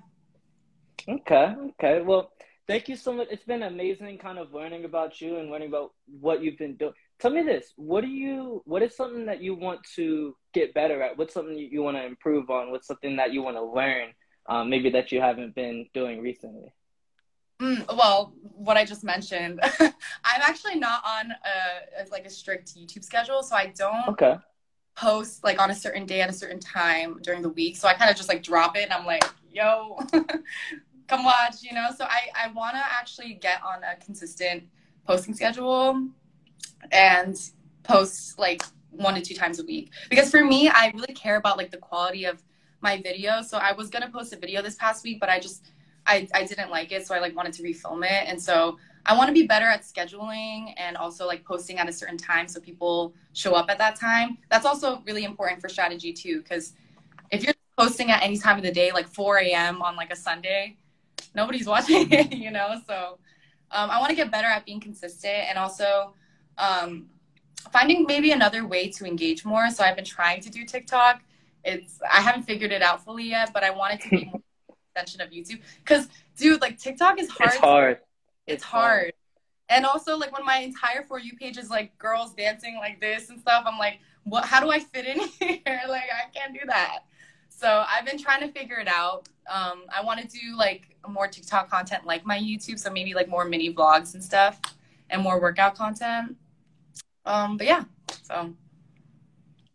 Okay, 1.08 1.56
okay. 1.72 2.02
Well, 2.02 2.32
thank 2.68 2.90
you 2.90 2.96
so 2.96 3.14
much. 3.14 3.28
It's 3.30 3.44
been 3.44 3.64
amazing 3.64 4.18
kind 4.18 4.40
of 4.40 4.54
learning 4.54 4.86
about 4.86 5.22
you 5.22 5.38
and 5.38 5.52
learning 5.52 5.68
about 5.70 5.92
what 6.20 6.42
you've 6.42 6.58
been 6.58 6.76
doing. 6.78 6.94
tell 7.20 7.32
me 7.32 7.44
this: 7.44 7.74
what 7.76 8.02
do 8.02 8.08
you? 8.08 8.64
What 8.66 8.82
is 8.82 8.96
something 8.96 9.26
that 9.28 9.42
you 9.42 9.54
want 9.56 9.82
to 9.96 10.36
get 10.54 10.74
better 10.74 11.02
at? 11.04 11.18
What's 11.18 11.34
something 11.34 11.58
you, 11.58 11.68
you 11.72 11.84
want 11.84 11.98
to 11.98 12.06
improve 12.06 12.50
on? 12.50 12.72
What's 12.72 12.88
something 12.88 13.16
that 13.18 13.34
you 13.34 13.44
want 13.44 13.58
to 13.58 13.64
learn? 13.64 14.10
Um, 14.48 14.70
maybe 14.70 14.90
that 14.92 15.12
you 15.12 15.22
haven't 15.22 15.56
been 15.56 15.88
doing 15.94 16.22
recently. 16.22 16.74
Mm, 17.60 17.96
well, 17.96 18.34
what 18.42 18.76
I 18.78 18.84
just 18.84 19.04
mentioned, 19.04 19.60
I'm 19.80 20.42
actually 20.42 20.76
not 20.76 21.02
on 21.06 21.32
a, 21.32 22.10
like 22.12 22.26
a 22.26 22.30
strict 22.30 22.76
YouTube 22.76 23.04
schedule, 23.04 23.44
so 23.44 23.56
I 23.56 23.68
don't 23.78 24.10
okay. 24.10 24.36
post 24.96 25.44
like 25.44 25.62
on 25.62 25.72
a 25.72 25.76
certain 25.76 26.06
day 26.06 26.22
at 26.22 26.30
a 26.30 26.34
certain 26.34 26.60
time 26.60 27.20
during 27.22 27.42
the 27.42 27.50
week. 27.50 27.78
So 27.78 27.88
I 27.88 27.94
kind 27.94 28.10
of 28.10 28.18
just 28.18 28.28
like 28.28 28.44
drop 28.44 28.76
it, 28.76 28.84
and 28.84 28.94
I'm 28.94 29.06
like, 29.06 29.24
"Yo, 29.54 29.98
come 31.08 31.24
watch," 31.24 31.62
you 31.62 31.74
know. 31.74 31.90
So 31.98 32.06
I 32.06 32.30
I 32.36 32.52
want 32.52 32.76
to 32.76 32.84
actually 32.84 33.36
get 33.36 33.62
on 33.64 33.84
a 33.84 33.96
consistent 34.04 34.64
posting 35.08 35.34
schedule 35.34 36.10
and 36.92 37.38
post 37.84 38.38
like 38.38 38.64
one 38.90 39.16
to 39.16 39.22
two 39.22 39.36
times 39.36 39.60
a 39.60 39.66
week 39.66 39.92
because 40.10 40.30
for 40.30 40.44
me, 40.44 40.68
I 40.68 40.92
really 40.94 41.14
care 41.14 41.38
about 41.38 41.58
like 41.58 41.72
the 41.72 41.78
quality 41.78 42.26
of 42.26 42.44
my 42.82 43.02
video. 43.02 43.42
So 43.42 43.58
I 43.58 43.72
was 43.72 43.90
gonna 43.90 44.10
post 44.10 44.34
a 44.34 44.38
video 44.38 44.62
this 44.62 44.76
past 44.76 45.06
week, 45.06 45.20
but 45.22 45.30
I 45.30 45.40
just 45.40 45.72
I, 46.08 46.28
I 46.34 46.44
didn't 46.44 46.70
like 46.70 46.92
it, 46.92 47.08
so 47.08 47.16
I 47.16 47.20
like 47.20 47.36
wanted 47.36 47.54
to 47.54 47.64
refilm 47.64 48.04
it. 48.04 48.28
And 48.28 48.42
so 48.42 48.78
I 49.06 49.16
want 49.16 49.28
to 49.28 49.34
be 49.34 49.46
better 49.46 49.66
at 49.66 49.82
scheduling 49.82 50.74
and 50.78 50.98
also 50.98 51.28
like 51.28 51.44
posting 51.44 51.78
at 51.78 51.88
a 51.88 51.94
certain 51.94 52.18
time 52.18 52.48
so 52.48 52.60
people 52.60 53.14
show 53.34 53.54
up 53.54 53.70
at 53.70 53.78
that 53.78 53.96
time. 53.96 54.38
That's 54.50 54.66
also 54.66 55.02
really 55.06 55.24
important 55.24 55.62
for 55.62 55.70
strategy 55.70 56.12
too, 56.14 56.42
because 56.42 56.74
if 57.32 57.44
you're 57.44 57.54
posting 57.78 58.12
at 58.12 58.24
any 58.24 58.38
time 58.38 58.58
of 58.58 58.64
the 58.64 58.72
day, 58.72 58.92
like 58.92 59.08
4 59.08 59.40
a.m. 59.40 59.82
on 59.82 59.96
like 59.96 60.12
a 60.12 60.16
Sunday, 60.16 60.78
nobody's 61.36 61.68
watching 61.68 62.12
it, 62.12 62.34
you 62.34 62.52
know. 62.52 62.82
So 62.88 63.20
um, 63.72 63.90
I 63.90 64.00
want 64.00 64.10
to 64.10 64.16
get 64.16 64.32
better 64.32 64.48
at 64.48 64.66
being 64.66 64.80
consistent 64.80 65.50
and 65.50 65.58
also 65.58 66.14
um, 66.58 67.08
finding 67.72 68.06
maybe 68.08 68.32
another 68.32 68.66
way 68.66 68.90
to 68.90 69.06
engage 69.06 69.46
more. 69.46 69.70
So 69.70 69.84
I've 69.84 69.96
been 69.96 70.06
trying 70.06 70.42
to 70.42 70.50
do 70.50 70.66
TikTok. 70.66 71.22
It's 71.64 72.00
I 72.12 72.22
haven't 72.22 72.44
figured 72.44 72.72
it 72.72 72.82
out 72.82 73.04
fully 73.04 73.30
yet, 73.30 73.52
but 73.54 73.64
I 73.64 73.72
want 73.72 73.96
it 73.96 74.02
to 74.02 74.10
be 74.10 74.26
more 74.26 74.42
extension 74.96 75.22
of 75.22 75.32
YouTube. 75.32 75.62
Because, 75.84 76.08
dude, 76.38 76.62
like 76.62 76.78
TikTok 76.78 77.20
is 77.20 77.30
hard. 77.30 77.50
It's 77.50 77.58
hard. 77.58 77.92
It's, 77.92 78.02
it's 78.48 78.64
hard. 78.64 78.84
hard. 78.84 79.14
And 79.70 79.86
also, 79.86 80.18
like 80.18 80.32
when 80.32 80.46
my 80.46 80.58
entire 80.58 81.04
for 81.04 81.20
you 81.20 81.36
page 81.36 81.58
is 81.58 81.70
like 81.70 81.98
girls 81.98 82.34
dancing 82.34 82.78
like 82.78 83.02
this 83.02 83.30
and 83.30 83.40
stuff, 83.40 83.64
I'm 83.66 83.80
like, 83.80 84.00
what? 84.24 84.46
How 84.46 84.60
do 84.60 84.72
I 84.72 84.80
fit 84.80 85.06
in 85.06 85.20
here? 85.40 85.82
like, 85.88 86.04
I 86.04 86.30
can't 86.34 86.54
do 86.54 86.60
that. 86.68 87.00
So 87.50 87.84
I've 87.88 88.06
been 88.06 88.18
trying 88.18 88.42
to 88.42 88.52
figure 88.52 88.78
it 88.80 88.88
out. 88.88 89.28
Um, 89.52 89.84
I 89.96 90.04
want 90.04 90.20
to 90.22 90.28
do 90.28 90.56
like 90.56 90.96
more 91.08 91.28
TikTok 91.28 91.70
content 91.70 92.06
like 92.06 92.26
my 92.26 92.38
YouTube, 92.38 92.80
so 92.80 92.92
maybe 92.92 93.14
like 93.14 93.28
more 93.28 93.46
mini 93.46 93.74
vlogs 93.74 94.14
and 94.14 94.24
stuff, 94.24 94.60
and 95.10 95.22
more 95.22 95.42
workout 95.42 95.76
content. 95.76 96.36
Um, 97.26 97.58
but 97.58 97.66
yeah, 97.66 97.86
so 98.24 98.54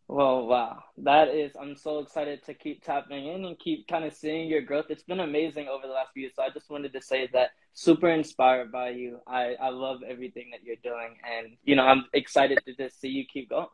well, 0.06 0.46
wow. 0.46 0.84
That 1.02 1.28
is, 1.28 1.52
I'm 1.58 1.76
so 1.76 2.00
excited 2.00 2.44
to 2.44 2.54
keep 2.54 2.84
tapping 2.84 3.26
in 3.26 3.44
and 3.44 3.58
keep 3.58 3.88
kind 3.88 4.04
of 4.04 4.12
seeing 4.12 4.48
your 4.48 4.60
growth. 4.60 4.86
It's 4.90 5.02
been 5.02 5.20
amazing 5.20 5.68
over 5.68 5.86
the 5.86 5.92
last 5.92 6.12
few 6.12 6.22
years. 6.22 6.32
So 6.36 6.42
I 6.42 6.50
just 6.50 6.68
wanted 6.68 6.92
to 6.92 7.00
say 7.00 7.28
that 7.32 7.50
super 7.72 8.10
inspired 8.10 8.70
by 8.70 8.90
you. 8.90 9.18
I, 9.26 9.54
I 9.60 9.70
love 9.70 10.02
everything 10.06 10.50
that 10.52 10.62
you're 10.62 10.76
doing. 10.82 11.16
And, 11.24 11.56
you 11.64 11.76
know, 11.76 11.84
I'm 11.84 12.04
excited 12.12 12.58
to 12.66 12.74
just 12.74 13.00
see 13.00 13.08
you 13.08 13.24
keep 13.24 13.50
going. 13.50 13.66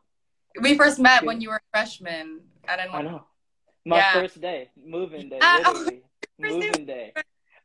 We 0.61 0.77
first 0.77 0.99
met 0.99 1.25
when 1.25 1.41
you 1.41 1.49
were 1.49 1.57
a 1.57 1.61
freshman. 1.71 2.41
I 2.67 2.77
don't 2.77 2.91
know. 2.91 2.97
I 2.97 3.01
know. 3.01 3.23
My 3.85 3.97
yeah. 3.97 4.13
first 4.13 4.41
day, 4.41 4.69
moving 4.85 5.29
day, 5.29 5.39
literally. 5.63 6.01
moving 6.39 6.85
day. 6.85 7.13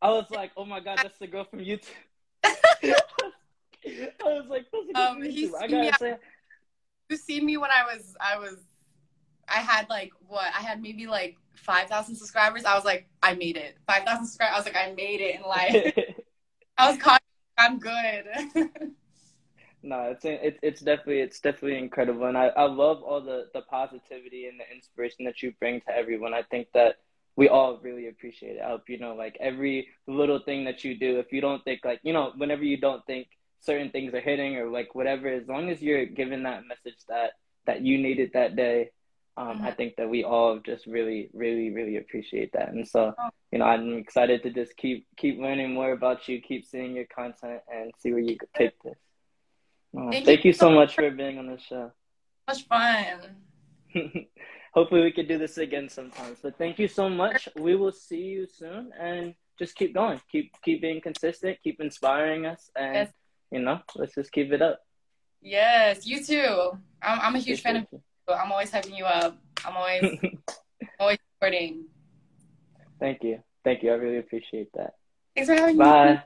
I 0.01 0.11
was 0.11 0.31
like, 0.31 0.53
oh 0.57 0.65
my 0.65 0.81
God, 0.81 0.99
that's 1.03 1.19
the 1.19 1.27
girl 1.27 1.45
from 1.45 1.61
YouTube. 1.61 1.87
I 2.45 2.95
was 4.25 4.47
like, 4.49 4.67
that's 4.73 4.87
the 4.87 4.93
girl 4.95 5.03
um, 5.03 5.19
from 5.19 5.29
YouTube. 5.29 5.53
I 5.61 5.67
gotta 5.67 5.99
say, 5.99 6.17
you 7.09 7.17
see 7.17 7.41
me 7.41 7.57
when 7.57 7.71
I 7.71 7.93
was 7.93 8.15
I 8.21 8.39
was 8.39 8.59
I 9.53 9.59
had 9.59 9.89
like 9.89 10.13
what 10.27 10.47
I 10.57 10.63
had 10.63 10.81
maybe 10.81 11.07
like 11.07 11.37
five 11.55 11.89
thousand 11.89 12.17
subscribers. 12.17 12.65
I 12.65 12.75
was 12.75 12.85
like, 12.85 13.07
I 13.23 13.35
made 13.35 13.57
it. 13.57 13.77
Five 13.87 14.05
thousand 14.05 14.27
subscribers. 14.27 14.55
I 14.55 14.59
was 14.59 14.67
like, 14.67 14.77
I 14.77 14.93
made 14.95 15.21
it 15.21 15.37
in 15.37 15.43
life. 15.43 15.93
I 16.79 16.91
was 16.91 16.99
confident. 16.99 17.23
I'm 17.59 17.79
good. 17.79 18.25
no, 19.83 20.11
it's 20.11 20.25
it's 20.25 20.59
it's 20.63 20.81
definitely 20.81 21.21
it's 21.21 21.41
definitely 21.41 21.79
incredible, 21.79 22.25
and 22.25 22.39
I 22.39 22.47
I 22.49 22.65
love 22.65 23.03
all 23.03 23.21
the 23.21 23.49
the 23.53 23.63
positivity 23.63 24.47
and 24.47 24.59
the 24.59 24.75
inspiration 24.75 25.25
that 25.27 25.43
you 25.43 25.53
bring 25.61 25.81
to 25.83 25.97
everyone. 25.97 26.33
I 26.33 26.43
think 26.43 26.69
that 26.73 26.97
we 27.37 27.49
all 27.49 27.79
really 27.83 28.09
appreciate 28.09 28.57
it. 28.57 28.63
I 28.63 28.69
hope 28.69 28.89
you 28.89 28.99
know, 28.99 29.15
like 29.15 29.37
every 29.39 29.89
little 30.07 30.39
thing 30.39 30.65
that 30.65 30.83
you 30.85 30.99
do. 30.99 31.19
If 31.19 31.33
you 31.33 31.41
don't 31.41 31.63
think 31.65 31.81
like 31.85 32.01
you 32.03 32.13
know, 32.13 32.33
whenever 32.37 32.65
you 32.65 32.79
don't 32.79 33.05
think 33.07 33.29
certain 33.61 33.91
things 33.91 34.15
are 34.15 34.21
hitting 34.21 34.57
or 34.57 34.69
like 34.69 34.95
whatever, 34.95 35.29
as 35.29 35.47
long 35.47 35.71
as 35.71 35.83
you're 35.83 36.07
giving 36.07 36.43
that 36.45 36.63
message 36.67 36.99
that 37.09 37.33
that 37.67 37.83
you 37.83 37.99
needed 37.99 38.31
that 38.33 38.57
day, 38.57 38.91
um, 39.37 39.49
mm-hmm. 39.49 39.65
I 39.65 39.71
think 39.73 39.97
that 39.97 40.09
we 40.09 40.25
all 40.25 40.59
just 40.59 40.87
really, 40.87 41.31
really, 41.33 41.71
really 41.71 41.97
appreciate 41.97 42.53
that. 42.53 42.71
And 42.71 42.87
so, 42.87 43.15
oh. 43.19 43.29
you 43.51 43.59
know, 43.59 43.65
I'm 43.65 43.97
excited 43.97 44.43
to 44.43 44.51
just 44.51 44.77
keep 44.77 45.07
keep 45.17 45.39
learning 45.39 45.73
more 45.73 45.93
about 45.93 46.29
you, 46.29 46.41
keep 46.41 46.65
seeing 46.67 46.95
your 46.95 47.07
content, 47.07 47.61
and 47.73 47.93
see 47.99 48.13
where 48.13 48.21
you 48.21 48.37
could 48.37 48.53
take 48.57 48.81
this. 48.83 48.99
Uh, 49.97 50.11
thank, 50.11 50.25
thank, 50.25 50.45
you 50.45 50.53
so 50.53 50.71
much 50.71 50.95
for 50.95 51.11
being 51.11 51.39
on 51.39 51.47
the 51.47 51.59
show. 51.59 51.93
Much 52.49 52.67
fun. 52.67 53.37
Hopefully, 54.75 55.03
we 55.03 55.13
could 55.13 55.29
do 55.29 55.39
this 55.39 55.59
again 55.59 55.89
sometimes. 55.89 56.39
But 56.43 56.57
thank 56.57 56.79
you 56.79 56.89
so 56.89 57.09
much. 57.09 57.49
We 57.57 57.77
will 57.77 57.93
see 57.93 58.23
you 58.23 58.47
soon, 58.47 58.93
and 58.99 59.35
just 59.59 59.75
keep 59.75 59.95
going. 59.95 60.21
Keep 60.31 60.53
keep 60.63 60.81
being 60.81 61.01
consistent. 61.01 61.59
Keep 61.63 61.81
inspiring 61.81 62.47
us, 62.47 62.71
and 62.77 62.95
yes 62.95 63.09
you 63.53 63.61
know, 63.61 63.81
let's 63.95 64.15
just 64.15 64.33
keep 64.33 64.51
it 64.51 64.63
up. 64.63 64.81
Yes, 65.43 66.07
you 66.07 66.25
too. 66.25 66.73
I'm, 67.03 67.21
I'm 67.21 67.37
a 67.37 67.39
huge 67.39 67.61
fan 67.61 67.77
of 67.77 67.87
you. 68.29 68.35
I'm 68.35 68.53
always 68.53 68.71
hyping 68.71 68.97
you 68.97 69.05
up. 69.05 69.37
I'm 69.65 69.77
always 69.77 70.19
always 71.01 71.19
supporting. 71.35 71.85
Thank 73.01 73.23
you. 73.23 73.39
Thank 73.65 73.83
you. 73.83 73.91
I 73.91 73.95
really 73.95 74.19
appreciate 74.19 74.69
that. 74.75 74.95
Thanks 75.35 75.49
for 75.49 75.57
having 75.57 75.77
Bye. 75.77 76.13
me. 76.15 76.21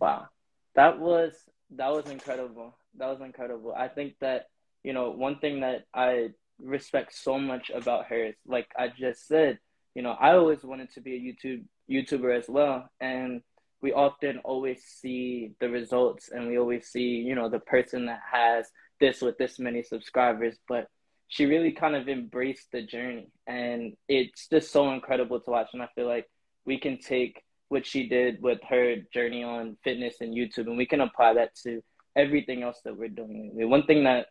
Wow. 0.00 0.28
That 0.74 0.98
was 0.98 1.32
that 1.70 1.90
was 1.90 2.08
incredible. 2.10 2.76
That 2.98 3.08
was 3.08 3.20
incredible. 3.20 3.74
I 3.76 3.88
think 3.88 4.14
that, 4.20 4.46
you 4.82 4.92
know, 4.92 5.10
one 5.10 5.38
thing 5.38 5.60
that 5.60 5.84
I 5.94 6.28
respect 6.62 7.14
so 7.14 7.38
much 7.38 7.70
about 7.74 8.06
her 8.06 8.26
is 8.26 8.34
like 8.46 8.68
I 8.78 8.88
just 8.88 9.26
said, 9.26 9.58
you 9.94 10.02
know, 10.02 10.12
I 10.12 10.32
always 10.32 10.64
wanted 10.64 10.90
to 10.92 11.00
be 11.00 11.14
a 11.14 11.48
YouTube 11.48 11.64
YouTuber 11.90 12.36
as 12.36 12.48
well. 12.48 12.88
And 13.00 13.42
we 13.82 13.92
often 13.92 14.38
always 14.38 14.82
see 14.84 15.52
the 15.60 15.68
results 15.68 16.30
and 16.30 16.48
we 16.48 16.58
always 16.58 16.88
see, 16.88 17.22
you 17.26 17.34
know, 17.34 17.48
the 17.48 17.60
person 17.60 18.06
that 18.06 18.20
has 18.30 18.68
this 19.00 19.20
with 19.20 19.38
this 19.38 19.58
many 19.58 19.82
subscribers, 19.82 20.56
but 20.68 20.88
she 21.28 21.44
really 21.44 21.72
kind 21.72 21.96
of 21.96 22.08
embraced 22.08 22.70
the 22.72 22.82
journey 22.82 23.28
and 23.46 23.94
it's 24.08 24.48
just 24.48 24.70
so 24.70 24.92
incredible 24.92 25.40
to 25.40 25.50
watch 25.50 25.68
and 25.72 25.82
I 25.82 25.88
feel 25.94 26.06
like 26.06 26.26
we 26.64 26.78
can 26.78 26.98
take 26.98 27.42
what 27.68 27.84
she 27.84 28.08
did 28.08 28.40
with 28.40 28.60
her 28.68 28.96
journey 29.12 29.42
on 29.42 29.76
fitness 29.82 30.16
and 30.20 30.34
YouTube 30.34 30.66
and 30.66 30.76
we 30.76 30.86
can 30.86 31.00
apply 31.00 31.34
that 31.34 31.54
to 31.64 31.82
everything 32.14 32.62
else 32.62 32.80
that 32.84 32.96
we're 32.96 33.08
doing. 33.08 33.50
One 33.54 33.84
thing 33.86 34.04
that 34.04 34.26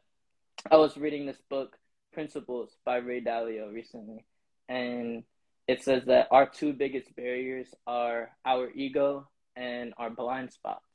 I 0.72 0.78
was 0.78 0.98
reading 0.98 1.26
this 1.26 1.42
book, 1.50 1.76
Principles 2.14 2.72
by 2.86 2.98
Ray 2.98 3.22
Dalio 3.22 3.74
recently, 3.74 4.26
and 4.70 5.24
it 5.68 5.84
says 5.84 6.06
that 6.06 6.28
our 6.32 6.48
two 6.48 6.72
biggest 6.72 7.14
barriers 7.16 7.68
are 7.86 8.32
our 8.46 8.70
ego 8.72 9.28
and 9.56 9.94
our 9.98 10.10
blind 10.10 10.54
spots, 10.54 10.86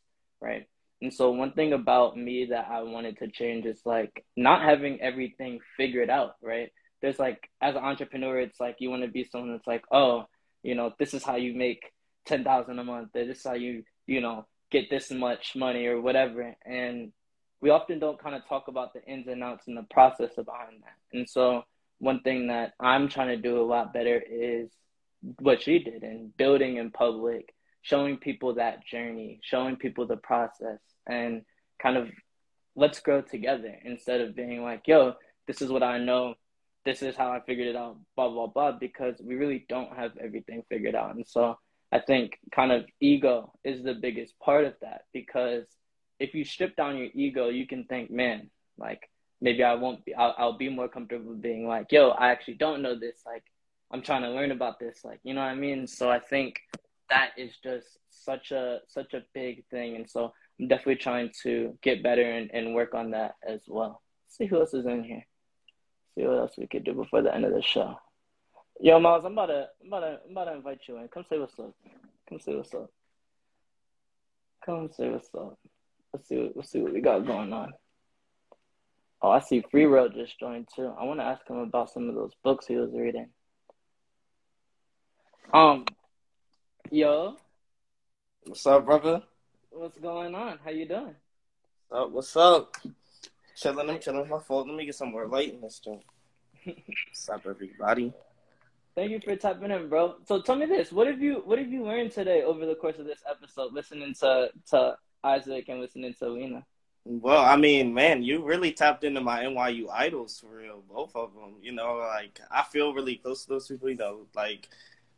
right? 0.40 0.66
And 1.03 1.13
so 1.13 1.31
one 1.31 1.53
thing 1.53 1.73
about 1.73 2.17
me 2.17 2.47
that 2.47 2.69
I 2.71 2.83
wanted 2.83 3.19
to 3.19 3.29
change 3.29 3.65
is 3.67 3.81
like 3.85 4.25
not 4.37 4.63
having 4.63 5.01
everything 5.01 5.61
figured 5.77 6.11
out, 6.11 6.35
right? 6.43 6.71
There's 7.01 7.19
like 7.19 7.49
as 7.61 7.75
an 7.75 7.83
entrepreneur, 7.83 8.39
it's 8.41 8.61
like 8.61 8.77
you 8.79 8.91
want 8.91 9.03
to 9.03 9.09
be 9.09 9.25
someone 9.25 9.53
that's 9.53 9.67
like, 9.67 9.85
oh, 9.91 10.27
you 10.63 10.75
know, 10.75 10.93
this 10.99 11.15
is 11.15 11.25
how 11.25 11.37
you 11.37 11.55
make 11.55 11.83
ten 12.27 12.45
thousand 12.45 12.79
a 12.79 12.85
month. 12.85 13.11
or 13.15 13.25
This 13.25 13.39
is 13.39 13.45
how 13.45 13.55
you, 13.55 13.85
you 14.07 14.21
know, 14.21 14.47
get 14.71 14.91
this 14.91 15.11
much 15.11 15.57
money 15.57 15.87
or 15.87 16.01
whatever. 16.01 16.55
And 16.67 17.13
we 17.63 17.71
often 17.71 17.99
don't 17.99 18.23
kind 18.23 18.35
of 18.35 18.47
talk 18.49 18.69
about 18.69 18.93
the 18.93 19.03
ins 19.05 19.27
and 19.27 19.43
outs 19.43 19.67
and 19.69 19.77
the 19.77 19.87
process 19.91 20.35
behind 20.35 20.83
that. 20.83 21.17
And 21.19 21.29
so 21.29 21.65
one 21.98 22.21
thing 22.21 22.48
that 22.48 22.73
I'm 22.79 23.09
trying 23.09 23.29
to 23.29 23.37
do 23.37 23.61
a 23.61 23.65
lot 23.65 23.92
better 23.92 24.23
is 24.31 24.71
what 25.38 25.63
she 25.63 25.79
did 25.79 26.03
and 26.03 26.35
building 26.37 26.77
in 26.77 26.90
public 26.90 27.55
showing 27.83 28.16
people 28.16 28.54
that 28.54 28.87
journey, 28.87 29.40
showing 29.42 29.76
people 29.76 30.06
the 30.06 30.16
process, 30.16 30.78
and 31.08 31.42
kind 31.83 31.96
of 31.96 32.08
let's 32.76 33.00
grow 33.00 33.20
together 33.20 33.74
instead 33.85 34.20
of 34.20 34.37
being 34.37 34.62
like, 34.62 34.83
yo, 34.87 35.14
this 35.46 35.62
is 35.62 35.70
what 35.70 35.83
I 35.83 35.98
know, 35.98 36.35
this 36.85 37.02
is 37.02 37.16
how 37.16 37.31
I 37.31 37.40
figured 37.40 37.68
it 37.68 37.76
out, 37.76 37.96
blah, 38.16 38.28
blah, 38.28 38.46
blah, 38.46 38.72
because 38.72 39.20
we 39.22 39.35
really 39.35 39.64
don't 39.68 39.96
have 39.96 40.12
everything 40.18 40.62
figured 40.68 40.94
out. 40.94 41.14
And 41.14 41.26
so 41.26 41.58
I 41.92 41.98
think 41.98 42.38
kind 42.52 42.72
of 42.72 42.85
ego 43.00 43.52
is 43.64 43.83
the 43.83 43.94
biggest 43.94 44.38
part 44.38 44.64
of 44.64 44.74
that 44.81 45.02
because 45.12 45.64
if 46.18 46.35
you 46.35 46.44
strip 46.44 46.76
down 46.76 46.98
your 46.98 47.08
ego, 47.14 47.48
you 47.48 47.66
can 47.66 47.85
think, 47.85 48.10
man, 48.10 48.50
like 48.78 49.10
maybe 49.40 49.64
I 49.64 49.74
won't 49.74 50.04
be, 50.04 50.14
I'll, 50.14 50.35
I'll 50.38 50.58
be 50.58 50.68
more 50.68 50.88
comfortable 50.88 51.35
being 51.35 51.66
like, 51.66 51.90
yo, 51.90 52.10
I 52.10 52.31
actually 52.31 52.54
don't 52.54 52.83
know 52.83 52.98
this. 52.98 53.20
Like, 53.26 53.42
I'm 53.90 54.02
trying 54.02 54.22
to 54.22 54.31
learn 54.31 54.52
about 54.52 54.78
this. 54.78 55.00
Like, 55.04 55.20
you 55.24 55.35
know 55.35 55.40
what 55.40 55.48
I 55.48 55.54
mean? 55.54 55.87
So 55.87 56.10
I 56.10 56.20
think 56.20 56.60
that 57.11 57.31
is 57.37 57.52
just 57.63 57.87
such 58.11 58.50
a 58.52 58.81
such 58.88 59.15
a 59.15 59.23
big 59.35 59.65
thing 59.71 59.96
and 59.96 60.08
so 60.08 60.33
I'm 60.61 60.69
definitely 60.69 60.96
trying 60.96 61.31
to 61.42 61.79
get 61.83 62.02
better 62.02 62.23
and, 62.23 62.50
and 62.52 62.75
work 62.75 62.94
on 62.94 63.13
that 63.13 63.37
as 63.46 63.63
well. 63.67 64.02
Let's 64.27 64.37
see 64.37 64.46
who 64.46 64.61
else 64.61 64.75
is 64.75 64.85
in 64.85 65.02
here. 65.02 65.27
See 66.15 66.27
what 66.27 66.38
else 66.38 66.52
we 66.58 66.67
could 66.67 66.85
do 66.85 66.92
before 66.92 67.23
the 67.23 67.35
end 67.35 67.46
of 67.46 67.52
the 67.52 67.63
show. 67.63 67.96
Yo, 68.79 69.00
Miles, 69.00 69.25
I'm 69.25 69.33
about 69.33 69.46
to, 69.46 69.69
I'm 69.83 69.88
about 69.88 70.00
to, 70.00 70.21
I'm 70.27 70.33
about 70.33 70.44
to 70.44 70.54
invite 70.54 70.81
you 70.87 70.98
in. 70.98 71.08
Come 71.08 71.25
say 71.29 71.38
what's 71.38 71.58
up. 71.58 71.75
Come 72.29 72.40
say 72.40 72.54
what's 72.54 72.75
up. 72.75 72.90
Come 74.67 74.90
say 74.92 75.08
what's 75.08 75.29
up. 75.35 75.58
Let's 76.13 76.29
see 76.29 76.37
what, 76.37 76.56
let's 76.56 76.71
see 76.71 76.81
what 76.81 76.92
we 76.92 77.00
got 77.00 77.27
going 77.27 77.52
on. 77.52 77.73
Oh, 79.23 79.31
I 79.31 79.40
see 79.40 79.65
Free 79.71 79.87
Road 79.87 80.15
just 80.15 80.38
joined 80.38 80.69
too. 80.75 80.92
I 80.98 81.04
want 81.04 81.21
to 81.21 81.25
ask 81.25 81.48
him 81.48 81.58
about 81.58 81.90
some 81.90 82.08
of 82.08 82.15
those 82.15 82.33
books 82.42 82.67
he 82.67 82.77
was 82.77 82.90
reading. 82.92 83.29
Um, 85.54 85.85
yo, 86.91 87.37
What's 88.47 88.67
up, 88.67 88.85
brother? 88.85 89.23
what's 89.71 89.99
going 89.99 90.35
on? 90.35 90.59
How 90.65 90.71
you 90.71 90.87
doing? 90.88 91.15
Uh, 91.91 92.05
what's 92.07 92.37
up? 92.37 92.77
Chilling, 93.57 93.91
I'm 93.91 94.01
chilling 94.01 94.29
my 94.29 94.38
phone. 94.41 94.69
Let 94.69 94.77
me 94.77 94.87
get 94.87 94.95
some 94.95 95.13
more 95.13 95.27
light 95.27 95.55
in 95.55 95.61
this 95.61 95.79
joint. 95.79 96.03
What's 96.65 97.29
up, 97.29 97.47
everybody? 97.49 98.13
Thank 98.97 99.13
you 99.13 99.21
for 99.21 99.37
tapping 99.37 99.71
in, 99.71 99.88
bro. 99.88 100.17
So 100.27 100.43
tell 100.43 100.57
me 100.57 100.67
this: 100.67 100.91
what 100.91 101.07
have 101.07 101.21
you 101.21 101.43
what 101.45 101.59
have 101.59 101.71
you 101.71 101.85
learned 101.85 102.13
today 102.13 102.43
over 102.43 102.67
the 102.67 102.75
course 102.75 102.99
of 102.99 103.07
this 103.07 103.23
episode, 103.29 103.73
listening 103.73 104.15
to 104.21 104.51
to 104.71 104.97
Isaac 105.23 105.69
and 105.69 105.81
listening 105.81 106.15
to 106.19 106.29
Lena? 106.29 106.67
Well, 107.05 107.43
I 107.43 107.57
mean, 107.57 107.95
man, 107.95 108.23
you 108.23 108.45
really 108.45 108.73
tapped 108.73 109.05
into 109.05 109.21
my 109.21 109.45
NYU 109.45 109.87
idols 109.91 110.38
for 110.41 110.59
real, 110.59 110.83
both 110.88 111.17
of 111.17 111.33
them. 111.35 111.55
You 111.63 111.73
know, 111.73 111.97
like 111.97 112.41
I 112.51 112.63
feel 112.65 112.93
really 112.93 113.17
close 113.17 113.45
to 113.45 113.49
those 113.51 113.69
people. 113.69 113.88
You 113.91 113.97
know, 113.97 114.27
like 114.35 114.69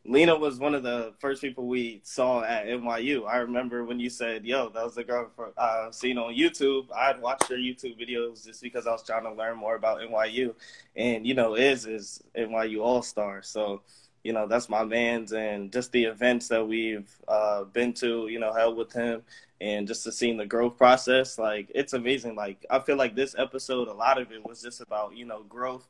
Lena 0.05 0.37
was 0.37 0.59
one 0.59 0.75
of 0.75 0.83
the 0.83 1.15
first 1.21 1.41
people 1.41 1.67
we 1.67 2.01
saw 2.03 2.43
at 2.43 2.67
NYU. 2.67 3.25
I 3.27 3.37
remember 3.37 3.85
when 3.85 4.01
you 4.01 4.11
said, 4.11 4.45
"Yo, 4.45 4.69
that 4.71 4.83
was 4.83 4.97
the 4.97 5.05
girl 5.05 5.31
for, 5.37 5.53
uh, 5.57 5.93
seen 5.93 6.19
on 6.19 6.35
YouTube." 6.35 6.91
I'd 6.93 7.21
watch 7.21 7.45
her 7.49 7.55
YouTube 7.55 8.01
videos 8.01 8.45
just 8.45 8.63
because 8.63 8.87
I 8.89 8.91
was 8.91 9.05
trying 9.05 9.23
to 9.25 9.33
learn 9.33 9.57
more 9.57 9.77
about 9.77 10.01
NYU, 10.01 10.55
and 10.97 11.25
you 11.27 11.35
know, 11.35 11.57
Iz 11.57 11.87
is 11.87 12.23
NYU 12.35 12.83
All 12.83 13.03
Star, 13.03 13.43
so 13.43 13.83
you 14.25 14.33
know 14.33 14.49
that's 14.49 14.69
my 14.69 14.85
man's, 14.85 15.33
and 15.33 15.73
just 15.73 15.93
the 15.93 16.05
events 16.05 16.49
that 16.49 16.67
we've 16.67 17.11
uh, 17.29 17.65
been 17.65 17.93
to, 17.95 18.27
you 18.29 18.41
know, 18.41 18.53
held 18.53 18.77
with 18.77 18.93
him, 18.93 19.23
and 19.61 19.87
just 19.87 20.03
to 20.05 20.11
seeing 20.11 20.37
the 20.37 20.47
growth 20.47 20.77
process, 20.77 21.39
like 21.39 21.71
it's 21.75 21.93
amazing. 21.93 22.35
Like 22.35 22.67
I 22.71 22.81
feel 22.81 22.97
like 22.97 23.15
this 23.15 23.37
episode, 23.39 23.87
a 23.87 23.93
lot 23.95 24.21
of 24.21 24.33
it 24.33 24.45
was 24.45 24.61
just 24.63 24.81
about 24.81 25.17
you 25.17 25.27
know 25.27 25.45
growth 25.45 25.87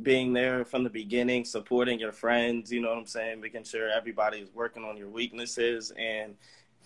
being 0.00 0.32
there 0.32 0.64
from 0.64 0.84
the 0.84 0.90
beginning, 0.90 1.44
supporting 1.44 1.98
your 1.98 2.12
friends, 2.12 2.72
you 2.72 2.80
know 2.80 2.88
what 2.88 2.98
I'm 2.98 3.06
saying, 3.06 3.40
making 3.40 3.64
sure 3.64 3.90
everybody 3.90 4.38
is 4.38 4.50
working 4.54 4.84
on 4.84 4.96
your 4.96 5.08
weaknesses 5.08 5.92
and 5.98 6.34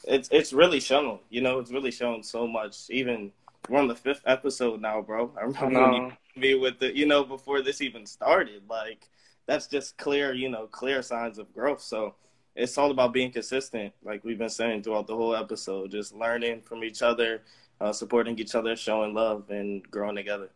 it's 0.04 0.28
it's 0.30 0.52
really 0.52 0.80
shown, 0.80 1.20
you 1.30 1.40
know, 1.40 1.58
it's 1.58 1.70
really 1.70 1.90
shown 1.90 2.22
so 2.22 2.46
much. 2.46 2.90
Even 2.90 3.32
we're 3.68 3.80
on 3.80 3.88
the 3.88 3.94
fifth 3.94 4.22
episode 4.26 4.80
now, 4.80 5.00
bro. 5.00 5.32
I 5.38 5.44
remember 5.44 5.90
when 5.90 5.94
you 5.94 6.12
me 6.36 6.54
with 6.54 6.78
the 6.78 6.94
you 6.96 7.06
know, 7.06 7.24
before 7.24 7.62
this 7.62 7.80
even 7.80 8.06
started, 8.06 8.62
like 8.68 9.08
that's 9.46 9.66
just 9.66 9.96
clear, 9.96 10.34
you 10.34 10.48
know, 10.48 10.66
clear 10.66 11.02
signs 11.02 11.38
of 11.38 11.52
growth. 11.54 11.80
So 11.80 12.14
it's 12.54 12.76
all 12.78 12.90
about 12.90 13.12
being 13.12 13.30
consistent, 13.30 13.92
like 14.02 14.24
we've 14.24 14.38
been 14.38 14.48
saying 14.48 14.82
throughout 14.82 15.06
the 15.06 15.16
whole 15.16 15.36
episode, 15.36 15.90
just 15.90 16.14
learning 16.14 16.62
from 16.62 16.82
each 16.84 17.02
other, 17.02 17.42
uh, 17.80 17.92
supporting 17.92 18.38
each 18.38 18.54
other, 18.54 18.74
showing 18.76 19.14
love, 19.14 19.50
and 19.50 19.88
growing 19.90 20.16
together. 20.16 20.50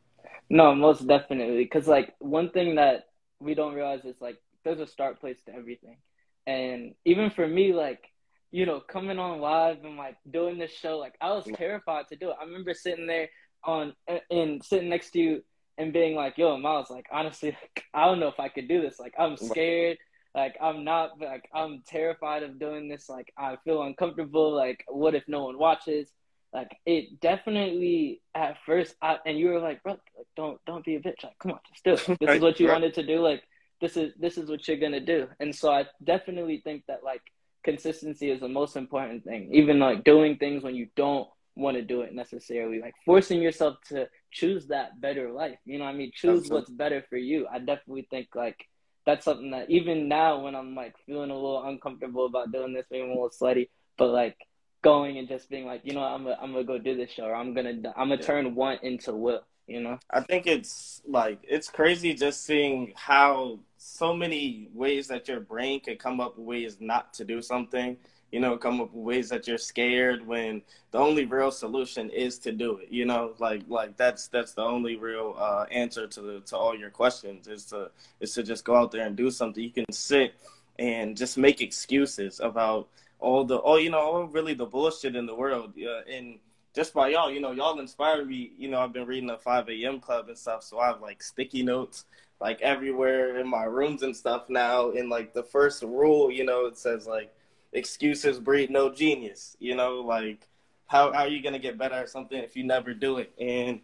No, 0.51 0.75
most 0.75 1.07
definitely. 1.07 1.63
Because 1.63 1.87
like 1.87 2.15
one 2.19 2.51
thing 2.51 2.75
that 2.75 3.05
we 3.39 3.55
don't 3.55 3.75
realize 3.75 4.05
is 4.05 4.21
like 4.21 4.37
there's 4.65 4.81
a 4.81 4.87
start 4.87 5.21
place 5.21 5.41
to 5.47 5.55
everything, 5.55 5.99
and 6.47 6.95
even 7.05 7.31
for 7.31 7.47
me, 7.47 7.73
like 7.73 8.05
you 8.51 8.67
know, 8.67 8.81
coming 8.81 9.21
on 9.21 9.41
live 9.41 9.85
and 9.85 9.97
like 9.97 10.17
doing 10.29 10.59
this 10.59 10.73
show, 10.73 10.99
like 10.99 11.15
I 11.21 11.33
was 11.33 11.47
terrified 11.55 12.09
to 12.09 12.17
do 12.17 12.31
it. 12.31 12.37
I 12.41 12.45
remember 12.45 12.75
sitting 12.75 13.07
there 13.07 13.29
on 13.65 13.95
and 14.31 14.63
sitting 14.65 14.89
next 14.89 15.13
to 15.13 15.21
you 15.21 15.43
and 15.79 15.93
being 15.93 16.17
like, 16.17 16.37
"Yo, 16.37 16.59
Miles, 16.59 16.91
like 16.91 17.07
honestly, 17.13 17.51
like, 17.63 17.85
I 17.95 18.07
don't 18.07 18.19
know 18.19 18.29
if 18.29 18.41
I 18.41 18.49
could 18.49 18.67
do 18.69 18.83
this. 18.83 18.99
Like 18.99 19.15
I'm 19.19 19.37
scared." 19.37 19.99
Like 20.33 20.57
I'm 20.63 20.85
not 20.85 21.21
like 21.21 21.49
I'm 21.53 21.83
terrified 21.89 22.45
of 22.45 22.61
doing 22.61 22.89
this. 22.89 23.09
Like 23.09 23.33
I 23.37 23.57
feel 23.65 23.83
uncomfortable. 23.83 24.55
Like 24.55 24.85
what 24.87 25.17
if 25.17 25.25
no 25.27 25.45
one 25.47 25.59
watches? 25.59 26.13
Like 26.53 26.77
it 26.85 27.21
definitely 27.21 28.21
at 28.35 28.57
first 28.67 28.95
I, 29.01 29.19
and 29.25 29.39
you 29.39 29.49
were 29.49 29.61
like 29.61 29.83
bro 29.83 29.93
like, 29.93 30.01
don't 30.37 30.59
don't 30.67 30.85
be 30.85 30.97
a 30.97 31.01
bitch. 31.01 31.23
Like 31.23 31.39
come 31.39 31.53
on 31.53 31.61
just 31.69 31.85
do 31.85 31.93
it. 32.13 32.19
This 32.21 32.37
is 32.37 32.43
what 32.43 32.61
you 32.61 32.69
right. 32.69 32.75
wanted 32.75 32.95
to 32.95 33.07
do. 33.07 33.21
Like 33.21 33.43
this 33.81 33.97
is 33.97 34.13
this 34.19 34.37
is 34.37 34.51
what 34.51 34.67
you're 34.67 34.77
gonna 34.77 35.01
do. 35.01 35.29
And 35.39 35.55
so 35.55 35.73
i 35.73 35.85
definitely 36.03 36.61
think 36.63 36.85
that 36.89 37.05
like 37.05 37.23
consistency 37.63 38.31
is 38.31 38.41
the 38.41 38.49
most 38.49 38.77
important 38.77 39.25
thing. 39.25 39.51
Even 39.53 39.79
like 39.79 40.05
doing 40.05 40.37
things 40.37 40.63
when 40.63 40.75
you 40.75 40.89
don't 40.97 41.29
want 41.57 41.77
to 41.77 41.83
do 41.83 42.01
it 42.03 42.15
necessarily. 42.15 42.81
Like 42.81 42.95
forcing 43.05 43.41
yourself 43.43 43.77
to 43.89 44.09
choose 44.31 44.67
that 44.69 45.01
better 45.01 45.31
life. 45.31 45.59
You 45.65 45.79
know 45.79 45.85
i 45.85 45.93
mean? 45.93 46.11
Choose 46.15 46.41
Absolutely. 46.41 46.55
what's 46.55 46.71
better 46.71 47.05
for 47.09 47.17
you. 47.17 47.47
I 47.51 47.59
definitely 47.59 48.09
think 48.11 48.29
like 48.35 48.67
that's 49.07 49.25
something 49.25 49.51
that 49.51 49.71
even 49.71 50.09
now 50.09 50.41
when 50.41 50.55
i'm 50.55 50.75
like 50.75 50.95
feeling 51.07 51.31
a 51.31 51.35
little 51.35 51.65
uncomfortable 51.65 52.27
about 52.27 52.53
doing 52.53 52.73
this 52.73 52.87
maybe 52.91 53.07
a 53.07 53.09
little 53.09 53.31
slutty 53.31 53.69
but 53.97 54.09
like 54.09 54.37
going 54.83 55.19
and 55.19 55.29
just 55.29 55.51
being 55.51 55.67
like, 55.67 55.83
you 55.85 55.93
know, 55.93 56.03
I'm 56.03 56.25
gonna 56.25 56.39
I'm 56.41 56.53
gonna 56.53 56.65
go 56.65 56.79
do 56.79 56.97
this 56.97 57.11
show, 57.11 57.25
or 57.25 57.35
I'm 57.35 57.55
gonna 57.55 57.71
I'm 57.71 58.09
gonna 58.09 58.17
yeah. 58.17 58.27
turn 58.27 58.55
want 58.55 58.83
into 58.83 59.13
will. 59.13 59.43
You 59.67 59.81
know, 59.81 59.99
I 60.11 60.21
think 60.21 60.47
it's 60.47 61.01
like 61.07 61.39
it's 61.43 61.69
crazy 61.69 62.13
just 62.15 62.45
seeing 62.45 62.93
how 62.97 63.61
so 63.77 64.15
many 64.15 64.69
ways 64.75 65.07
that 65.09 65.29
your 65.29 65.41
brain 65.41 65.81
could 65.81 65.99
come 65.99 66.21
up 66.21 66.37
with 66.37 66.47
ways 66.47 66.79
not 66.81 67.15
to 67.15 67.25
do 67.25 67.41
something. 67.41 67.97
You 68.33 68.41
know, 68.41 68.57
come 68.57 68.81
up 68.81 68.93
with 68.93 69.05
ways 69.05 69.29
that 69.29 69.47
you're 69.47 69.59
scared 69.59 70.27
when 70.27 70.63
the 70.93 70.99
only 70.99 71.25
real 71.25 71.51
solution 71.51 72.11
is 72.11 72.39
to 72.41 72.53
do 72.53 72.79
it. 72.79 72.91
You 72.91 73.05
know, 73.05 73.35
like 73.39 73.63
like 73.69 73.97
that's 73.97 74.27
that's 74.27 74.55
the 74.55 74.63
only 74.63 74.97
real 74.97 75.37
uh, 75.39 75.67
answer 75.71 76.09
to 76.09 76.21
the 76.21 76.41
to 76.47 76.57
all 76.57 76.77
your 76.77 76.91
questions 76.91 77.47
is 77.47 77.65
to 77.67 77.91
is 78.19 78.35
to 78.35 78.43
just 78.43 78.65
go 78.65 78.75
out 78.75 78.91
there 78.91 79.07
and 79.07 79.15
do 79.15 79.31
something. 79.31 79.63
You 79.63 79.71
can 79.71 79.93
sit 79.93 80.35
and 80.81 81.17
just 81.17 81.39
make 81.39 81.61
excuses 81.61 82.41
about 82.41 82.89
all 83.21 83.45
the 83.45 83.61
oh 83.63 83.77
you 83.77 83.91
know 83.91 83.99
all 83.99 84.25
really 84.25 84.55
the 84.55 84.67
bullshit 84.67 85.17
in 85.17 85.27
the 85.27 85.35
world 85.35 85.73
yeah, 85.77 86.01
and 86.11 86.39
just 86.75 86.95
by 86.95 87.09
y'all 87.09 87.31
you 87.31 87.41
know 87.41 87.53
y'all 87.53 87.79
inspire 87.79 88.25
me. 88.25 88.53
You 88.59 88.71
know 88.71 88.81
i've 88.81 88.93
been 88.93 89.07
reading 89.07 89.29
the 89.29 89.39
5 89.39 89.69
a.m 89.69 90.01
club 90.01 90.29
and 90.29 90.39
stuff 90.39 90.63
so 90.63 90.79
i 90.79 90.87
have 90.89 91.01
like 91.01 91.23
sticky 91.23 91.63
notes 91.63 92.05
like 92.41 92.61
everywhere 92.63 93.39
in 93.39 93.47
my 93.47 93.65
rooms 93.65 94.03
and 94.03 94.17
stuff 94.17 94.49
now. 94.49 94.91
In 94.91 95.11
like 95.11 95.35
the 95.35 95.43
first 95.43 95.83
rule 95.83 96.31
you 96.31 96.45
know 96.45 96.67
it 96.67 96.79
says 96.79 97.07
like 97.07 97.33
excuses 97.73 98.39
breed 98.39 98.71
no 98.71 98.91
genius 98.93 99.57
you 99.61 99.77
know 99.77 100.01
like 100.01 100.49
how, 100.91 101.13
how 101.13 101.21
are 101.21 101.29
you 101.29 101.41
going 101.41 101.53
to 101.53 101.61
get 101.61 101.79
better 101.79 101.95
at 101.95 102.11
something 102.11 102.37
if 102.37 102.57
you 102.57 102.65
never 102.65 102.93
do 102.93 103.19
it? 103.19 103.33
And 103.41 103.81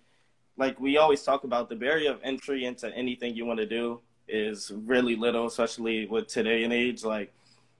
like 0.56 0.80
we 0.80 0.96
always 0.96 1.22
talk 1.22 1.44
about 1.44 1.68
the 1.68 1.76
barrier 1.76 2.10
of 2.10 2.18
entry 2.24 2.64
into 2.64 2.92
anything 2.96 3.36
you 3.36 3.46
want 3.46 3.60
to 3.60 3.66
do 3.66 4.00
is 4.26 4.72
really 4.74 5.14
little 5.14 5.46
especially 5.46 6.06
with 6.06 6.26
today 6.26 6.64
and 6.64 6.72
age 6.72 7.04
like 7.04 7.32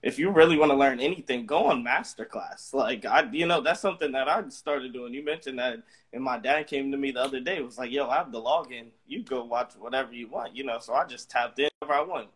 if 0.07 0.21
you 0.21 0.31
really 0.31 0.57
want 0.57 0.71
to 0.71 0.77
learn 0.77 1.01
anything, 1.01 1.47
go 1.47 1.67
on 1.67 1.85
masterclass. 1.85 2.73
Like 2.73 3.05
I, 3.05 3.29
you 3.33 3.45
know, 3.45 3.61
that's 3.61 3.81
something 3.81 4.13
that 4.13 4.29
I 4.29 4.49
started 4.51 4.93
doing. 4.93 5.13
You 5.13 5.25
mentioned 5.25 5.59
that, 5.59 5.83
and 6.13 6.23
my 6.23 6.39
dad 6.39 6.69
came 6.69 6.93
to 6.93 6.97
me 6.97 7.11
the 7.11 7.21
other 7.21 7.41
day. 7.41 7.61
Was 7.61 7.77
like, 7.77 7.91
"Yo, 7.91 8.09
I 8.09 8.19
have 8.19 8.31
the 8.31 8.41
login. 8.41 8.87
You 9.09 9.25
go 9.25 9.45
watch 9.45 9.73
whatever 9.77 10.15
you 10.15 10.29
want." 10.29 10.55
You 10.55 10.63
know, 10.63 10.79
so 10.79 10.95
I 10.95 11.05
just 11.07 11.29
tapped 11.29 11.59
in 11.59 11.69
whatever 11.81 11.99
I 11.99 12.05
want. 12.05 12.29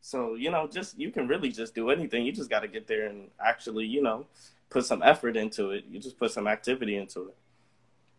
So 0.00 0.34
you 0.34 0.50
know, 0.50 0.66
just 0.66 0.98
you 0.98 1.12
can 1.12 1.28
really 1.28 1.52
just 1.52 1.72
do 1.72 1.90
anything. 1.90 2.26
You 2.26 2.32
just 2.32 2.50
got 2.50 2.60
to 2.60 2.68
get 2.68 2.88
there 2.88 3.06
and 3.06 3.28
actually, 3.38 3.86
you 3.86 4.02
know, 4.02 4.26
put 4.68 4.84
some 4.84 5.00
effort 5.00 5.36
into 5.36 5.70
it. 5.70 5.84
You 5.88 6.00
just 6.00 6.18
put 6.18 6.32
some 6.32 6.48
activity 6.48 6.96
into 6.96 7.28
it. 7.28 7.36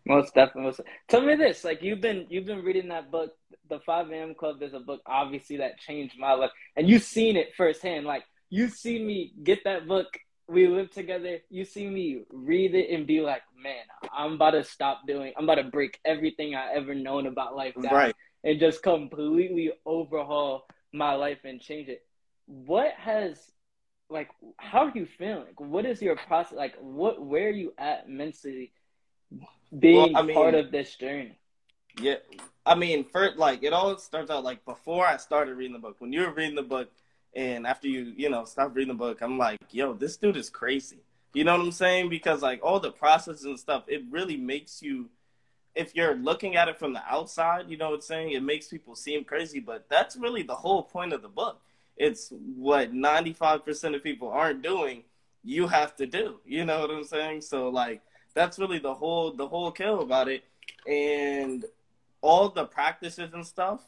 Most 0.06 0.32
definitely. 0.34 0.84
Tell 1.08 1.20
me 1.20 1.34
this: 1.34 1.64
like 1.64 1.82
you've 1.82 2.00
been 2.00 2.24
you've 2.30 2.46
been 2.46 2.64
reading 2.64 2.88
that 2.88 3.10
book, 3.10 3.36
The 3.68 3.78
Five 3.80 4.10
A.M. 4.10 4.34
Club. 4.34 4.62
Is 4.62 4.72
a 4.72 4.80
book 4.80 5.02
obviously 5.04 5.58
that 5.58 5.78
changed 5.80 6.14
my 6.18 6.32
life, 6.32 6.50
and 6.76 6.88
you've 6.88 7.02
seen 7.02 7.36
it 7.36 7.48
firsthand. 7.58 8.06
Like 8.06 8.22
you 8.50 8.68
see 8.68 9.02
me 9.02 9.32
get 9.42 9.64
that 9.64 9.86
book. 9.86 10.06
We 10.48 10.68
live 10.68 10.90
together. 10.92 11.38
You 11.50 11.64
see 11.64 11.88
me 11.88 12.22
read 12.30 12.74
it 12.74 12.90
and 12.94 13.06
be 13.06 13.20
like, 13.20 13.42
man, 13.60 13.82
I'm 14.16 14.34
about 14.34 14.52
to 14.52 14.62
stop 14.62 15.02
doing. 15.06 15.32
I'm 15.36 15.44
about 15.44 15.56
to 15.56 15.64
break 15.64 15.98
everything 16.04 16.54
I 16.54 16.72
ever 16.74 16.94
known 16.94 17.26
about 17.26 17.56
life 17.56 17.74
down 17.80 17.92
right. 17.92 18.14
and 18.44 18.60
just 18.60 18.82
completely 18.82 19.72
overhaul 19.84 20.66
my 20.92 21.14
life 21.14 21.38
and 21.44 21.60
change 21.60 21.88
it. 21.88 22.04
What 22.46 22.92
has 22.96 23.38
like 24.08 24.30
how 24.56 24.86
are 24.86 24.92
you 24.94 25.06
feeling? 25.18 25.46
Like, 25.46 25.60
what 25.60 25.84
is 25.84 26.00
your 26.00 26.16
process? 26.16 26.56
Like, 26.56 26.76
what 26.80 27.20
where 27.24 27.48
are 27.48 27.50
you 27.50 27.72
at 27.78 28.08
mentally 28.08 28.72
being 29.76 30.12
well, 30.12 30.22
I 30.22 30.22
mean, 30.22 30.34
part 30.34 30.54
of 30.54 30.70
this 30.70 30.94
journey? 30.94 31.38
Yeah, 32.00 32.16
I 32.64 32.74
mean, 32.74 33.04
first, 33.04 33.36
like 33.36 33.62
it 33.62 33.72
all 33.72 33.98
starts 33.98 34.30
out 34.30 34.44
like 34.44 34.64
before 34.64 35.06
I 35.06 35.16
started 35.16 35.56
reading 35.56 35.72
the 35.72 35.78
book. 35.78 35.96
When 35.98 36.12
you 36.12 36.20
were 36.20 36.32
reading 36.32 36.54
the 36.54 36.62
book, 36.62 36.90
and 37.36 37.66
after 37.66 37.86
you, 37.86 38.14
you 38.16 38.30
know, 38.30 38.46
stop 38.46 38.74
reading 38.74 38.94
the 38.94 38.98
book, 38.98 39.20
I'm 39.20 39.36
like, 39.36 39.60
yo, 39.70 39.92
this 39.92 40.16
dude 40.16 40.38
is 40.38 40.48
crazy. 40.48 41.00
You 41.34 41.44
know 41.44 41.52
what 41.52 41.60
I'm 41.60 41.70
saying? 41.70 42.08
Because 42.08 42.40
like 42.40 42.60
all 42.62 42.80
the 42.80 42.90
process 42.90 43.44
and 43.44 43.60
stuff, 43.60 43.84
it 43.88 44.02
really 44.10 44.38
makes 44.38 44.80
you 44.82 45.10
if 45.74 45.94
you're 45.94 46.14
looking 46.14 46.56
at 46.56 46.68
it 46.68 46.78
from 46.78 46.94
the 46.94 47.02
outside, 47.06 47.68
you 47.68 47.76
know 47.76 47.90
what 47.90 47.96
I'm 47.96 48.00
saying? 48.00 48.32
It 48.32 48.42
makes 48.42 48.68
people 48.68 48.94
seem 48.94 49.24
crazy, 49.24 49.60
but 49.60 49.84
that's 49.90 50.16
really 50.16 50.42
the 50.42 50.54
whole 50.54 50.82
point 50.82 51.12
of 51.12 51.20
the 51.20 51.28
book. 51.28 51.60
It's 51.98 52.32
what 52.56 52.94
95% 52.94 53.94
of 53.94 54.02
people 54.02 54.30
aren't 54.30 54.62
doing, 54.62 55.04
you 55.44 55.66
have 55.66 55.94
to 55.96 56.06
do. 56.06 56.40
You 56.46 56.64
know 56.64 56.80
what 56.80 56.90
I'm 56.90 57.04
saying? 57.04 57.42
So 57.42 57.68
like 57.68 58.00
that's 58.32 58.58
really 58.58 58.78
the 58.78 58.94
whole 58.94 59.32
the 59.32 59.46
whole 59.46 59.70
kill 59.70 60.00
about 60.00 60.28
it. 60.28 60.42
And 60.88 61.66
all 62.22 62.48
the 62.48 62.64
practices 62.64 63.34
and 63.34 63.46
stuff 63.46 63.82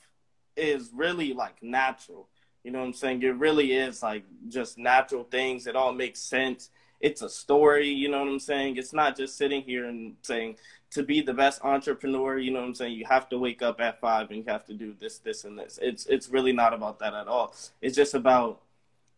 is 0.55 0.90
really 0.94 1.32
like 1.32 1.62
natural. 1.62 2.28
You 2.68 2.72
know 2.72 2.80
what 2.80 2.88
I'm 2.88 2.92
saying? 2.92 3.22
It 3.22 3.34
really 3.36 3.72
is 3.72 4.02
like 4.02 4.24
just 4.50 4.76
natural 4.76 5.24
things. 5.24 5.66
It 5.66 5.74
all 5.74 5.94
makes 5.94 6.20
sense. 6.20 6.68
It's 7.00 7.22
a 7.22 7.28
story, 7.30 7.88
you 7.88 8.10
know 8.10 8.18
what 8.18 8.28
I'm 8.28 8.38
saying? 8.38 8.76
It's 8.76 8.92
not 8.92 9.16
just 9.16 9.38
sitting 9.38 9.62
here 9.62 9.86
and 9.86 10.16
saying 10.20 10.58
to 10.90 11.02
be 11.02 11.22
the 11.22 11.32
best 11.32 11.64
entrepreneur, 11.64 12.36
you 12.36 12.50
know 12.50 12.60
what 12.60 12.66
I'm 12.66 12.74
saying? 12.74 12.92
You 12.92 13.06
have 13.06 13.26
to 13.30 13.38
wake 13.38 13.62
up 13.62 13.80
at 13.80 14.02
five 14.02 14.28
and 14.28 14.40
you 14.40 14.44
have 14.48 14.66
to 14.66 14.74
do 14.74 14.94
this, 15.00 15.16
this, 15.16 15.44
and 15.44 15.58
this. 15.58 15.78
It's 15.80 16.04
it's 16.04 16.28
really 16.28 16.52
not 16.52 16.74
about 16.74 16.98
that 16.98 17.14
at 17.14 17.26
all. 17.26 17.54
It's 17.80 17.96
just 17.96 18.12
about 18.12 18.60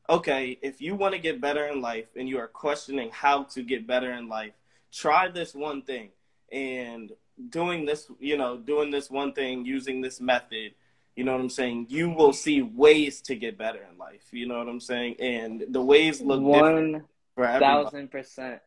okay, 0.09 0.57
if 0.62 0.80
you 0.80 0.94
want 0.94 1.14
to 1.14 1.20
get 1.20 1.40
better 1.40 1.66
in 1.66 1.80
life 1.80 2.07
and 2.14 2.28
you 2.28 2.38
are 2.38 2.46
questioning 2.46 3.11
how 3.12 3.42
to 3.55 3.64
get 3.64 3.84
better 3.84 4.12
in 4.12 4.28
life, 4.28 4.53
try 4.92 5.26
this 5.26 5.57
one 5.57 5.82
thing. 5.82 6.11
And 6.53 7.11
doing 7.48 7.84
this, 7.84 8.09
you 8.20 8.36
know, 8.36 8.59
doing 8.59 8.92
this 8.92 9.11
one 9.11 9.32
thing, 9.32 9.64
using 9.64 10.03
this 10.03 10.20
method, 10.20 10.74
you 11.21 11.27
know 11.27 11.33
what 11.33 11.43
I'm 11.43 11.51
saying? 11.51 11.89
You 11.91 12.09
will 12.09 12.33
see 12.33 12.62
ways 12.62 13.21
to 13.29 13.37
get 13.37 13.59
better 13.59 13.87
in 13.93 13.99
life. 13.99 14.23
You 14.33 14.49
know 14.49 14.57
what 14.57 14.68
I'm 14.68 14.81
saying? 14.81 15.16
And 15.21 15.62
the 15.68 15.83
ways 15.83 16.23
look 16.23 16.41
one 16.41 17.05
thousand 17.37 18.11
percent. 18.11 18.61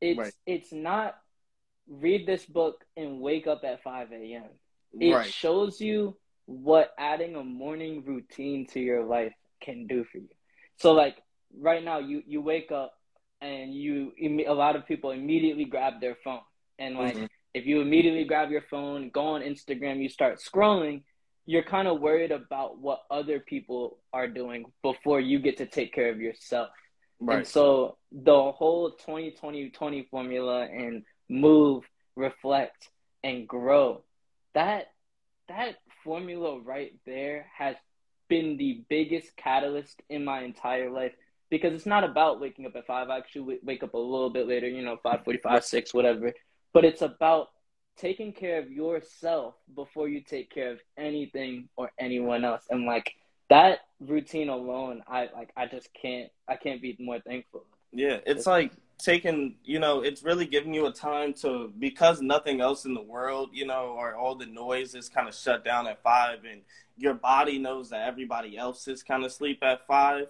It's 0.00 0.18
right. 0.18 0.32
it's 0.44 0.72
not 0.72 1.14
read 1.88 2.26
this 2.26 2.44
book 2.44 2.84
and 2.96 3.20
wake 3.20 3.46
up 3.46 3.62
at 3.62 3.84
five 3.84 4.10
a.m. 4.10 4.48
It 4.98 5.14
right. 5.14 5.32
shows 5.32 5.80
you 5.80 6.16
what 6.46 6.90
adding 6.98 7.36
a 7.36 7.44
morning 7.44 8.02
routine 8.04 8.66
to 8.72 8.80
your 8.80 9.04
life 9.04 9.32
can 9.62 9.86
do 9.86 10.02
for 10.02 10.18
you. 10.18 10.30
So 10.78 10.90
like 10.90 11.16
right 11.56 11.84
now, 11.84 12.00
you 12.00 12.24
you 12.26 12.42
wake 12.42 12.72
up 12.72 12.92
and 13.40 13.72
you 13.72 14.10
a 14.48 14.52
lot 14.52 14.74
of 14.74 14.84
people 14.84 15.12
immediately 15.12 15.64
grab 15.64 16.00
their 16.00 16.16
phone 16.24 16.40
and 16.76 16.96
like 16.96 17.14
mm-hmm. 17.14 17.26
if 17.54 17.66
you 17.66 17.80
immediately 17.80 18.24
grab 18.24 18.50
your 18.50 18.62
phone, 18.68 19.10
go 19.10 19.26
on 19.36 19.42
Instagram, 19.42 20.02
you 20.02 20.08
start 20.08 20.40
scrolling, 20.40 21.02
you're 21.46 21.62
kind 21.62 21.88
of 21.88 22.00
worried 22.00 22.32
about 22.32 22.78
what 22.78 23.02
other 23.10 23.40
people 23.40 23.98
are 24.12 24.28
doing 24.28 24.64
before 24.82 25.20
you 25.20 25.38
get 25.38 25.56
to 25.58 25.66
take 25.66 25.92
care 25.92 26.10
of 26.10 26.20
yourself. 26.20 26.68
Right. 27.20 27.38
And 27.38 27.46
so 27.46 27.98
the 28.12 28.52
whole 28.52 28.92
2020 28.92 29.70
20 29.70 30.08
formula 30.10 30.62
and 30.64 31.02
move, 31.28 31.84
reflect, 32.16 32.88
and 33.22 33.46
grow, 33.46 34.02
that 34.54 34.86
that 35.48 35.76
formula 36.04 36.60
right 36.60 36.92
there 37.04 37.46
has 37.56 37.76
been 38.28 38.56
the 38.56 38.84
biggest 38.88 39.36
catalyst 39.36 40.00
in 40.08 40.24
my 40.24 40.42
entire 40.42 40.90
life 40.90 41.12
because 41.50 41.74
it's 41.74 41.86
not 41.86 42.04
about 42.04 42.40
waking 42.40 42.64
up 42.64 42.76
at 42.76 42.86
five. 42.86 43.10
I 43.10 43.18
actually 43.18 43.58
wake 43.62 43.82
up 43.82 43.94
a 43.94 43.98
little 43.98 44.30
bit 44.30 44.46
later, 44.46 44.68
you 44.68 44.82
know, 44.82 44.96
five 45.02 45.24
forty-five, 45.24 45.64
six, 45.64 45.92
whatever. 45.92 46.32
But 46.72 46.84
it's 46.84 47.02
about 47.02 47.48
taking 48.00 48.32
care 48.32 48.58
of 48.58 48.70
yourself 48.70 49.54
before 49.74 50.08
you 50.08 50.22
take 50.22 50.50
care 50.50 50.72
of 50.72 50.80
anything 50.96 51.68
or 51.76 51.92
anyone 51.98 52.44
else. 52.44 52.62
And 52.70 52.86
like 52.86 53.14
that 53.50 53.80
routine 54.00 54.48
alone, 54.48 55.02
I 55.06 55.28
like 55.34 55.52
I 55.56 55.66
just 55.66 55.90
can't 55.92 56.30
I 56.48 56.56
can't 56.56 56.80
be 56.80 56.96
more 56.98 57.20
thankful. 57.20 57.64
Yeah, 57.92 58.18
it's 58.24 58.46
like 58.46 58.72
taking, 58.98 59.56
you 59.64 59.78
know, 59.78 60.02
it's 60.02 60.22
really 60.22 60.46
giving 60.46 60.72
you 60.72 60.86
a 60.86 60.92
time 60.92 61.34
to 61.34 61.72
because 61.78 62.22
nothing 62.22 62.60
else 62.60 62.84
in 62.84 62.94
the 62.94 63.02
world, 63.02 63.50
you 63.52 63.66
know, 63.66 63.94
or 63.96 64.14
all 64.14 64.34
the 64.34 64.46
noise 64.46 64.94
is 64.94 65.08
kind 65.08 65.28
of 65.28 65.34
shut 65.34 65.64
down 65.64 65.86
at 65.86 66.02
five 66.02 66.44
and 66.50 66.62
your 66.96 67.14
body 67.14 67.58
knows 67.58 67.90
that 67.90 68.06
everybody 68.06 68.56
else 68.56 68.86
is 68.86 69.02
kind 69.02 69.24
of 69.24 69.32
sleep 69.32 69.62
at 69.62 69.86
five 69.86 70.26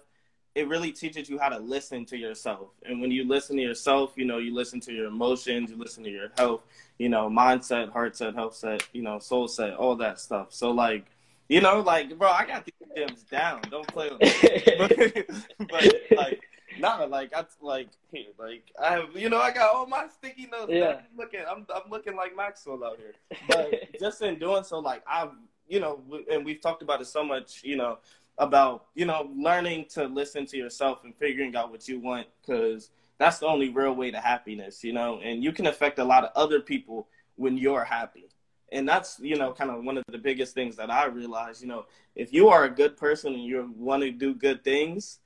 it 0.53 0.67
really 0.67 0.91
teaches 0.91 1.29
you 1.29 1.39
how 1.39 1.49
to 1.49 1.59
listen 1.59 2.05
to 2.05 2.17
yourself. 2.17 2.69
And 2.83 2.99
when 3.01 3.11
you 3.11 3.27
listen 3.27 3.55
to 3.55 3.61
yourself, 3.61 4.13
you 4.15 4.25
know, 4.25 4.37
you 4.37 4.53
listen 4.53 4.79
to 4.81 4.93
your 4.93 5.05
emotions, 5.05 5.69
you 5.69 5.77
listen 5.77 6.03
to 6.03 6.09
your 6.09 6.29
health, 6.37 6.61
you 6.97 7.09
know, 7.09 7.29
mindset, 7.29 7.89
heart 7.91 8.17
set, 8.17 8.35
health 8.35 8.55
set, 8.55 8.85
you 8.91 9.01
know, 9.01 9.19
soul 9.19 9.47
set, 9.47 9.75
all 9.75 9.95
that 9.97 10.19
stuff. 10.19 10.47
So 10.49 10.71
like, 10.71 11.05
you 11.47 11.61
know, 11.61 11.79
like, 11.79 12.17
bro, 12.17 12.29
I 12.29 12.45
got 12.45 12.65
these 12.65 12.89
gems 12.95 13.23
down. 13.23 13.61
Don't 13.69 13.87
play 13.87 14.09
with 14.09 14.21
me. 14.21 15.25
but, 15.59 15.69
but 15.69 16.17
like, 16.17 16.41
nah, 16.79 17.03
like 17.05 17.33
I 17.33 17.45
like 17.61 17.89
here, 18.11 18.27
like 18.37 18.71
I 18.81 18.91
have, 18.91 19.15
you 19.15 19.29
know, 19.29 19.39
I 19.39 19.51
got 19.51 19.73
all 19.73 19.85
my 19.85 20.07
sticky 20.07 20.47
notes. 20.47 20.71
Yeah. 20.71 20.99
I'm 20.99 21.17
looking, 21.17 21.41
I'm, 21.49 21.65
I'm 21.73 21.89
looking 21.89 22.15
like 22.15 22.35
Maxwell 22.35 22.83
out 22.83 22.97
here. 22.97 23.13
But 23.47 23.73
just 23.99 24.21
in 24.21 24.37
doing 24.37 24.65
so, 24.65 24.79
like 24.79 25.01
I've, 25.07 25.31
you 25.69 25.79
know, 25.79 26.01
and 26.29 26.43
we've 26.43 26.59
talked 26.59 26.81
about 26.81 26.99
it 26.99 27.05
so 27.05 27.23
much, 27.23 27.63
you 27.63 27.77
know, 27.77 27.99
about 28.41 28.87
you 28.95 29.05
know 29.05 29.29
learning 29.37 29.85
to 29.87 30.05
listen 30.05 30.45
to 30.47 30.57
yourself 30.57 31.03
and 31.03 31.15
figuring 31.15 31.55
out 31.55 31.69
what 31.69 31.87
you 31.87 31.99
want 31.99 32.27
because 32.41 32.89
that's 33.19 33.37
the 33.37 33.45
only 33.45 33.69
real 33.69 33.93
way 33.93 34.09
to 34.09 34.19
happiness 34.19 34.83
you 34.83 34.91
know? 34.91 35.21
And 35.23 35.43
you 35.43 35.53
can 35.53 35.67
affect 35.67 35.99
a 35.99 36.03
lot 36.03 36.25
of 36.25 36.31
other 36.35 36.59
people 36.59 37.07
when 37.35 37.55
you're 37.55 37.83
happy. 37.83 38.27
And 38.71 38.89
that's 38.89 39.19
you 39.19 39.35
know 39.35 39.53
kind 39.53 39.69
of 39.69 39.83
one 39.83 39.97
of 39.97 40.03
the 40.07 40.17
biggest 40.17 40.55
things 40.55 40.75
that 40.77 40.89
i 40.89 41.05
realize 41.05 41.61
you 41.61 41.67
know 41.67 41.85
if 42.15 42.33
you 42.33 42.49
are 42.49 42.63
a 42.63 42.69
good 42.69 42.97
person 42.97 43.33
and 43.33 43.43
you 43.43 43.71
want 43.77 44.01
to 44.01 44.11
do 44.11 44.33
good 44.33 44.63
things 44.63 45.19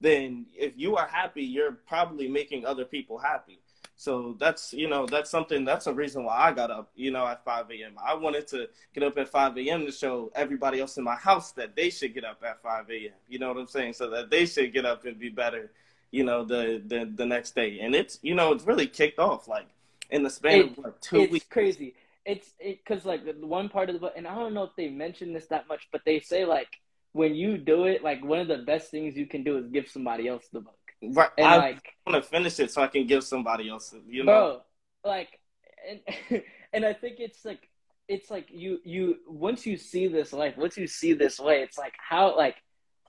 then 0.00 0.46
if 0.54 0.72
you 0.76 0.96
are 0.96 1.06
happy 1.06 1.42
you're 1.42 1.72
probably 1.72 2.28
making 2.28 2.64
other 2.64 2.84
people 2.84 3.18
happy 3.18 3.61
so 4.02 4.34
that's 4.40 4.72
you 4.72 4.88
know 4.88 5.06
that's 5.06 5.30
something 5.30 5.64
that's 5.64 5.86
a 5.86 5.94
reason 5.94 6.24
why 6.24 6.36
I 6.36 6.52
got 6.52 6.72
up 6.72 6.90
you 6.96 7.12
know 7.12 7.24
at 7.24 7.44
5 7.44 7.70
a.m. 7.70 7.92
I 8.04 8.14
wanted 8.14 8.48
to 8.48 8.68
get 8.92 9.04
up 9.04 9.16
at 9.16 9.28
5 9.28 9.56
a.m. 9.58 9.86
to 9.86 9.92
show 9.92 10.32
everybody 10.34 10.80
else 10.80 10.96
in 10.96 11.04
my 11.04 11.14
house 11.14 11.52
that 11.52 11.76
they 11.76 11.88
should 11.88 12.12
get 12.12 12.24
up 12.24 12.42
at 12.44 12.60
5 12.60 12.90
a.m. 12.90 13.12
You 13.28 13.38
know 13.38 13.46
what 13.46 13.58
I'm 13.58 13.68
saying? 13.68 13.92
So 13.92 14.10
that 14.10 14.28
they 14.28 14.44
should 14.46 14.72
get 14.72 14.84
up 14.84 15.04
and 15.04 15.20
be 15.20 15.28
better, 15.28 15.70
you 16.10 16.24
know, 16.24 16.44
the 16.44 16.82
the, 16.84 17.12
the 17.14 17.24
next 17.24 17.54
day. 17.54 17.78
And 17.80 17.94
it's 17.94 18.18
you 18.22 18.34
know 18.34 18.52
it's 18.52 18.66
really 18.66 18.88
kicked 18.88 19.20
off 19.20 19.46
like 19.46 19.68
in 20.10 20.24
the 20.24 20.30
span 20.30 20.58
it, 20.58 20.70
of 20.72 20.78
like 20.78 21.00
two 21.00 21.20
it's 21.20 21.32
weeks. 21.34 21.46
crazy. 21.48 21.94
It's 22.26 22.54
because 22.58 23.04
it, 23.04 23.08
like 23.08 23.24
the 23.24 23.46
one 23.46 23.68
part 23.68 23.88
of 23.88 23.92
the 23.92 24.00
book, 24.00 24.14
and 24.16 24.26
I 24.26 24.34
don't 24.34 24.52
know 24.52 24.64
if 24.64 24.74
they 24.76 24.88
mention 24.88 25.32
this 25.32 25.46
that 25.46 25.68
much, 25.68 25.86
but 25.92 26.00
they 26.04 26.18
say 26.18 26.44
like 26.44 26.80
when 27.12 27.36
you 27.36 27.56
do 27.56 27.84
it, 27.84 28.02
like 28.02 28.24
one 28.24 28.40
of 28.40 28.48
the 28.48 28.58
best 28.58 28.90
things 28.90 29.16
you 29.16 29.26
can 29.26 29.44
do 29.44 29.58
is 29.58 29.68
give 29.68 29.86
somebody 29.88 30.26
else 30.26 30.42
the 30.52 30.58
book. 30.58 30.81
Right. 31.02 31.30
And 31.36 31.46
I 31.46 31.56
like, 31.56 31.94
want 32.06 32.22
to 32.22 32.28
finish 32.28 32.60
it 32.60 32.70
so 32.70 32.82
I 32.82 32.86
can 32.86 33.06
give 33.06 33.24
somebody 33.24 33.68
else. 33.68 33.94
You 34.06 34.24
know, 34.24 34.32
bro, 34.32 35.10
like, 35.10 35.40
and 35.88 36.42
and 36.72 36.84
I 36.84 36.92
think 36.92 37.16
it's 37.18 37.44
like 37.44 37.68
it's 38.08 38.30
like 38.30 38.48
you 38.50 38.78
you 38.84 39.16
once 39.26 39.66
you 39.66 39.76
see 39.76 40.06
this 40.06 40.32
life, 40.32 40.56
once 40.56 40.76
you 40.76 40.86
see 40.86 41.12
this 41.12 41.40
way, 41.40 41.62
it's 41.62 41.78
like 41.78 41.94
how 41.98 42.36
like 42.36 42.56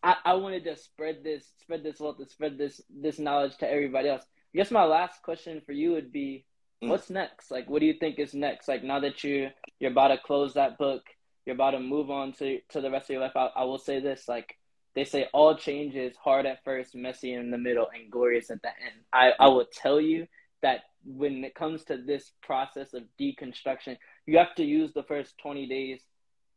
I, 0.02 0.16
I 0.26 0.34
wanted 0.34 0.64
to 0.66 0.76
spread 0.76 1.24
this 1.24 1.46
spread 1.62 1.84
this 1.84 2.00
wealth, 2.00 2.18
spread 2.30 2.58
this 2.58 2.82
this 2.90 3.20
knowledge 3.20 3.58
to 3.58 3.70
everybody 3.70 4.10
else. 4.10 4.24
I 4.54 4.58
guess 4.58 4.72
my 4.72 4.84
last 4.84 5.22
question 5.22 5.62
for 5.66 5.72
you 5.72 5.92
would 5.92 6.12
be, 6.12 6.46
mm. 6.84 6.90
what's 6.90 7.10
next? 7.10 7.52
Like, 7.52 7.70
what 7.70 7.80
do 7.80 7.86
you 7.86 7.96
think 8.00 8.20
is 8.20 8.34
next? 8.34 8.68
Like 8.68 8.84
now 8.84 9.00
that 9.02 9.24
you 9.24 9.50
you're 9.80 9.92
about 9.92 10.10
to 10.10 10.18
close 10.18 10.56
that 10.56 10.78
book, 10.80 11.04
you're 11.46 11.56
about 11.56 11.72
to 11.72 11.80
move 11.80 12.10
on 12.10 12.34
to 12.34 12.60
to 12.70 12.82
the 12.82 12.90
rest 12.90 13.06
of 13.06 13.14
your 13.14 13.22
life. 13.22 13.36
I, 13.36 13.50
I 13.56 13.64
will 13.66 13.78
say 13.78 14.00
this, 14.00 14.28
like 14.28 14.58
they 14.96 15.06
say 15.06 15.28
all 15.34 15.56
change 15.56 15.96
is 15.96 16.16
hard 16.16 16.46
at 16.46 16.64
first, 16.64 16.96
messy 16.96 17.34
in 17.34 17.52
the 17.52 17.58
middle, 17.58 17.88
and 17.94 18.12
glorious 18.12 18.52
at 18.52 18.62
the 18.62 18.70
end. 18.70 19.02
I, 19.12 19.32
I 19.40 19.48
will 19.48 19.66
tell 19.72 20.00
you 20.00 20.28
that 20.62 20.82
when 21.06 21.44
it 21.44 21.56
comes 21.56 21.84
to 21.86 21.98
this 21.98 22.32
process 22.42 22.94
of 22.94 23.04
deconstruction, 23.20 23.98
you 24.26 24.38
have 24.38 24.56
to 24.56 24.64
use 24.64 24.94
the 24.94 25.04
first 25.04 25.38
20 25.42 25.68
days 25.68 26.02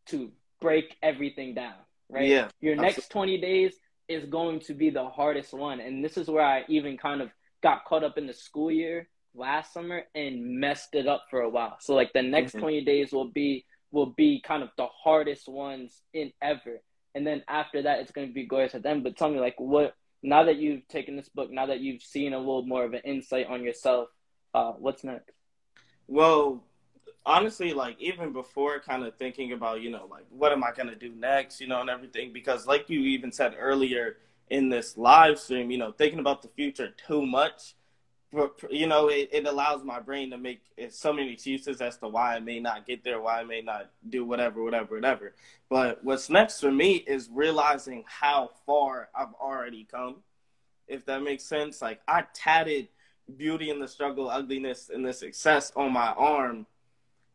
to 0.07 0.30
break 0.61 0.97
everything 1.03 1.55
down, 1.55 1.74
right? 2.09 2.28
Yeah. 2.28 2.49
Your 2.61 2.76
next 2.76 3.11
20 3.11 3.39
days 3.41 3.74
is 4.09 4.24
going 4.26 4.61
to 4.61 4.74
be 4.74 4.91
the 4.91 5.09
hardest 5.09 5.53
one. 5.53 5.80
And 5.80 6.05
this 6.05 6.16
is 6.16 6.28
where 6.28 6.45
I 6.45 6.64
even 6.68 6.97
kind 6.97 7.20
of 7.20 7.30
got 7.62 7.84
caught 7.84 8.05
up 8.05 8.18
in 8.18 8.26
the 8.26 8.34
school 8.34 8.70
year 8.70 9.09
last 9.34 9.72
summer 9.72 10.03
and 10.14 10.61
messed 10.61 10.95
it 10.95 11.07
up 11.07 11.24
for 11.30 11.41
a 11.41 11.49
while. 11.49 11.76
So 11.80 11.95
like 11.95 12.12
the 12.12 12.22
next 12.22 12.53
mm-hmm. 12.53 12.61
20 12.61 12.84
days 12.84 13.12
will 13.12 13.30
be 13.30 13.64
will 13.93 14.14
be 14.16 14.43
kind 14.45 14.62
of 14.62 14.70
the 14.76 14.87
hardest 14.87 15.49
ones 15.49 16.03
in 16.12 16.32
ever 16.43 16.80
and 17.16 17.26
then 17.26 17.42
after 17.48 17.82
that 17.82 18.00
it's 18.00 18.12
going 18.12 18.28
to 18.28 18.34
be 18.34 18.44
glorious 18.44 18.74
at 18.74 18.82
them. 18.82 19.02
But 19.02 19.16
tell 19.16 19.30
me 19.30 19.40
like 19.40 19.58
what 19.58 19.96
now 20.22 20.44
that 20.44 20.56
you've 20.56 20.86
taken 20.86 21.16
this 21.16 21.28
book 21.30 21.50
now 21.50 21.66
that 21.66 21.80
you've 21.80 22.02
seen 22.02 22.34
a 22.34 22.38
little 22.38 22.64
more 22.64 22.84
of 22.84 22.92
an 22.92 23.00
insight 23.04 23.46
on 23.46 23.64
yourself 23.64 24.08
uh, 24.54 24.72
what's 24.72 25.02
next? 25.02 25.32
Well 26.06 26.62
honestly 27.24 27.72
like 27.72 27.96
even 27.98 28.32
before 28.32 28.78
kind 28.78 29.04
of 29.04 29.16
thinking 29.16 29.52
about 29.52 29.80
you 29.80 29.90
know 29.90 30.06
like 30.08 30.24
what 30.30 30.52
am 30.52 30.62
i 30.62 30.70
going 30.70 30.88
to 30.88 30.94
do 30.94 31.12
next 31.16 31.60
you 31.60 31.66
know 31.66 31.80
and 31.80 31.90
everything 31.90 32.32
because 32.32 32.68
like 32.68 32.88
you 32.88 33.00
even 33.00 33.32
said 33.32 33.52
earlier 33.58 34.18
in 34.48 34.68
this 34.68 34.96
live 34.96 35.36
stream 35.36 35.68
you 35.68 35.76
know 35.76 35.90
thinking 35.90 36.20
about 36.20 36.40
the 36.40 36.48
future 36.50 36.94
too 37.04 37.26
much 37.26 37.74
you 38.70 38.86
know, 38.86 39.08
it, 39.08 39.28
it 39.32 39.46
allows 39.46 39.84
my 39.84 40.00
brain 40.00 40.30
to 40.30 40.38
make 40.38 40.60
eh, 40.78 40.88
so 40.90 41.12
many 41.12 41.32
excuses 41.32 41.80
as 41.80 41.96
to 41.98 42.08
why 42.08 42.36
I 42.36 42.40
may 42.40 42.60
not 42.60 42.86
get 42.86 43.04
there, 43.04 43.20
why 43.20 43.40
I 43.40 43.44
may 43.44 43.62
not 43.62 43.90
do 44.08 44.24
whatever, 44.24 44.62
whatever, 44.62 44.96
whatever. 44.96 45.34
But 45.68 46.04
what's 46.04 46.28
next 46.28 46.60
for 46.60 46.72
me 46.72 46.96
is 46.96 47.28
realizing 47.32 48.04
how 48.06 48.50
far 48.66 49.08
I've 49.14 49.34
already 49.40 49.86
come, 49.90 50.16
if 50.88 51.06
that 51.06 51.22
makes 51.22 51.44
sense. 51.44 51.80
Like 51.80 52.00
I 52.06 52.24
tatted 52.34 52.88
beauty 53.36 53.70
and 53.70 53.80
the 53.80 53.88
struggle, 53.88 54.28
ugliness 54.28 54.90
and 54.92 55.04
the 55.04 55.12
success 55.12 55.72
on 55.76 55.92
my 55.92 56.08
arm, 56.08 56.66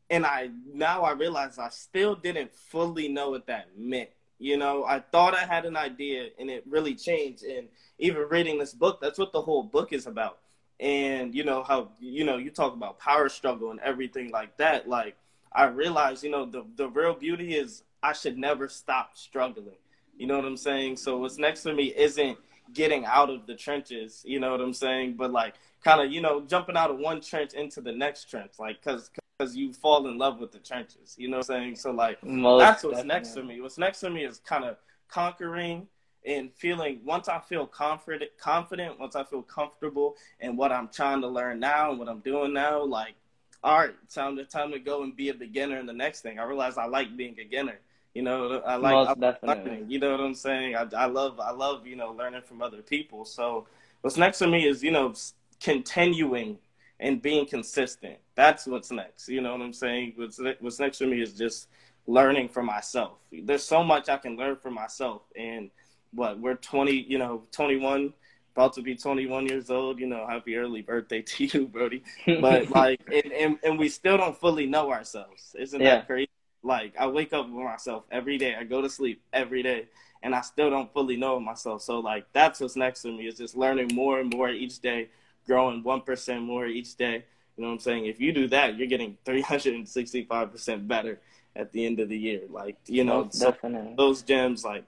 and 0.10 0.26
I 0.26 0.50
now 0.72 1.04
I 1.04 1.14
realize 1.14 1.58
I 1.58 1.70
still 1.70 2.16
didn't 2.16 2.54
fully 2.54 3.08
know 3.08 3.32
what 3.32 3.48
that 3.48 3.70
meant. 3.78 4.10
You 4.40 4.58
know, 4.58 4.84
I 4.84 5.00
thought 5.00 5.36
I 5.36 5.46
had 5.46 5.66
an 5.66 5.78
idea, 5.78 6.30
and 6.40 6.50
it 6.50 6.64
really 6.68 6.96
changed. 6.96 7.44
And 7.44 7.68
even 8.00 8.24
reading 8.30 8.58
this 8.58 8.74
book, 8.74 9.00
that's 9.00 9.20
what 9.20 9.32
the 9.32 9.42
whole 9.42 9.64
book 9.64 9.94
is 9.94 10.08
about 10.08 10.41
and 10.82 11.34
you 11.36 11.44
know 11.44 11.62
how 11.64 11.90
you 12.00 12.24
know 12.26 12.38
you 12.38 12.50
talk 12.50 12.74
about 12.74 13.00
power 13.00 13.30
struggle 13.30 13.70
and 13.72 13.80
everything 13.82 14.32
like 14.32 14.58
that 14.58 14.90
like 14.90 15.16
i 15.54 15.66
realized 15.66 16.24
you 16.24 16.32
know 16.32 16.46
the 16.46 16.66
the 16.76 16.90
real 16.90 17.14
beauty 17.14 17.56
is 17.56 17.84
i 18.04 18.12
should 18.12 18.38
never 18.38 18.68
stop 18.68 19.16
struggling. 19.16 19.76
You 20.18 20.28
know 20.28 20.36
what 20.36 20.46
i'm 20.46 20.58
saying? 20.58 20.98
So 20.98 21.18
what's 21.20 21.38
next 21.38 21.64
for 21.64 21.74
me 21.74 21.94
isn't 21.96 22.38
getting 22.74 23.06
out 23.06 23.30
of 23.30 23.46
the 23.48 23.56
trenches 23.56 24.24
you 24.26 24.40
know 24.40 24.52
what 24.52 24.62
i'm 24.62 24.74
saying? 24.74 25.14
But 25.18 25.32
like 25.32 25.56
kind 25.84 26.02
of 26.02 26.12
you 26.12 26.22
know 26.22 26.42
jumping 26.42 26.78
out 26.78 26.90
of 26.92 26.98
one 26.98 27.22
trench 27.22 27.54
into 27.54 27.80
the 27.82 27.92
next 27.92 28.30
trench 28.30 28.54
like 28.60 28.84
because 28.84 29.12
because 29.38 29.56
you 29.56 29.74
fall 29.74 30.08
in 30.08 30.18
love 30.18 30.40
with 30.40 30.52
the 30.52 30.60
trenches 30.60 31.16
you 31.18 31.28
know 31.28 31.38
what 31.38 31.50
i'm 31.52 31.62
saying? 31.62 31.76
So 31.76 31.92
like 31.92 32.24
Most 32.24 32.60
that's 32.60 32.84
what's 32.84 32.98
definitely. 32.98 33.16
next 33.20 33.34
for 33.36 33.44
me. 33.44 33.62
What's 33.62 33.78
next 33.78 34.00
for 34.02 34.10
me 34.10 34.26
is 34.26 34.40
kind 34.40 34.66
of 34.66 34.78
conquering 35.10 35.88
and 36.26 36.54
feeling 36.54 37.00
once 37.04 37.28
I 37.28 37.40
feel 37.40 37.66
confident, 37.66 38.32
confident, 38.38 39.00
once 39.00 39.16
I 39.16 39.24
feel 39.24 39.42
comfortable 39.42 40.16
in 40.40 40.56
what 40.56 40.72
I'm 40.72 40.88
trying 40.88 41.22
to 41.22 41.28
learn 41.28 41.60
now 41.60 41.90
and 41.90 42.00
what 42.00 42.08
I'm 42.08 42.20
doing 42.20 42.54
now, 42.54 42.84
like, 42.84 43.16
all 43.64 43.80
right, 43.80 43.94
time 44.10 44.36
to 44.38 44.46
time 44.46 44.72
to 44.72 44.80
go 44.80 45.04
and 45.04 45.16
be 45.16 45.30
a 45.30 45.34
beginner 45.34 45.78
in 45.78 45.86
the 45.86 45.94
next 45.94 46.22
thing. 46.22 46.40
I 46.40 46.44
realize 46.44 46.78
I 46.78 46.86
like 46.86 47.16
being 47.16 47.34
a 47.34 47.44
beginner. 47.44 47.80
You 48.14 48.24
know, 48.24 48.62
I 48.66 48.76
like, 48.76 49.08
I 49.08 49.14
like 49.14 49.42
learning. 49.44 49.86
You 49.90 50.00
know 50.00 50.12
what 50.12 50.20
I'm 50.20 50.36
saying? 50.36 50.76
I, 50.76 50.86
I 50.96 51.06
love, 51.06 51.40
I 51.40 51.52
love, 51.52 51.88
you 51.88 51.96
know, 51.96 52.12
learning 52.12 52.42
from 52.42 52.62
other 52.62 52.82
people. 52.82 53.24
So 53.24 53.68
what's 54.02 54.18
next 54.18 54.40
for 54.40 54.48
me 54.48 54.68
is, 54.68 54.84
you 54.84 54.92
know, 54.92 55.14
continuing 55.62 56.58
and 57.00 57.22
being 57.22 57.46
consistent. 57.46 58.18
That's 58.36 58.68
what's 58.68 58.92
next. 58.92 59.30
You 59.30 59.42
know 59.42 59.54
what 59.54 59.62
I'm 59.62 59.74
saying? 59.74 60.14
What's 60.16 60.40
what's 60.60 60.80
next 60.80 60.98
for 60.98 61.06
me 61.06 61.22
is 61.22 61.34
just 61.34 61.68
learning 62.08 62.50
for 62.50 62.64
myself. 62.64 63.18
There's 63.32 63.64
so 63.64 63.84
much 63.84 64.10
I 64.10 64.18
can 64.18 64.36
learn 64.36 64.58
for 64.58 64.72
myself, 64.72 65.22
and 65.36 65.70
what 66.14 66.40
we're 66.40 66.56
20, 66.56 66.92
you 66.92 67.18
know, 67.18 67.44
21, 67.52 68.14
about 68.56 68.74
to 68.74 68.82
be 68.82 68.96
21 68.96 69.48
years 69.48 69.70
old. 69.70 70.00
You 70.00 70.08
know, 70.08 70.28
happy 70.28 70.58
early 70.58 70.82
birthday 70.82 71.22
to 71.22 71.46
you, 71.46 71.68
Brody. 71.68 72.04
But 72.26 72.70
like, 72.76 73.02
and, 73.12 73.32
and, 73.32 73.60
and 73.64 73.80
we 73.80 73.90
still 73.90 74.18
don't 74.18 74.38
fully 74.38 74.66
know 74.66 74.92
ourselves. 74.92 75.56
Isn't 75.58 75.82
yeah. 75.82 75.98
that 75.98 76.08
crazy? 76.08 76.30
Like, 76.64 76.94
I 76.98 77.08
wake 77.08 77.34
up 77.34 77.48
with 77.48 77.64
myself 77.64 78.04
every 78.12 78.38
day. 78.38 78.56
I 78.56 78.64
go 78.64 78.82
to 78.82 78.90
sleep 78.90 79.22
every 79.34 79.64
day, 79.64 79.88
and 80.22 80.36
I 80.36 80.42
still 80.42 80.70
don't 80.70 80.92
fully 80.94 81.18
know 81.18 81.40
myself. 81.40 81.82
So 81.82 82.00
like, 82.00 82.26
that's 82.34 82.60
what's 82.60 82.76
next 82.76 83.02
to 83.04 83.08
me 83.08 83.28
is 83.28 83.38
just 83.38 83.56
learning 83.56 83.90
more 83.94 84.20
and 84.20 84.32
more 84.32 84.50
each 84.50 84.80
day, 84.80 85.10
growing 85.48 85.82
one 85.82 86.02
percent 86.02 86.44
more 86.44 86.68
each 86.68 86.96
day. 86.96 87.24
You 87.58 87.64
know 87.64 87.70
what 87.70 87.74
I'm 87.74 87.80
saying? 87.80 88.06
If 88.06 88.20
you 88.20 88.32
do 88.32 88.48
that, 88.50 88.78
you're 88.78 88.88
getting 88.88 89.18
365 89.26 90.52
percent 90.52 90.88
better 90.88 91.20
at 91.56 91.72
the 91.72 91.86
end 91.86 92.00
of 92.00 92.10
the 92.10 92.18
year. 92.18 92.42
Like, 92.50 92.78
you 92.86 93.04
know, 93.04 93.28
so 93.32 93.56
those 93.98 94.22
gems, 94.22 94.64
like 94.64 94.86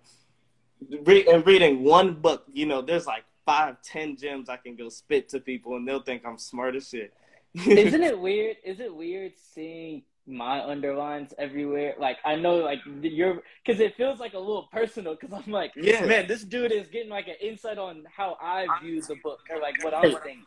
re- 1.04 1.28
and 1.28 1.46
reading 1.46 1.84
one 1.84 2.14
book, 2.14 2.46
you 2.52 2.66
know, 2.66 2.82
there's 2.82 3.06
like 3.06 3.26
five, 3.46 3.82
ten 3.82 4.16
gems 4.16 4.50
I 4.50 4.58
can 4.58 4.76
go 4.76 4.90
spit 4.90 5.30
to 5.30 5.40
people, 5.40 5.76
and 5.76 5.88
they'll 5.88 6.02
think 6.02 6.24
I'm 6.26 6.38
smart 6.38 6.76
as 6.76 6.90
shit. 6.90 7.14
Isn't 7.54 8.04
it 8.04 8.20
weird? 8.20 8.58
Is 8.64 8.80
it 8.80 8.94
weird 8.94 9.34
seeing 9.54 10.04
my 10.26 10.64
underlines 10.64 11.34
everywhere? 11.38 11.96
Like 12.00 12.18
I 12.26 12.36
know, 12.36 12.58
like 12.58 12.80
you're, 13.02 13.42
because 13.64 13.80
it 13.80 13.96
feels 13.96 14.20
like 14.20 14.34
a 14.34 14.40
little 14.40 14.70
personal. 14.72 15.16
Because 15.20 15.34
I'm 15.34 15.52
like, 15.52 15.74
yeah, 15.76 16.06
man, 16.06 16.28
this 16.28 16.44
dude 16.44 16.72
is 16.72 16.88
getting 16.88 17.10
like 17.10 17.28
an 17.28 17.36
insight 17.42 17.78
on 17.78 18.04
how 18.16 18.38
I 18.42 18.68
view 18.82 19.02
the 19.02 19.16
book 19.24 19.42
or 19.50 19.60
like 19.60 19.84
what 19.84 19.94
I'm 19.94 20.12
thinking. 20.12 20.44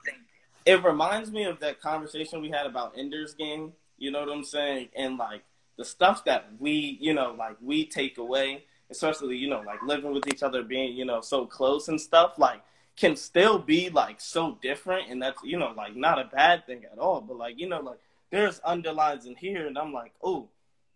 It 0.65 0.83
reminds 0.83 1.31
me 1.31 1.45
of 1.45 1.61
that 1.61 1.81
conversation 1.81 2.41
we 2.41 2.51
had 2.51 2.67
about 2.67 2.95
Ender's 2.99 3.35
Game. 3.35 3.73
You 3.99 4.11
know 4.11 4.21
what 4.21 4.31
I'm 4.31 4.45
saying? 4.45 4.89
And 4.97 5.17
like 5.17 5.43
the 5.79 5.85
stuff 5.85 6.25
that 6.25 6.49
we, 6.59 6.99
you 7.01 7.15
know, 7.15 7.35
like 7.39 7.57
we 7.61 7.87
take 7.87 8.19
away 8.19 8.65
especially 8.91 9.37
you 9.37 9.49
know 9.49 9.63
like 9.67 9.83
living 9.83 10.13
with 10.13 10.27
each 10.29 10.43
other, 10.43 10.63
being 10.63 10.97
you 10.97 11.05
know 11.05 11.21
so 11.21 11.47
close 11.47 11.89
and 11.89 12.01
stuff, 12.01 12.39
like 12.39 12.61
can 12.97 13.15
still 13.15 13.59
be 13.59 13.91
like 13.91 14.21
so 14.21 14.59
different, 14.63 15.11
and 15.11 15.23
that's 15.23 15.43
you 15.43 15.59
know 15.59 15.73
like 15.77 15.97
not 15.97 16.19
a 16.19 16.25
bad 16.25 16.67
thing 16.67 16.85
at 16.91 16.99
all. 16.99 17.21
But 17.21 17.37
like 17.37 17.59
you 17.59 17.69
know 17.69 17.81
like 17.81 17.99
there's 18.31 18.61
underlines 18.65 19.27
in 19.27 19.37
here, 19.37 19.67
and 19.67 19.79
I'm 19.79 19.93
like, 19.93 20.13
oh, 20.23 20.49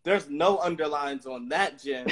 there's 0.03 0.29
no 0.29 0.59
underlines 0.59 1.27
on 1.27 1.49
that 1.51 1.83
gem. 1.83 2.07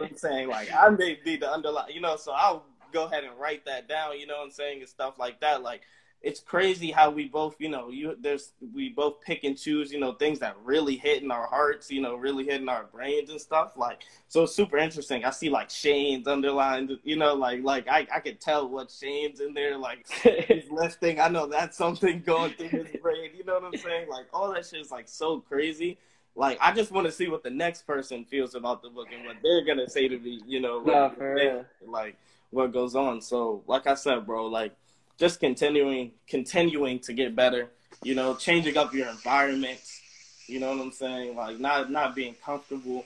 I'm 0.00 0.16
saying 0.16 0.48
like 0.48 0.68
I 0.72 0.88
may 0.90 1.18
be 1.24 1.36
the 1.36 1.52
underline, 1.52 1.90
you 1.92 2.00
know, 2.00 2.16
so 2.16 2.32
I'll 2.32 2.64
go 2.92 3.04
ahead 3.04 3.24
and 3.24 3.38
write 3.38 3.64
that 3.66 3.88
down. 3.88 4.18
You 4.18 4.26
know 4.26 4.38
what 4.38 4.44
I'm 4.44 4.50
saying 4.50 4.80
and 4.80 4.88
stuff 4.88 5.18
like 5.18 5.40
that, 5.40 5.62
like 5.62 5.82
it's 6.24 6.40
crazy 6.40 6.90
how 6.90 7.10
we 7.10 7.28
both, 7.28 7.54
you 7.58 7.68
know, 7.68 7.90
you 7.90 8.16
there's 8.18 8.52
we 8.74 8.88
both 8.88 9.20
pick 9.20 9.44
and 9.44 9.58
choose, 9.58 9.92
you 9.92 10.00
know, 10.00 10.12
things 10.12 10.38
that 10.38 10.56
really 10.64 10.96
hit 10.96 11.22
in 11.22 11.30
our 11.30 11.46
hearts, 11.46 11.90
you 11.90 12.00
know, 12.00 12.16
really 12.16 12.44
hit 12.44 12.62
in 12.62 12.68
our 12.68 12.84
brains 12.84 13.28
and 13.28 13.40
stuff. 13.40 13.76
Like, 13.76 14.02
so 14.28 14.44
it's 14.44 14.54
super 14.54 14.78
interesting. 14.78 15.24
I 15.24 15.30
see 15.30 15.50
like 15.50 15.68
Shane's 15.68 16.26
underlined, 16.26 16.98
you 17.04 17.16
know, 17.16 17.34
like 17.34 17.62
like 17.62 17.88
I 17.88 18.06
I 18.12 18.20
could 18.20 18.40
tell 18.40 18.66
what 18.68 18.90
Shane's 18.90 19.40
in 19.40 19.52
there, 19.52 19.76
like 19.76 20.08
he's 20.48 20.70
lifting. 20.70 21.20
I 21.20 21.28
know 21.28 21.46
that's 21.46 21.76
something 21.76 22.22
going 22.22 22.54
through 22.54 22.68
his 22.68 22.88
brain. 23.02 23.30
You 23.36 23.44
know 23.44 23.54
what 23.54 23.64
I'm 23.64 23.76
saying? 23.76 24.08
Like 24.08 24.26
all 24.32 24.52
that 24.54 24.64
shit 24.64 24.80
is 24.80 24.90
like 24.90 25.08
so 25.08 25.40
crazy. 25.40 25.98
Like 26.34 26.56
I 26.60 26.72
just 26.72 26.90
want 26.90 27.06
to 27.06 27.12
see 27.12 27.28
what 27.28 27.42
the 27.42 27.50
next 27.50 27.86
person 27.86 28.24
feels 28.24 28.54
about 28.54 28.82
the 28.82 28.88
book 28.88 29.08
and 29.14 29.26
what 29.26 29.36
they're 29.42 29.64
gonna 29.64 29.88
say 29.88 30.08
to 30.08 30.18
me. 30.18 30.40
You 30.46 30.60
know, 30.60 30.80
no, 30.80 31.64
like 31.86 32.16
what 32.50 32.72
goes 32.72 32.96
on. 32.96 33.20
So, 33.20 33.62
like 33.66 33.86
I 33.86 33.94
said, 33.94 34.24
bro, 34.24 34.46
like 34.46 34.74
just 35.18 35.40
continuing 35.40 36.12
continuing 36.28 36.98
to 37.00 37.12
get 37.12 37.34
better. 37.36 37.68
You 38.02 38.14
know, 38.14 38.34
changing 38.34 38.76
up 38.76 38.92
your 38.92 39.08
environment. 39.08 39.80
You 40.46 40.60
know 40.60 40.70
what 40.70 40.80
I'm 40.80 40.92
saying? 40.92 41.36
Like 41.36 41.58
not 41.58 41.90
not 41.90 42.14
being 42.14 42.34
comfortable. 42.44 43.04